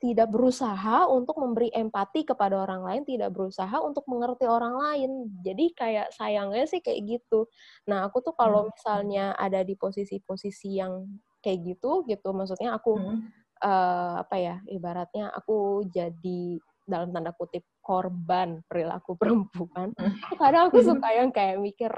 tidak 0.03 0.36
berusaha 0.36 1.07
untuk 1.07 1.39
memberi 1.39 1.72
empati 1.72 2.28
kepada 2.28 2.61
orang 2.68 2.84
lain, 2.84 3.01
tidak 3.07 3.32
berusaha 3.32 3.72
untuk 3.80 4.03
mengerti 4.11 4.43
orang 4.43 4.76
lain. 4.76 5.32
Jadi 5.41 5.72
kayak 5.74 6.11
sayangnya 6.11 6.68
sih 6.68 6.84
kayak 6.84 7.07
gitu. 7.07 7.47
Nah, 7.88 8.05
aku 8.11 8.20
tuh 8.20 8.36
kalau 8.36 8.68
hmm. 8.68 8.76
misalnya 8.76 9.26
ada 9.39 9.64
di 9.64 9.80
posisi-posisi 9.80 10.78
yang 10.78 11.07
kayak 11.39 11.74
gitu 11.74 12.03
gitu, 12.03 12.30
maksudnya 12.36 12.76
aku 12.76 12.99
hmm. 12.99 13.32
uh, 13.64 14.22
apa 14.22 14.36
ya, 14.36 14.55
ibaratnya 14.68 15.32
aku 15.32 15.88
jadi 15.88 16.59
dalam 16.84 17.16
tanda 17.16 17.32
kutip 17.32 17.64
korban 17.80 18.59
perilaku 18.68 19.16
perempuan. 19.22 19.95
Hmm. 19.95 20.20
Kadang 20.36 20.68
aku 20.68 20.84
suka 20.84 21.16
yang 21.16 21.32
kayak 21.32 21.64
mikir 21.64 21.95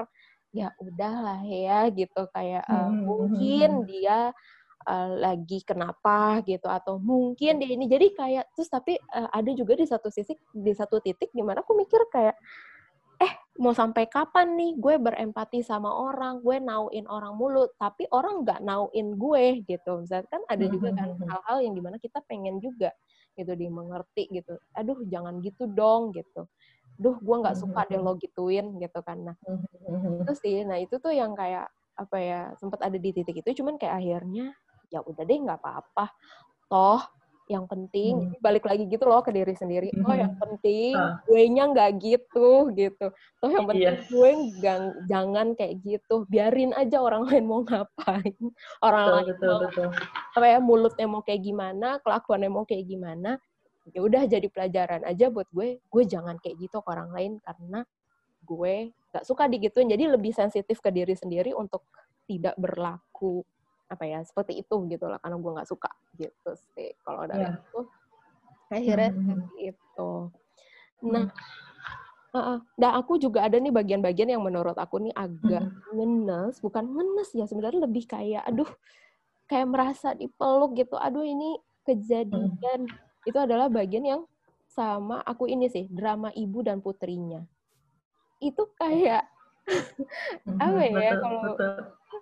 ya 0.56 0.72
udahlah 0.80 1.44
ya 1.44 1.92
gitu. 1.92 2.24
Kayak 2.32 2.64
uh, 2.64 2.88
mungkin 2.88 3.84
dia 3.84 4.32
uh, 4.88 5.10
lagi 5.20 5.60
kenapa 5.60 6.40
gitu 6.48 6.64
atau 6.64 6.96
mungkin 6.96 7.60
dia 7.60 7.70
ini. 7.76 7.84
Jadi 7.84 8.16
kayak 8.16 8.48
terus 8.56 8.72
tapi 8.72 8.96
uh, 9.12 9.28
ada 9.28 9.52
juga 9.52 9.76
di 9.76 9.84
satu 9.84 10.08
sisi 10.08 10.32
di 10.56 10.72
satu 10.72 10.96
titik 11.04 11.28
di 11.36 11.42
mana 11.44 11.60
aku 11.60 11.76
mikir 11.76 12.00
kayak 12.08 12.40
eh 13.16 13.32
mau 13.60 13.72
sampai 13.72 14.08
kapan 14.12 14.56
nih 14.60 14.76
gue 14.76 15.00
berempati 15.00 15.64
sama 15.64 15.88
orang 15.88 16.44
gue 16.44 16.60
nauin 16.60 17.08
orang 17.08 17.32
mulu 17.32 17.64
tapi 17.80 18.04
orang 18.12 18.44
nggak 18.44 18.60
nauin 18.64 19.12
gue 19.20 19.44
gitu. 19.68 20.00
Misalnya 20.00 20.28
kan 20.32 20.42
ada 20.48 20.64
juga 20.64 20.88
kan 20.96 21.12
hal-hal 21.20 21.58
yang 21.68 21.74
di 21.76 21.82
mana 21.84 21.96
kita 22.00 22.24
pengen 22.24 22.60
juga 22.64 22.92
gitu 23.36 23.52
dimengerti 23.52 24.32
gitu. 24.32 24.56
Aduh 24.72 25.04
jangan 25.08 25.44
gitu 25.44 25.68
dong 25.68 26.16
gitu 26.16 26.48
duh 26.96 27.16
gue 27.20 27.36
nggak 27.44 27.56
suka 27.56 27.84
deh 27.88 28.00
lo 28.00 28.16
gituin 28.16 28.76
gitu 28.80 29.00
kan. 29.04 29.32
Nah 29.32 29.36
itu 30.24 30.32
sih. 30.40 30.64
Nah 30.64 30.80
itu 30.80 30.96
tuh 30.96 31.12
yang 31.12 31.36
kayak 31.36 31.68
apa 31.96 32.16
ya 32.20 32.40
sempat 32.60 32.84
ada 32.84 32.96
di 33.00 33.12
titik 33.12 33.40
itu 33.40 33.64
cuman 33.64 33.80
kayak 33.80 34.00
akhirnya 34.00 34.52
ya 34.92 35.00
udah 35.04 35.22
deh 35.24 35.38
nggak 35.38 35.60
apa-apa. 35.60 36.12
Toh 36.66 37.00
yang 37.46 37.62
penting 37.70 38.34
hmm. 38.34 38.42
balik 38.42 38.66
lagi 38.66 38.90
gitu 38.90 39.06
loh 39.06 39.22
ke 39.22 39.30
diri 39.30 39.54
sendiri. 39.54 39.94
Oh 40.02 40.14
yang 40.14 40.34
penting 40.34 40.98
uh. 40.98 41.14
gue 41.30 41.42
nya 41.46 41.70
nggak 41.70 42.02
gitu 42.02 42.74
gitu. 42.74 43.06
Toh 43.38 43.50
yang 43.50 43.70
penting 43.70 43.86
yes. 43.86 44.10
gue 44.10 44.30
gak, 44.58 44.78
jangan 45.06 45.54
kayak 45.54 45.78
gitu. 45.86 46.26
Biarin 46.26 46.74
aja 46.74 46.98
orang 46.98 47.22
lain 47.30 47.46
mau 47.46 47.62
ngapain. 47.62 48.34
Orang 48.82 49.04
betul, 49.06 49.14
lain 49.14 49.26
betul, 49.30 49.46
mau 49.46 49.60
betul. 49.62 49.88
apa 50.36 50.46
ya 50.46 50.58
mulutnya 50.58 51.06
mau 51.06 51.22
kayak 51.22 51.42
gimana 51.46 51.88
kelakuannya 52.02 52.50
mau 52.50 52.64
kayak 52.66 52.84
gimana 52.84 53.38
ya 53.94 54.00
udah 54.02 54.22
jadi 54.26 54.46
pelajaran 54.50 55.02
aja 55.06 55.30
buat 55.30 55.46
gue 55.54 55.78
gue 55.78 56.02
jangan 56.06 56.38
kayak 56.42 56.58
gitu 56.58 56.82
ke 56.82 56.88
orang 56.90 57.10
lain 57.14 57.32
karena 57.42 57.86
gue 58.46 58.74
gak 59.14 59.24
suka 59.26 59.46
digituin 59.50 59.90
jadi 59.90 60.10
lebih 60.10 60.34
sensitif 60.34 60.78
ke 60.82 60.90
diri 60.90 61.14
sendiri 61.14 61.54
untuk 61.54 61.86
tidak 62.26 62.54
berlaku 62.58 63.42
apa 63.86 64.02
ya 64.02 64.18
seperti 64.26 64.66
itu 64.66 64.74
gitu 64.90 65.06
lah 65.06 65.22
karena 65.22 65.38
gue 65.38 65.52
nggak 65.54 65.70
suka 65.70 65.90
gitu 66.18 66.50
sih 66.74 66.90
kalau 67.06 67.22
dari 67.30 67.46
yeah. 67.46 67.54
itu 67.54 67.80
akhirnya 68.66 69.10
mm 69.14 69.22
-hmm. 69.22 69.40
itu 69.62 70.12
nah 71.06 71.26
uh, 72.34 72.58
nah 72.74 72.90
aku 72.98 73.22
juga 73.22 73.46
ada 73.46 73.62
nih 73.62 73.70
bagian-bagian 73.70 74.34
yang 74.34 74.42
menurut 74.42 74.74
aku 74.74 74.98
nih 75.06 75.14
agak 75.14 75.62
mm 75.62 75.70
-hmm. 75.70 75.94
ngenes 75.94 76.58
bukan 76.58 76.82
ngenes 76.82 77.30
ya 77.30 77.46
sebenarnya 77.46 77.86
lebih 77.86 78.10
kayak 78.10 78.42
aduh 78.42 78.66
kayak 79.46 79.70
merasa 79.70 80.18
dipeluk 80.18 80.74
gitu 80.74 80.98
aduh 80.98 81.22
ini 81.22 81.54
kejadian 81.86 82.90
hmm. 82.90 83.05
Itu 83.26 83.36
adalah 83.36 83.66
bagian 83.66 84.06
yang 84.06 84.22
sama 84.70 85.20
aku 85.26 85.50
ini 85.50 85.66
sih 85.66 85.90
drama 85.90 86.30
ibu 86.32 86.62
dan 86.62 86.78
putrinya. 86.78 87.42
Itu 88.38 88.70
kayak 88.78 89.26
hmm, 90.46 90.58
apa 90.62 90.82
ya 90.86 91.12
kalau 91.18 91.42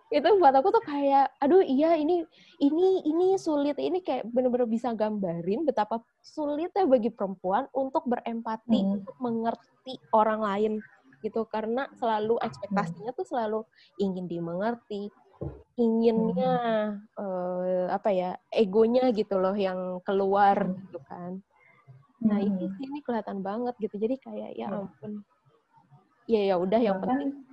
itu 0.09 0.29
buat 0.41 0.55
aku 0.55 0.69
tuh 0.73 0.85
kayak 0.87 1.29
aduh 1.43 1.61
iya 1.61 1.99
ini 1.99 2.25
ini 2.63 3.05
ini 3.05 3.37
sulit 3.37 3.77
ini 3.77 4.01
kayak 4.01 4.25
bener-bener 4.33 4.65
bisa 4.65 4.95
gambarin 4.97 5.67
betapa 5.67 6.01
sulitnya 6.23 6.89
bagi 6.89 7.11
perempuan 7.13 7.69
untuk 7.75 8.07
berempati 8.09 8.81
hmm. 8.81 8.95
untuk 8.97 9.17
mengerti 9.21 10.01
orang 10.17 10.41
lain 10.41 10.73
gitu. 11.21 11.45
Karena 11.49 11.89
selalu 12.01 12.41
ekspektasinya 12.41 13.13
tuh 13.13 13.27
selalu 13.29 13.61
ingin 14.01 14.25
dimengerti 14.25 15.13
inginnya 15.75 16.55
hmm. 16.95 17.19
uh, 17.19 17.87
apa 17.91 18.11
ya 18.15 18.31
egonya 18.55 19.11
gitu 19.11 19.39
loh 19.43 19.55
yang 19.59 19.99
keluar 20.07 20.55
hmm. 20.63 20.75
gitu 20.87 20.99
kan 21.07 21.33
nah 22.25 22.39
hmm. 22.39 22.47
ini 22.47 22.67
ini 22.79 22.99
kelihatan 23.03 23.43
banget 23.43 23.75
gitu 23.83 23.99
jadi 23.99 24.17
kayak 24.23 24.51
ya 24.55 24.67
iya. 24.67 24.67
ampun 24.71 25.13
ya 26.25 26.41
ya 26.53 26.57
udah 26.57 26.81
yang 26.81 26.99
penting 27.03 27.45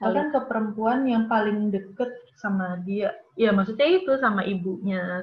bahkan 0.00 0.32
ke 0.32 0.40
perempuan 0.48 1.04
yang 1.04 1.28
paling 1.28 1.68
deket 1.68 2.08
sama 2.40 2.80
dia 2.88 3.12
ya 3.36 3.52
maksudnya 3.52 4.00
itu 4.00 4.16
sama 4.16 4.40
ibunya 4.48 5.20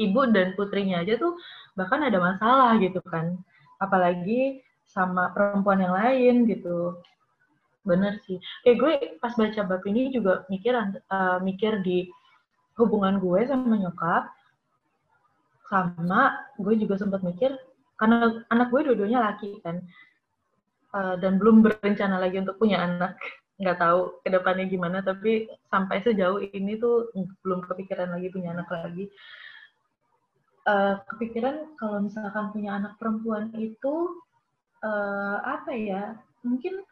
ibu 0.00 0.20
dan 0.32 0.56
putrinya 0.56 1.04
aja 1.04 1.20
tuh 1.20 1.36
bahkan 1.76 2.00
ada 2.00 2.16
masalah 2.16 2.80
gitu 2.80 3.04
kan 3.04 3.36
apalagi 3.84 4.64
sama 4.88 5.28
perempuan 5.36 5.84
yang 5.84 5.92
lain 5.92 6.34
gitu 6.48 6.96
bener 7.82 8.18
sih. 8.26 8.38
Kayak 8.62 8.76
gue 8.78 8.92
pas 9.18 9.34
baca 9.34 9.60
bab 9.66 9.82
ini 9.86 10.10
juga 10.14 10.46
mikir 10.46 10.74
uh, 10.74 11.38
mikir 11.42 11.82
di 11.82 12.06
hubungan 12.78 13.20
gue 13.20 13.40
sama 13.44 13.76
nyokap 13.76 14.32
sama 15.68 16.36
gue 16.60 16.74
juga 16.76 17.00
sempat 17.00 17.24
mikir 17.24 17.52
karena 17.96 18.44
anak 18.52 18.68
gue 18.70 18.80
dua-duanya 18.90 19.32
laki 19.32 19.60
kan. 19.62 19.82
Uh, 20.92 21.16
dan 21.16 21.40
belum 21.40 21.64
berencana 21.64 22.20
lagi 22.20 22.36
untuk 22.36 22.60
punya 22.60 22.84
anak. 22.84 23.16
Nggak 23.62 23.78
tahu 23.78 24.00
ke 24.26 24.28
depannya 24.32 24.66
gimana 24.66 24.98
tapi 25.04 25.46
sampai 25.70 26.02
sejauh 26.02 26.42
ini 26.52 26.76
tuh 26.80 27.10
belum 27.46 27.62
kepikiran 27.66 28.10
lagi 28.10 28.28
punya 28.32 28.54
anak 28.54 28.68
lagi. 28.70 29.06
Uh, 30.62 30.94
kepikiran 31.10 31.74
kalau 31.74 31.98
misalkan 31.98 32.54
punya 32.54 32.78
anak 32.78 32.94
perempuan 32.94 33.50
itu 33.58 34.22
uh, 34.86 35.42
apa 35.42 35.74
ya 35.74 36.14
mungkin 36.46 36.86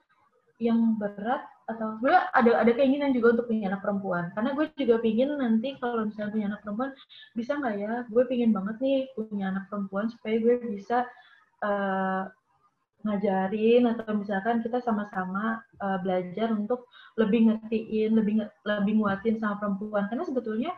yang 0.60 1.00
berat 1.00 1.40
atau 1.64 1.96
gue 2.02 2.12
ada 2.12 2.50
ada 2.60 2.72
keinginan 2.76 3.16
juga 3.16 3.38
untuk 3.38 3.48
punya 3.48 3.72
anak 3.72 3.80
perempuan. 3.80 4.28
Karena 4.36 4.52
gue 4.52 4.66
juga 4.76 5.00
pingin 5.00 5.32
nanti 5.40 5.78
kalau 5.80 6.04
misalnya 6.04 6.30
punya 6.36 6.46
anak 6.52 6.60
perempuan 6.60 6.90
bisa 7.32 7.56
nggak 7.56 7.74
ya? 7.80 7.92
Gue 8.12 8.22
pingin 8.28 8.52
banget 8.52 8.76
nih 8.84 8.98
punya 9.16 9.44
anak 9.54 9.64
perempuan 9.72 10.06
supaya 10.12 10.36
gue 10.36 10.54
bisa 10.68 11.08
uh, 11.64 12.28
ngajarin 13.00 13.88
atau 13.96 14.12
misalkan 14.12 14.60
kita 14.60 14.84
sama-sama 14.84 15.64
uh, 15.80 15.98
belajar 16.04 16.52
untuk 16.52 16.84
lebih 17.16 17.48
ngertiin, 17.48 18.12
lebih 18.12 18.44
lebih 18.68 18.94
nguatin 19.00 19.40
sama 19.40 19.56
perempuan. 19.56 20.04
Karena 20.12 20.28
sebetulnya 20.28 20.72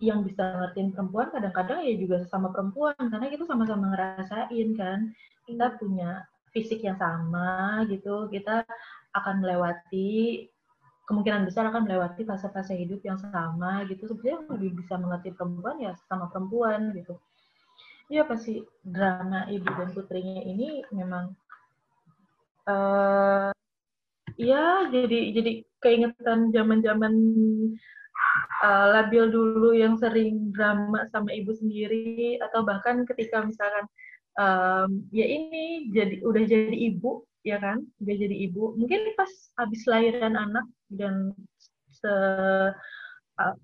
yang 0.00 0.24
bisa 0.24 0.44
ngertiin 0.60 0.92
perempuan 0.92 1.32
kadang-kadang 1.32 1.84
ya 1.84 1.94
juga 2.00 2.24
sama 2.32 2.48
perempuan. 2.48 2.96
Karena 2.96 3.26
kita 3.28 3.44
sama-sama 3.44 3.92
ngerasain 3.92 4.68
kan 4.78 5.12
kita 5.44 5.76
punya 5.76 6.24
fisik 6.56 6.80
yang 6.80 6.96
sama 6.96 7.84
gitu 7.92 8.32
kita 8.32 8.64
akan 9.12 9.44
melewati 9.44 10.48
kemungkinan 11.06 11.46
besar 11.46 11.70
akan 11.70 11.86
melewati 11.86 12.26
fase-fase 12.26 12.74
hidup 12.74 12.98
yang 13.06 13.16
sama 13.16 13.86
gitu. 13.86 14.10
Sebenarnya 14.10 14.42
lebih 14.50 14.70
bisa 14.82 14.98
mengerti 14.98 15.30
perempuan 15.32 15.78
ya 15.78 15.94
sama 16.10 16.26
perempuan 16.32 16.90
gitu. 16.98 17.14
Iya 18.10 18.26
pasti 18.26 18.62
drama 18.82 19.46
ibu 19.50 19.66
dan 19.66 19.90
putrinya 19.94 20.42
ini 20.42 20.82
memang 20.94 21.34
uh, 22.70 23.50
ya 24.38 24.86
jadi 24.90 25.20
jadi 25.34 25.52
keingetan 25.82 26.54
zaman-zaman 26.54 27.14
uh, 28.62 28.86
labil 28.94 29.26
dulu 29.30 29.74
yang 29.74 29.98
sering 29.98 30.54
drama 30.54 31.06
sama 31.10 31.34
ibu 31.34 31.50
sendiri 31.50 32.38
atau 32.38 32.62
bahkan 32.62 33.02
ketika 33.10 33.42
misalkan 33.42 33.90
um, 34.36 34.90
ya 35.12 35.26
ini 35.26 35.90
jadi 35.92 36.22
udah 36.22 36.42
jadi 36.44 36.76
ibu 36.92 37.24
ya 37.42 37.56
kan? 37.60 37.84
Udah 38.00 38.14
jadi 38.16 38.36
ibu. 38.48 38.76
Mungkin 38.76 39.16
pas 39.16 39.30
habis 39.60 39.82
lahiran 39.88 40.36
anak 40.36 40.66
dan 40.92 41.32
se 41.90 42.12
uh, 43.40 43.54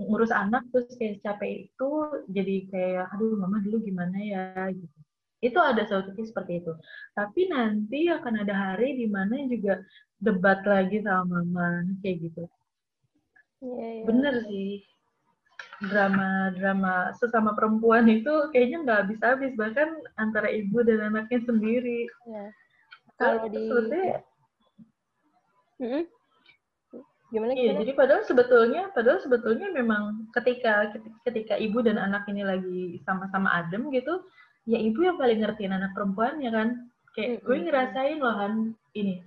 ngurus 0.00 0.32
anak 0.32 0.66
terus 0.72 0.94
kayak 0.98 1.20
capek 1.22 1.68
itu 1.68 1.90
jadi 2.32 2.56
kayak 2.72 3.06
aduh 3.14 3.38
mama 3.38 3.60
dulu 3.62 3.82
gimana 3.82 4.16
ya? 4.18 4.44
Gitu. 4.72 4.98
Itu 5.42 5.58
ada 5.58 5.82
suatu 5.84 6.14
seperti 6.14 6.62
itu. 6.62 6.72
Tapi 7.18 7.50
nanti 7.50 8.06
akan 8.06 8.46
ada 8.46 8.54
hari 8.54 8.94
di 8.94 9.10
mana 9.10 9.42
juga 9.50 9.82
debat 10.22 10.62
lagi 10.62 11.02
sama 11.02 11.42
mama 11.42 11.82
kayak 12.02 12.30
gitu. 12.30 12.46
Yeah, 13.62 14.02
yeah. 14.02 14.06
bener 14.10 14.34
sih 14.50 14.82
drama 15.90 16.54
drama 16.54 17.10
sesama 17.18 17.54
perempuan 17.58 18.06
itu 18.06 18.30
kayaknya 18.54 18.78
nggak 18.86 18.98
habis 19.06 19.20
habis 19.22 19.52
bahkan 19.58 19.90
antara 20.20 20.46
ibu 20.52 20.82
dan 20.86 21.10
anaknya 21.10 21.40
sendiri 21.42 22.06
yeah. 22.28 22.48
kalau 23.18 23.50
di 23.50 23.58
mm 25.82 25.88
-hmm. 25.88 26.04
Gimana, 27.32 27.56
Iya, 27.56 27.80
jadi 27.80 27.96
padahal 27.96 28.28
sebetulnya 28.28 28.92
padahal 28.92 29.16
sebetulnya 29.24 29.72
memang 29.72 30.28
ketika 30.36 30.92
ketika 31.24 31.56
ibu 31.56 31.80
dan 31.80 31.96
anak 31.96 32.28
ini 32.28 32.44
lagi 32.44 33.00
sama-sama 33.08 33.48
adem 33.56 33.88
gitu, 33.88 34.20
ya 34.68 34.76
ibu 34.76 35.00
yang 35.00 35.16
paling 35.16 35.40
ngertiin 35.40 35.72
anak 35.72 35.96
perempuannya 35.96 36.52
kan. 36.52 36.68
Kayak 37.16 37.40
gue 37.44 37.56
ngerasain 37.56 38.20
loh 38.20 38.36
Han 38.36 38.76
ini. 38.92 39.24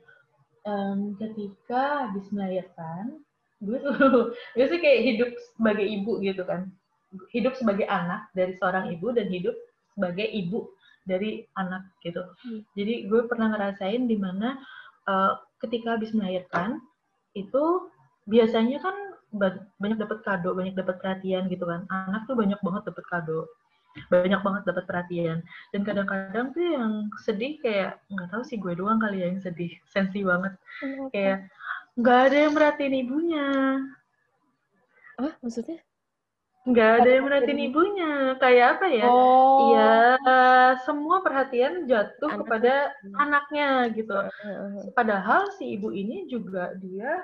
Um, 0.69 1.17
ketika 1.17 2.09
habis 2.09 2.29
melahirkan, 2.29 3.24
gue 3.65 3.77
tuh 3.81 3.93
gue 4.55 4.65
sih 4.69 4.79
kayak 4.79 5.01
hidup 5.03 5.29
sebagai 5.57 5.85
ibu 5.85 6.21
gitu 6.21 6.43
kan. 6.45 6.69
Hidup 7.33 7.57
sebagai 7.57 7.89
anak 7.89 8.29
dari 8.37 8.53
seorang 8.61 8.93
ibu 8.93 9.11
dan 9.11 9.27
hidup 9.27 9.55
sebagai 9.95 10.27
ibu 10.29 10.69
dari 11.05 11.45
anak 11.57 11.85
gitu. 12.01 12.21
Hmm. 12.21 12.61
Jadi 12.73 13.09
gue 13.09 13.21
pernah 13.29 13.53
ngerasain 13.53 14.09
di 14.09 14.17
mana 14.17 14.57
uh, 15.09 15.37
ketika 15.61 15.95
habis 15.95 16.11
melahirkan 16.11 16.81
itu 17.37 17.89
biasanya 18.25 18.81
kan 18.81 18.95
banyak 19.77 19.99
dapat 19.99 20.23
kado, 20.23 20.55
banyak 20.55 20.75
dapat 20.75 20.97
perhatian 20.99 21.51
gitu 21.51 21.67
kan. 21.67 21.85
Anak 21.91 22.25
tuh 22.25 22.35
banyak 22.39 22.57
banget 22.63 22.83
dapat 22.89 23.05
kado, 23.11 23.39
banyak 24.07 24.41
banget 24.41 24.63
dapat 24.67 24.83
perhatian. 24.87 25.39
Dan 25.75 25.81
kadang-kadang 25.83 26.55
tuh 26.55 26.63
yang 26.63 26.91
sedih 27.21 27.59
kayak 27.59 27.99
nggak 28.11 28.29
tahu 28.31 28.43
sih 28.47 28.57
gue 28.57 28.73
doang 28.75 28.99
kali 28.99 29.21
ya 29.23 29.27
yang 29.31 29.43
sedih, 29.43 29.71
sensi 29.91 30.23
banget. 30.23 30.55
Kayak 31.11 31.51
nggak 31.95 32.19
ada 32.31 32.37
yang 32.47 32.53
merhatiin 32.53 32.95
ibunya. 33.01 33.47
Ah, 35.15 35.33
maksudnya? 35.39 35.79
Nggak 36.65 36.91
ada 36.97 37.09
yang 37.09 37.23
merhatiin 37.29 37.61
ibunya. 37.71 38.11
Kayak 38.41 38.67
apa 38.79 38.85
ya? 38.89 39.05
Oh. 39.05 39.71
Ya, 39.77 39.95
semua 40.83 41.21
perhatian 41.21 41.85
jatuh 41.85 42.31
Anak 42.33 42.39
kepada 42.41 42.73
anaknya 43.21 43.69
gitu. 43.93 44.17
Padahal 44.97 45.53
si 45.55 45.77
ibu 45.77 45.93
ini 45.93 46.25
juga 46.25 46.73
dia 46.81 47.21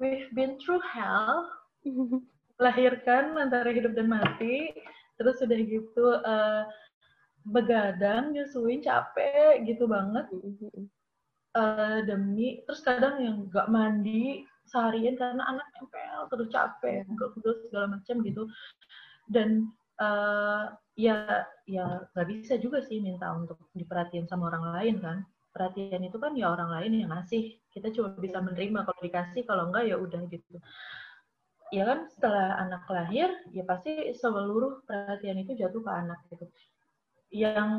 we've 0.00 0.28
been 0.32 0.56
through 0.60 0.80
hell, 0.84 1.48
melahirkan 2.56 3.36
antara 3.36 3.68
hidup 3.72 3.92
dan 3.92 4.08
mati, 4.08 4.72
terus 5.20 5.40
sudah 5.40 5.60
gitu 5.60 6.20
uh, 6.24 6.64
begadang, 7.44 8.32
nyusuin, 8.32 8.80
capek 8.80 9.64
gitu 9.68 9.84
banget. 9.84 10.24
Uh, 11.56 12.04
demi, 12.04 12.60
terus 12.68 12.84
kadang 12.84 13.16
yang 13.16 13.48
gak 13.48 13.72
mandi 13.72 14.44
seharian 14.68 15.16
karena 15.16 15.40
anak 15.40 15.64
nempel, 15.72 16.28
terus 16.28 16.52
capek, 16.52 17.08
pegel 17.08 17.54
segala 17.64 17.86
macam 17.96 18.14
gitu. 18.20 18.44
Dan 19.24 19.72
uh, 19.96 20.76
ya 21.00 21.48
ya 21.64 22.04
nggak 22.12 22.28
bisa 22.28 22.60
juga 22.60 22.84
sih 22.84 23.00
minta 23.00 23.32
untuk 23.32 23.56
diperhatiin 23.72 24.28
sama 24.28 24.52
orang 24.52 24.64
lain 24.76 24.96
kan. 25.00 25.18
Perhatian 25.56 26.04
itu 26.04 26.20
kan 26.20 26.36
ya 26.36 26.52
orang 26.52 26.68
lain 26.68 26.92
yang 27.00 27.10
ngasih. 27.16 27.56
Kita 27.72 27.88
cuma 27.88 28.12
bisa 28.20 28.36
menerima 28.44 28.84
kalau 28.84 29.00
dikasih 29.00 29.42
kalau 29.48 29.72
enggak 29.72 29.88
ya 29.88 29.96
udah 29.96 30.20
gitu. 30.28 30.60
Ya 31.72 31.88
kan 31.88 32.04
setelah 32.12 32.60
anak 32.60 32.84
lahir 32.92 33.32
ya 33.56 33.64
pasti 33.64 34.12
seluruh 34.12 34.84
perhatian 34.84 35.40
itu 35.40 35.56
jatuh 35.56 35.80
ke 35.80 35.88
anak 35.88 36.20
gitu 36.28 36.44
yang 37.34 37.72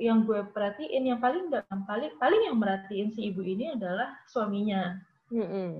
yang 0.00 0.24
gue 0.24 0.40
perhatiin 0.56 1.04
yang 1.04 1.20
paling 1.20 1.52
dalam 1.52 1.84
paling 1.84 2.16
paling 2.16 2.42
yang 2.48 2.56
merhatiin 2.56 3.12
si 3.12 3.28
ibu 3.28 3.44
ini 3.44 3.76
adalah 3.76 4.16
suaminya 4.28 4.98
mm 5.30 5.46
-hmm. 5.46 5.70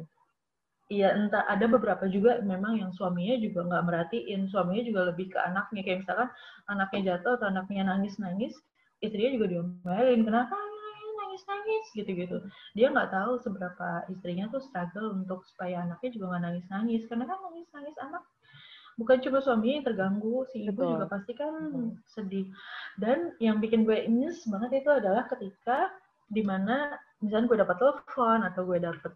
Iya, 0.91 1.15
entah 1.15 1.47
ada 1.47 1.71
beberapa 1.71 2.11
juga 2.11 2.43
memang 2.43 2.75
yang 2.75 2.91
suaminya 2.91 3.39
juga 3.39 3.63
nggak 3.63 3.85
merhatiin, 3.87 4.51
suaminya 4.51 4.83
juga 4.83 5.01
lebih 5.15 5.31
ke 5.31 5.39
anaknya. 5.39 5.87
Kayak 5.87 6.03
misalkan 6.03 6.29
anaknya 6.67 7.01
jatuh 7.15 7.39
atau 7.39 7.47
anaknya 7.47 7.87
nangis-nangis, 7.87 8.59
istrinya 8.99 9.39
juga 9.39 9.47
diomelin. 9.55 10.27
Kenapa 10.27 10.59
nangis 11.47 11.85
gitu-gitu 11.97 12.37
dia 12.77 12.93
nggak 12.93 13.11
tahu 13.13 13.41
seberapa 13.41 14.05
istrinya 14.13 14.51
tuh 14.53 14.63
struggle 14.65 15.17
untuk 15.17 15.43
supaya 15.49 15.85
anaknya 15.85 16.11
juga 16.13 16.25
nggak 16.35 16.45
nangis-nangis 16.45 17.03
karena 17.09 17.25
kan 17.29 17.39
nangis-nangis 17.41 17.97
anak 18.03 18.23
bukan 19.01 19.17
cuma 19.25 19.41
suami 19.41 19.81
yang 19.81 19.85
terganggu 19.89 20.45
si 20.53 20.69
ibu 20.69 20.77
Betul. 20.77 21.01
juga 21.01 21.07
pasti 21.09 21.33
kan 21.33 21.53
hmm. 21.73 22.05
sedih. 22.05 22.47
Dan 23.01 23.33
yang 23.41 23.57
bikin 23.57 23.89
gue 23.89 24.05
nyes 24.13 24.45
banget 24.45 24.85
itu 24.85 24.91
adalah 24.93 25.25
ketika 25.33 25.89
di 26.29 26.45
mana 26.45 27.01
misalnya 27.25 27.49
gue 27.49 27.59
dapat 27.65 27.77
telepon 27.81 28.39
atau 28.45 28.61
gue 28.69 28.77
dapat 28.77 29.13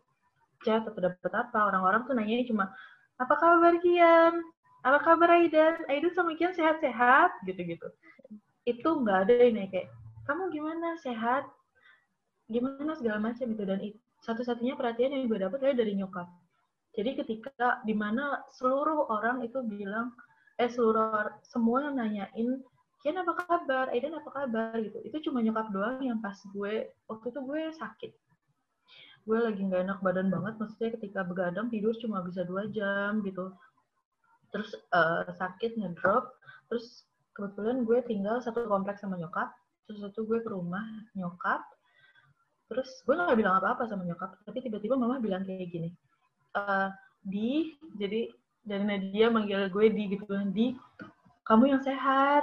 chat 0.64 0.80
atau 0.88 1.00
dapat 1.04 1.32
apa 1.36 1.58
orang-orang 1.68 2.08
tuh 2.08 2.16
nanya 2.16 2.40
cuma 2.48 2.72
apa 3.20 3.34
kabar 3.36 3.76
Kian? 3.84 4.40
Apa 4.80 4.98
kabar 5.04 5.28
Aidan? 5.36 5.84
Aidan 5.92 6.12
sama 6.16 6.32
Kian 6.32 6.56
sehat-sehat? 6.56 7.36
gitu-gitu. 7.44 7.84
Itu 8.64 9.04
nggak 9.04 9.28
ada 9.28 9.34
ini 9.44 9.68
kayak 9.68 9.92
kamu 10.24 10.48
gimana? 10.48 10.96
Sehat? 11.04 11.44
Gimana 12.48 12.96
segala 12.96 13.20
macam 13.20 13.52
itu 13.52 13.62
dan 13.68 13.80
satu-satunya 14.24 14.80
perhatian 14.80 15.12
yang 15.12 15.28
gue 15.28 15.36
dapat 15.36 15.76
dari 15.76 15.92
nyokap 15.92 16.24
jadi 16.94 17.10
ketika 17.18 17.82
di 17.82 17.94
mana 17.94 18.46
seluruh 18.54 19.10
orang 19.10 19.42
itu 19.42 19.58
bilang, 19.66 20.14
eh 20.62 20.70
seluruh 20.70 21.42
semua 21.42 21.90
nanyain, 21.90 22.62
Kian 23.04 23.20
apa 23.20 23.36
kabar? 23.36 23.92
Aiden 23.92 24.16
apa 24.16 24.32
kabar? 24.32 24.80
gitu. 24.80 24.96
Itu 25.04 25.28
cuma 25.28 25.44
nyokap 25.44 25.68
doang 25.76 26.00
yang 26.00 26.24
pas 26.24 26.40
gue 26.40 26.88
waktu 27.04 27.26
itu 27.28 27.40
gue 27.44 27.62
sakit. 27.76 28.12
Gue 29.28 29.38
lagi 29.44 29.60
nggak 29.60 29.84
enak 29.84 29.98
badan 30.00 30.32
banget, 30.32 30.56
maksudnya 30.56 30.90
ketika 30.96 31.20
begadang 31.20 31.68
tidur 31.68 31.92
cuma 32.00 32.24
bisa 32.24 32.48
dua 32.48 32.64
jam 32.72 33.20
gitu. 33.20 33.52
Terus 34.48 34.72
uh, 34.96 35.28
sakit 35.36 35.76
ngedrop, 35.76 36.32
terus 36.72 37.04
kebetulan 37.36 37.84
gue 37.84 37.98
tinggal 38.08 38.40
satu 38.40 38.64
kompleks 38.64 39.04
sama 39.04 39.20
nyokap, 39.20 39.52
terus 39.84 40.00
satu 40.00 40.24
gue 40.24 40.40
ke 40.40 40.48
rumah 40.48 40.84
nyokap, 41.12 41.60
terus 42.72 42.88
gue 43.04 43.12
nggak 43.16 43.36
bilang 43.36 43.60
apa-apa 43.60 43.84
sama 43.84 44.08
nyokap, 44.08 44.32
tapi 44.48 44.64
tiba-tiba 44.64 44.96
mama 44.96 45.20
bilang 45.20 45.44
kayak 45.44 45.68
gini, 45.68 45.92
uh, 46.54 46.88
di 47.26 47.74
jadi 47.98 48.30
dari 48.64 48.84
Nadia 48.86 49.28
manggil 49.28 49.68
gue 49.68 49.86
di 49.92 50.16
gitu. 50.16 50.24
Kan 50.26 50.54
di 50.54 50.72
kamu 51.44 51.76
yang 51.76 51.82
sehat 51.84 52.42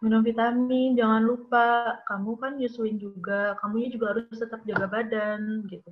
minum 0.00 0.22
vitamin 0.22 0.94
jangan 0.94 1.24
lupa. 1.24 2.00
Kamu 2.06 2.38
kan 2.38 2.60
nyusuin 2.60 3.00
juga 3.00 3.58
kamunya 3.58 3.90
juga 3.90 4.14
harus 4.14 4.30
tetap 4.30 4.62
jaga 4.68 4.86
badan 4.86 5.66
gitu. 5.66 5.90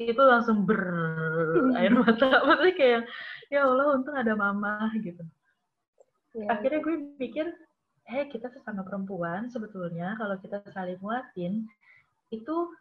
Itu 0.00 0.22
langsung 0.24 0.64
ber 0.64 0.80
air 1.78 1.92
mata. 1.92 2.42
Maksudnya 2.46 2.74
kayak 2.74 3.00
ya 3.52 3.68
Allah 3.68 3.98
untung 3.98 4.16
ada 4.16 4.32
mama 4.32 4.88
gitu. 4.98 5.22
Ya. 6.32 6.48
akhirnya 6.48 6.80
gue 6.80 6.96
pikir 7.20 7.44
eh 8.08 8.24
kita 8.32 8.48
sesama 8.48 8.80
perempuan 8.80 9.52
sebetulnya 9.52 10.16
kalau 10.16 10.40
kita 10.40 10.64
saling 10.72 10.96
muatin 11.04 11.68
itu 12.32 12.72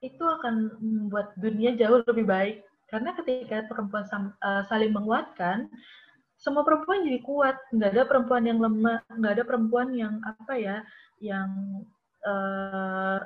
itu 0.00 0.24
akan 0.24 0.72
membuat 0.80 1.36
dunia 1.36 1.76
jauh 1.76 2.00
lebih 2.08 2.24
baik 2.24 2.56
karena 2.88 3.12
ketika 3.12 3.68
perempuan 3.68 4.04
uh, 4.40 4.64
saling 4.64 4.92
menguatkan, 4.96 5.68
semua 6.40 6.64
perempuan 6.64 7.04
jadi 7.04 7.20
kuat. 7.20 7.56
Nggak 7.74 7.90
ada 7.92 8.04
perempuan 8.08 8.42
yang 8.48 8.58
lemah, 8.62 9.04
nggak 9.12 9.32
ada 9.36 9.44
perempuan 9.44 9.92
yang 9.92 10.16
apa 10.24 10.54
ya, 10.56 10.76
yang 11.20 11.50
uh, 12.24 13.20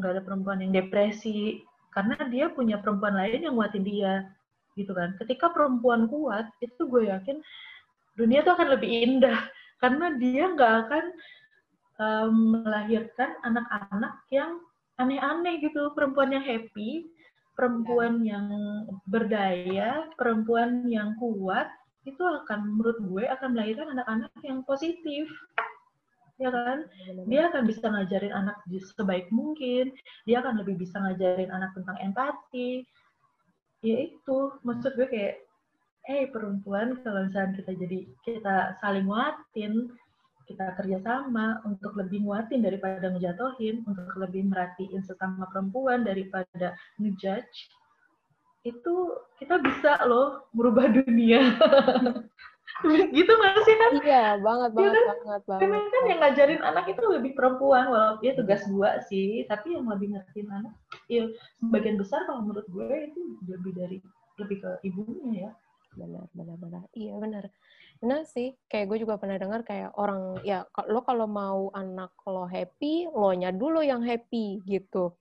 ada 0.00 0.22
perempuan 0.24 0.64
yang 0.64 0.72
depresi. 0.72 1.60
Karena 1.92 2.16
dia 2.28 2.52
punya 2.52 2.80
perempuan 2.80 3.16
lain 3.16 3.44
yang 3.48 3.56
nguatin 3.56 3.84
dia, 3.84 4.28
gitu 4.76 4.92
kan. 4.92 5.16
Ketika 5.20 5.52
perempuan 5.52 6.08
kuat, 6.08 6.48
itu 6.60 6.84
gue 6.88 7.08
yakin 7.08 7.40
dunia 8.16 8.44
tuh 8.44 8.56
akan 8.56 8.76
lebih 8.76 8.88
indah. 8.88 9.40
Karena 9.76 10.12
dia 10.16 10.44
nggak 10.56 10.74
akan 10.88 11.04
um, 12.00 12.34
melahirkan 12.64 13.36
anak-anak 13.44 14.24
yang 14.32 14.60
aneh-aneh 14.96 15.60
gitu, 15.60 15.92
perempuan 15.92 16.32
yang 16.32 16.44
happy, 16.44 17.04
perempuan 17.56 18.20
yang 18.22 18.46
berdaya, 19.08 20.06
perempuan 20.20 20.84
yang 20.86 21.16
kuat, 21.16 21.66
itu 22.06 22.20
akan 22.20 22.76
menurut 22.76 23.00
gue 23.02 23.24
akan 23.26 23.56
melahirkan 23.56 23.96
anak-anak 23.96 24.30
yang 24.46 24.62
positif. 24.62 25.26
Ya 26.36 26.52
kan? 26.52 26.84
Dia 27.26 27.48
akan 27.48 27.64
bisa 27.64 27.88
ngajarin 27.88 28.30
anak 28.36 28.60
sebaik 28.68 29.32
mungkin, 29.32 29.96
dia 30.28 30.44
akan 30.44 30.60
lebih 30.60 30.76
bisa 30.76 31.00
ngajarin 31.00 31.48
anak 31.48 31.72
tentang 31.72 31.96
empati. 31.98 32.84
Ya 33.80 33.96
itu, 34.04 34.38
maksud 34.60 34.94
gue 34.94 35.08
kayak, 35.08 35.40
eh 36.06 36.22
hey, 36.22 36.22
perempuan 36.30 37.02
kalau 37.02 37.26
misalnya 37.26 37.58
kita 37.58 37.72
jadi 37.82 37.98
kita 38.22 38.78
saling 38.78 39.10
nguatin, 39.10 39.90
kita 40.46 40.78
kerjasama 40.78 41.60
untuk 41.66 41.98
lebih 41.98 42.22
nguatin 42.22 42.62
daripada 42.62 43.10
ngejatohin, 43.10 43.82
untuk 43.82 44.14
lebih 44.14 44.46
merhatiin 44.46 45.02
sesama 45.02 45.50
perempuan 45.50 46.06
daripada 46.06 46.78
ngejudge, 47.02 47.70
itu 48.62 48.94
kita 49.42 49.58
bisa 49.58 49.98
loh 50.06 50.46
merubah 50.54 50.86
dunia. 50.86 51.54
gitu 53.16 53.32
nggak 53.32 53.56
sih 53.66 53.74
kan? 53.74 53.90
Iya, 53.98 54.26
banget, 54.42 54.70
banget, 54.74 54.90
ya 54.90 54.90
kan? 54.94 55.06
banget, 55.06 55.42
banget. 55.46 55.60
Memang 55.66 55.82
kan 55.90 56.02
yang 56.06 56.20
ngajarin 56.22 56.62
anak 56.62 56.84
itu 56.90 57.02
lebih 57.10 57.32
perempuan, 57.34 57.84
walaupun 57.90 58.22
dia 58.22 58.32
tugas 58.38 58.62
dua 58.70 58.90
sih, 59.10 59.42
tapi 59.50 59.74
yang 59.74 59.86
lebih 59.90 60.14
ngertiin 60.14 60.48
anak, 60.50 60.74
ya 61.10 61.26
sebagian 61.58 61.98
besar 61.98 62.22
kalau 62.30 62.46
menurut 62.46 62.66
gue 62.70 63.10
itu 63.10 63.20
lebih 63.50 63.72
dari 63.74 63.98
lebih 64.38 64.62
ke 64.62 64.70
ibunya 64.86 65.50
ya. 65.50 65.50
Benar, 65.96 66.28
benar, 66.36 66.56
benar. 66.60 66.82
Iya, 66.92 67.14
benar 67.18 67.44
benar 68.00 68.28
sih 68.28 68.52
kayak 68.68 68.86
gue 68.92 68.98
juga 69.08 69.16
pernah 69.16 69.40
dengar 69.40 69.64
kayak 69.64 69.96
orang 69.96 70.36
ya 70.44 70.68
lo 70.88 71.00
kalau 71.00 71.24
mau 71.24 71.72
anak 71.72 72.12
lo 72.28 72.44
happy 72.44 73.08
lo 73.08 73.32
nya 73.32 73.50
dulu 73.50 73.80
yang 73.80 74.04
happy 74.04 74.60
gitu 74.68 75.16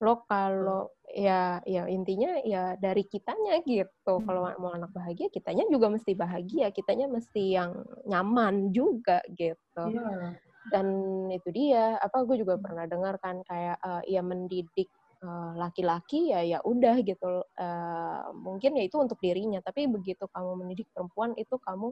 lo 0.00 0.24
kalau 0.24 0.88
ya 1.10 1.58
ya 1.66 1.84
intinya 1.90 2.38
ya 2.46 2.78
dari 2.78 3.04
kitanya 3.04 3.60
gitu 3.66 4.14
hmm. 4.16 4.24
kalau 4.24 4.46
mau 4.62 4.72
anak 4.72 4.94
bahagia 4.94 5.28
kitanya 5.28 5.66
juga 5.68 5.90
mesti 5.90 6.14
bahagia 6.14 6.70
kitanya 6.70 7.10
mesti 7.10 7.58
yang 7.58 7.82
nyaman 8.06 8.70
juga 8.70 9.20
gitu 9.34 9.84
yeah. 9.90 10.38
dan 10.70 10.86
itu 11.28 11.48
dia 11.50 11.98
apa 11.98 12.22
gue 12.24 12.40
juga 12.40 12.56
pernah 12.56 12.86
dengar 12.86 13.18
kan 13.18 13.42
kayak 13.42 13.76
uh, 13.82 14.00
ya 14.06 14.22
mendidik 14.22 14.88
eh, 15.20 15.52
laki-laki 15.58 16.30
uh, 16.30 16.40
ya 16.40 16.56
ya 16.56 16.58
udah 16.62 16.96
gitu 17.02 17.42
uh, 17.44 18.22
mungkin 18.32 18.78
ya 18.78 18.86
itu 18.86 18.96
untuk 18.96 19.18
dirinya 19.18 19.58
tapi 19.60 19.90
begitu 19.90 20.30
kamu 20.30 20.64
mendidik 20.64 20.88
perempuan 20.94 21.34
itu 21.36 21.58
kamu 21.58 21.90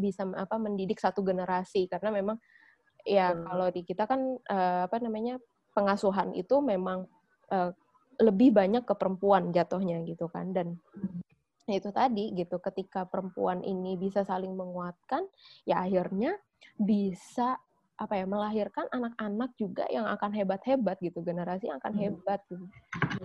bisa 0.00 0.24
apa 0.34 0.56
mendidik 0.56 0.98
satu 0.98 1.20
generasi 1.20 1.86
karena 1.86 2.10
memang 2.10 2.36
ya 3.04 3.32
hmm. 3.32 3.44
kalau 3.46 3.68
di 3.68 3.82
kita 3.84 4.04
kan 4.08 4.20
uh, 4.48 4.88
apa 4.88 4.96
namanya 5.00 5.36
pengasuhan 5.76 6.34
itu 6.34 6.58
memang 6.60 7.06
uh, 7.52 7.70
lebih 8.20 8.52
banyak 8.52 8.84
ke 8.84 8.94
perempuan 8.96 9.52
jatuhnya 9.54 10.04
gitu 10.04 10.28
kan 10.28 10.52
dan 10.52 10.76
hmm. 10.96 11.20
itu 11.70 11.88
tadi 11.94 12.32
gitu 12.36 12.58
ketika 12.60 13.06
perempuan 13.08 13.64
ini 13.64 13.96
bisa 13.96 14.26
saling 14.26 14.52
menguatkan 14.52 15.24
ya 15.64 15.80
akhirnya 15.80 16.36
bisa 16.76 17.56
apa 18.00 18.16
ya 18.16 18.24
melahirkan 18.24 18.88
anak-anak 18.88 19.52
juga 19.60 19.84
yang 19.92 20.08
akan 20.08 20.32
hebat-hebat 20.32 20.96
gitu 21.04 21.20
generasi 21.20 21.68
yang 21.68 21.76
akan 21.84 21.92
hmm. 21.92 22.02
hebat 22.08 22.40
gitu, 22.48 22.64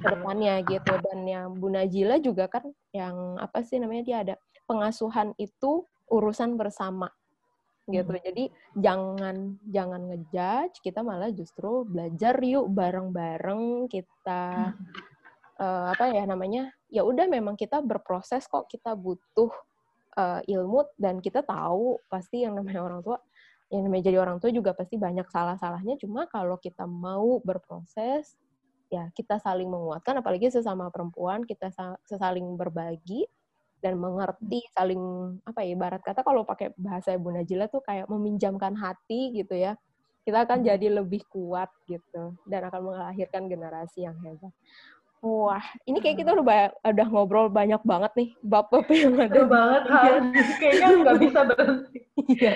ke 0.04 0.08
depannya 0.12 0.56
gitu 0.68 0.94
dan 1.00 1.20
yang 1.24 1.56
Bu 1.56 1.72
Najila 1.72 2.20
juga 2.20 2.52
kan 2.52 2.68
yang 2.92 3.40
apa 3.40 3.64
sih 3.64 3.80
namanya 3.80 4.04
dia 4.04 4.18
ada 4.28 4.36
pengasuhan 4.68 5.32
itu 5.40 5.88
urusan 6.10 6.58
bersama 6.60 7.10
gitu. 7.86 8.14
Hmm. 8.14 8.24
Jadi 8.26 8.44
jangan 8.78 9.36
jangan 9.70 10.02
ngejudge, 10.10 10.82
kita 10.82 11.06
malah 11.06 11.30
justru 11.30 11.86
belajar 11.86 12.38
yuk 12.42 12.70
bareng-bareng 12.74 13.86
kita 13.90 14.74
hmm. 14.74 14.86
uh, 15.62 15.94
apa 15.94 16.10
ya 16.14 16.26
namanya? 16.26 16.74
Ya 16.90 17.06
udah 17.06 17.30
memang 17.30 17.54
kita 17.54 17.82
berproses 17.86 18.50
kok, 18.50 18.66
kita 18.70 18.98
butuh 18.98 19.54
uh, 20.18 20.42
ilmu 20.46 20.88
dan 20.98 21.22
kita 21.22 21.46
tahu 21.46 22.02
pasti 22.10 22.44
yang 22.48 22.58
namanya 22.58 22.82
orang 22.82 23.02
tua 23.06 23.18
yang 23.74 23.82
namanya 23.90 24.14
jadi 24.14 24.18
orang 24.22 24.38
tua 24.38 24.54
juga 24.54 24.78
pasti 24.78 24.96
banyak 24.96 25.26
salah-salahnya 25.26 25.98
cuma 25.98 26.30
kalau 26.30 26.56
kita 26.62 26.86
mau 26.86 27.42
berproses 27.42 28.38
ya 28.94 29.10
kita 29.18 29.42
saling 29.42 29.66
menguatkan 29.66 30.22
apalagi 30.22 30.54
sesama 30.54 30.94
perempuan 30.94 31.42
kita 31.42 31.74
saling 32.06 32.46
berbagi 32.54 33.26
dan 33.86 34.02
mengerti 34.02 34.66
saling 34.74 34.98
apa 35.46 35.62
ya 35.62 35.78
ibarat 35.78 36.02
kata 36.02 36.26
kalau 36.26 36.42
pakai 36.42 36.74
bahasa 36.74 37.14
Ibu 37.14 37.38
Najila 37.38 37.70
tuh 37.70 37.86
kayak 37.86 38.10
meminjamkan 38.10 38.74
hati 38.74 39.30
gitu 39.38 39.54
ya 39.54 39.78
kita 40.26 40.42
akan 40.42 40.66
hmm. 40.66 40.68
jadi 40.74 40.88
lebih 40.90 41.22
kuat 41.30 41.70
gitu 41.86 42.34
dan 42.50 42.66
akan 42.66 42.82
melahirkan 42.90 43.46
generasi 43.46 44.10
yang 44.10 44.18
hebat. 44.26 44.50
Wah, 45.22 45.62
ini 45.90 46.02
kayak 46.02 46.22
kita 46.22 46.38
udah 46.38 46.74
udah 46.82 47.08
ngobrol 47.10 47.50
banyak 47.50 47.82
banget 47.86 48.12
nih 48.14 48.30
bab-bab 48.46 48.86
yang 48.90 49.18
ada. 49.18 49.34
Seru 49.34 49.50
banget, 49.50 49.84
kan? 49.94 50.22
kayaknya 50.62 50.88
nggak 51.02 51.18
bisa 51.22 51.40
berhenti. 51.46 52.00
Iya. 52.26 52.54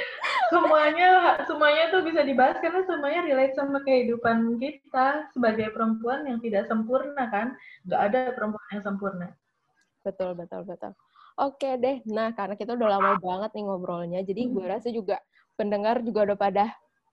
semuanya 0.49 1.37
semuanya 1.45 1.93
tuh 1.93 2.01
bisa 2.01 2.25
dibahas 2.25 2.57
karena 2.57 2.81
semuanya 2.89 3.21
relate 3.21 3.53
sama 3.53 3.85
kehidupan 3.85 4.57
kita 4.57 5.29
sebagai 5.29 5.69
perempuan 5.77 6.25
yang 6.25 6.41
tidak 6.41 6.65
sempurna 6.65 7.29
kan, 7.29 7.53
nggak 7.85 8.01
ada 8.01 8.19
perempuan 8.33 8.67
yang 8.73 8.81
sempurna. 8.85 9.27
Betul, 10.01 10.33
betul, 10.33 10.61
betul. 10.65 10.93
Oke 11.39 11.79
deh. 11.79 12.03
Nah, 12.11 12.35
karena 12.35 12.59
kita 12.59 12.75
udah 12.75 12.99
lama 12.99 13.11
banget 13.15 13.55
nih 13.55 13.63
ngobrolnya, 13.63 14.19
jadi 14.27 14.41
gue 14.51 14.59
hmm. 14.59 14.73
rasa 14.75 14.91
juga 14.91 15.23
pendengar 15.55 16.03
juga 16.03 16.27
udah 16.27 16.37
pada 16.39 16.65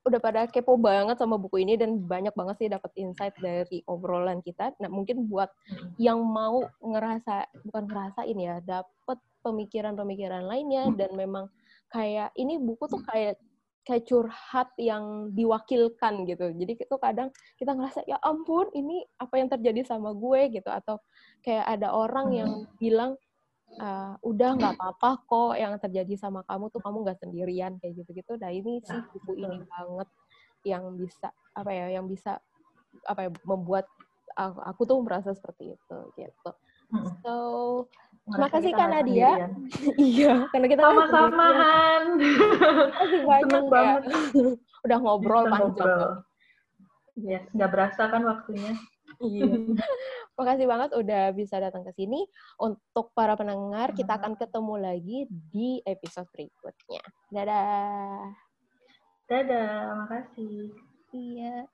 udah 0.07 0.23
pada 0.23 0.47
kepo 0.47 0.79
banget 0.79 1.19
sama 1.19 1.35
buku 1.35 1.67
ini 1.67 1.75
dan 1.75 1.99
banyak 1.99 2.31
banget 2.31 2.55
sih 2.63 2.71
dapat 2.71 2.91
insight 2.95 3.35
dari 3.43 3.83
obrolan 3.91 4.39
kita. 4.43 4.75
Nah, 4.83 4.91
mungkin 4.91 5.27
buat 5.27 5.51
yang 5.99 6.23
mau 6.23 6.63
ngerasa 6.79 7.51
bukan 7.67 7.91
ngerasain 7.91 8.39
ya, 8.39 8.63
dapat 8.63 9.19
pemikiran-pemikiran 9.43 10.47
lainnya 10.47 10.91
dan 10.95 11.15
memang 11.15 11.51
kayak 11.91 12.31
ini 12.39 12.59
buku 12.59 12.87
tuh 12.87 13.03
kayak 13.07 13.39
kayak 13.87 14.03
curhat 14.11 14.75
yang 14.79 15.31
diwakilkan 15.31 16.27
gitu. 16.27 16.51
Jadi 16.51 16.73
itu 16.83 16.97
kadang 16.99 17.31
kita 17.55 17.71
ngerasa 17.75 18.03
ya 18.11 18.19
ampun 18.23 18.67
ini 18.75 19.07
apa 19.23 19.39
yang 19.39 19.47
terjadi 19.47 19.87
sama 19.87 20.11
gue 20.11 20.51
gitu 20.51 20.67
atau 20.67 20.99
kayak 21.47 21.67
ada 21.79 21.95
orang 21.95 22.35
yang 22.35 22.51
bilang 22.83 23.15
uh, 23.81 24.15
udah 24.25 24.51
nggak 24.57 24.75
apa-apa 24.77 25.11
kok 25.25 25.53
yang 25.57 25.75
terjadi 25.81 26.15
sama 26.17 26.41
kamu 26.49 26.73
tuh 26.73 26.81
kamu 26.81 26.97
nggak 27.05 27.19
sendirian 27.21 27.73
kayak 27.81 28.05
gitu-gitu. 28.05 28.33
Nah 28.41 28.51
ini 28.53 28.81
sih 28.85 28.97
ya, 28.97 29.05
buku 29.13 29.33
ini 29.39 29.59
banget 29.65 30.09
yang 30.67 30.85
bisa 30.99 31.31
apa 31.55 31.71
ya 31.71 31.87
yang 31.95 32.11
bisa 32.11 32.43
apa 33.07 33.29
ya 33.29 33.31
membuat 33.45 33.87
aku, 34.35 34.59
aku 34.61 34.81
tuh 34.89 34.99
merasa 35.05 35.31
seperti 35.33 35.77
itu 35.77 35.99
gitu. 36.19 36.51
So 37.23 37.35
terima 38.31 38.49
kasih 38.51 38.71
kan 38.75 38.89
Nadia. 38.91 39.51
iya, 40.01 40.47
karena 40.51 40.67
kita 40.71 40.81
sama-sama 40.83 41.47
Han. 41.55 42.05
Terima 43.01 43.37
banyak 43.43 43.71
ya. 43.73 43.95
Udah 44.87 44.99
ngobrol 45.03 45.45
panjang. 45.51 46.23
Yes, 47.17 47.49
nggak 47.57 47.71
berasa 47.73 48.03
kan 48.13 48.23
waktunya. 48.29 48.77
Iya. 49.21 49.45
Makasih 50.39 50.67
banget 50.69 50.91
udah 50.93 51.33
bisa 51.33 51.57
datang 51.57 51.83
ke 51.85 51.93
sini. 51.97 52.25
Untuk 52.61 53.13
para 53.17 53.37
pendengar, 53.37 53.97
kita 53.97 54.21
akan 54.21 54.37
ketemu 54.37 54.75
lagi 54.77 55.19
di 55.31 55.81
episode 55.85 56.29
berikutnya. 56.33 57.03
Dadah. 57.33 58.37
Dadah, 59.27 60.07
makasih. 60.07 60.71
Iya. 61.17 61.67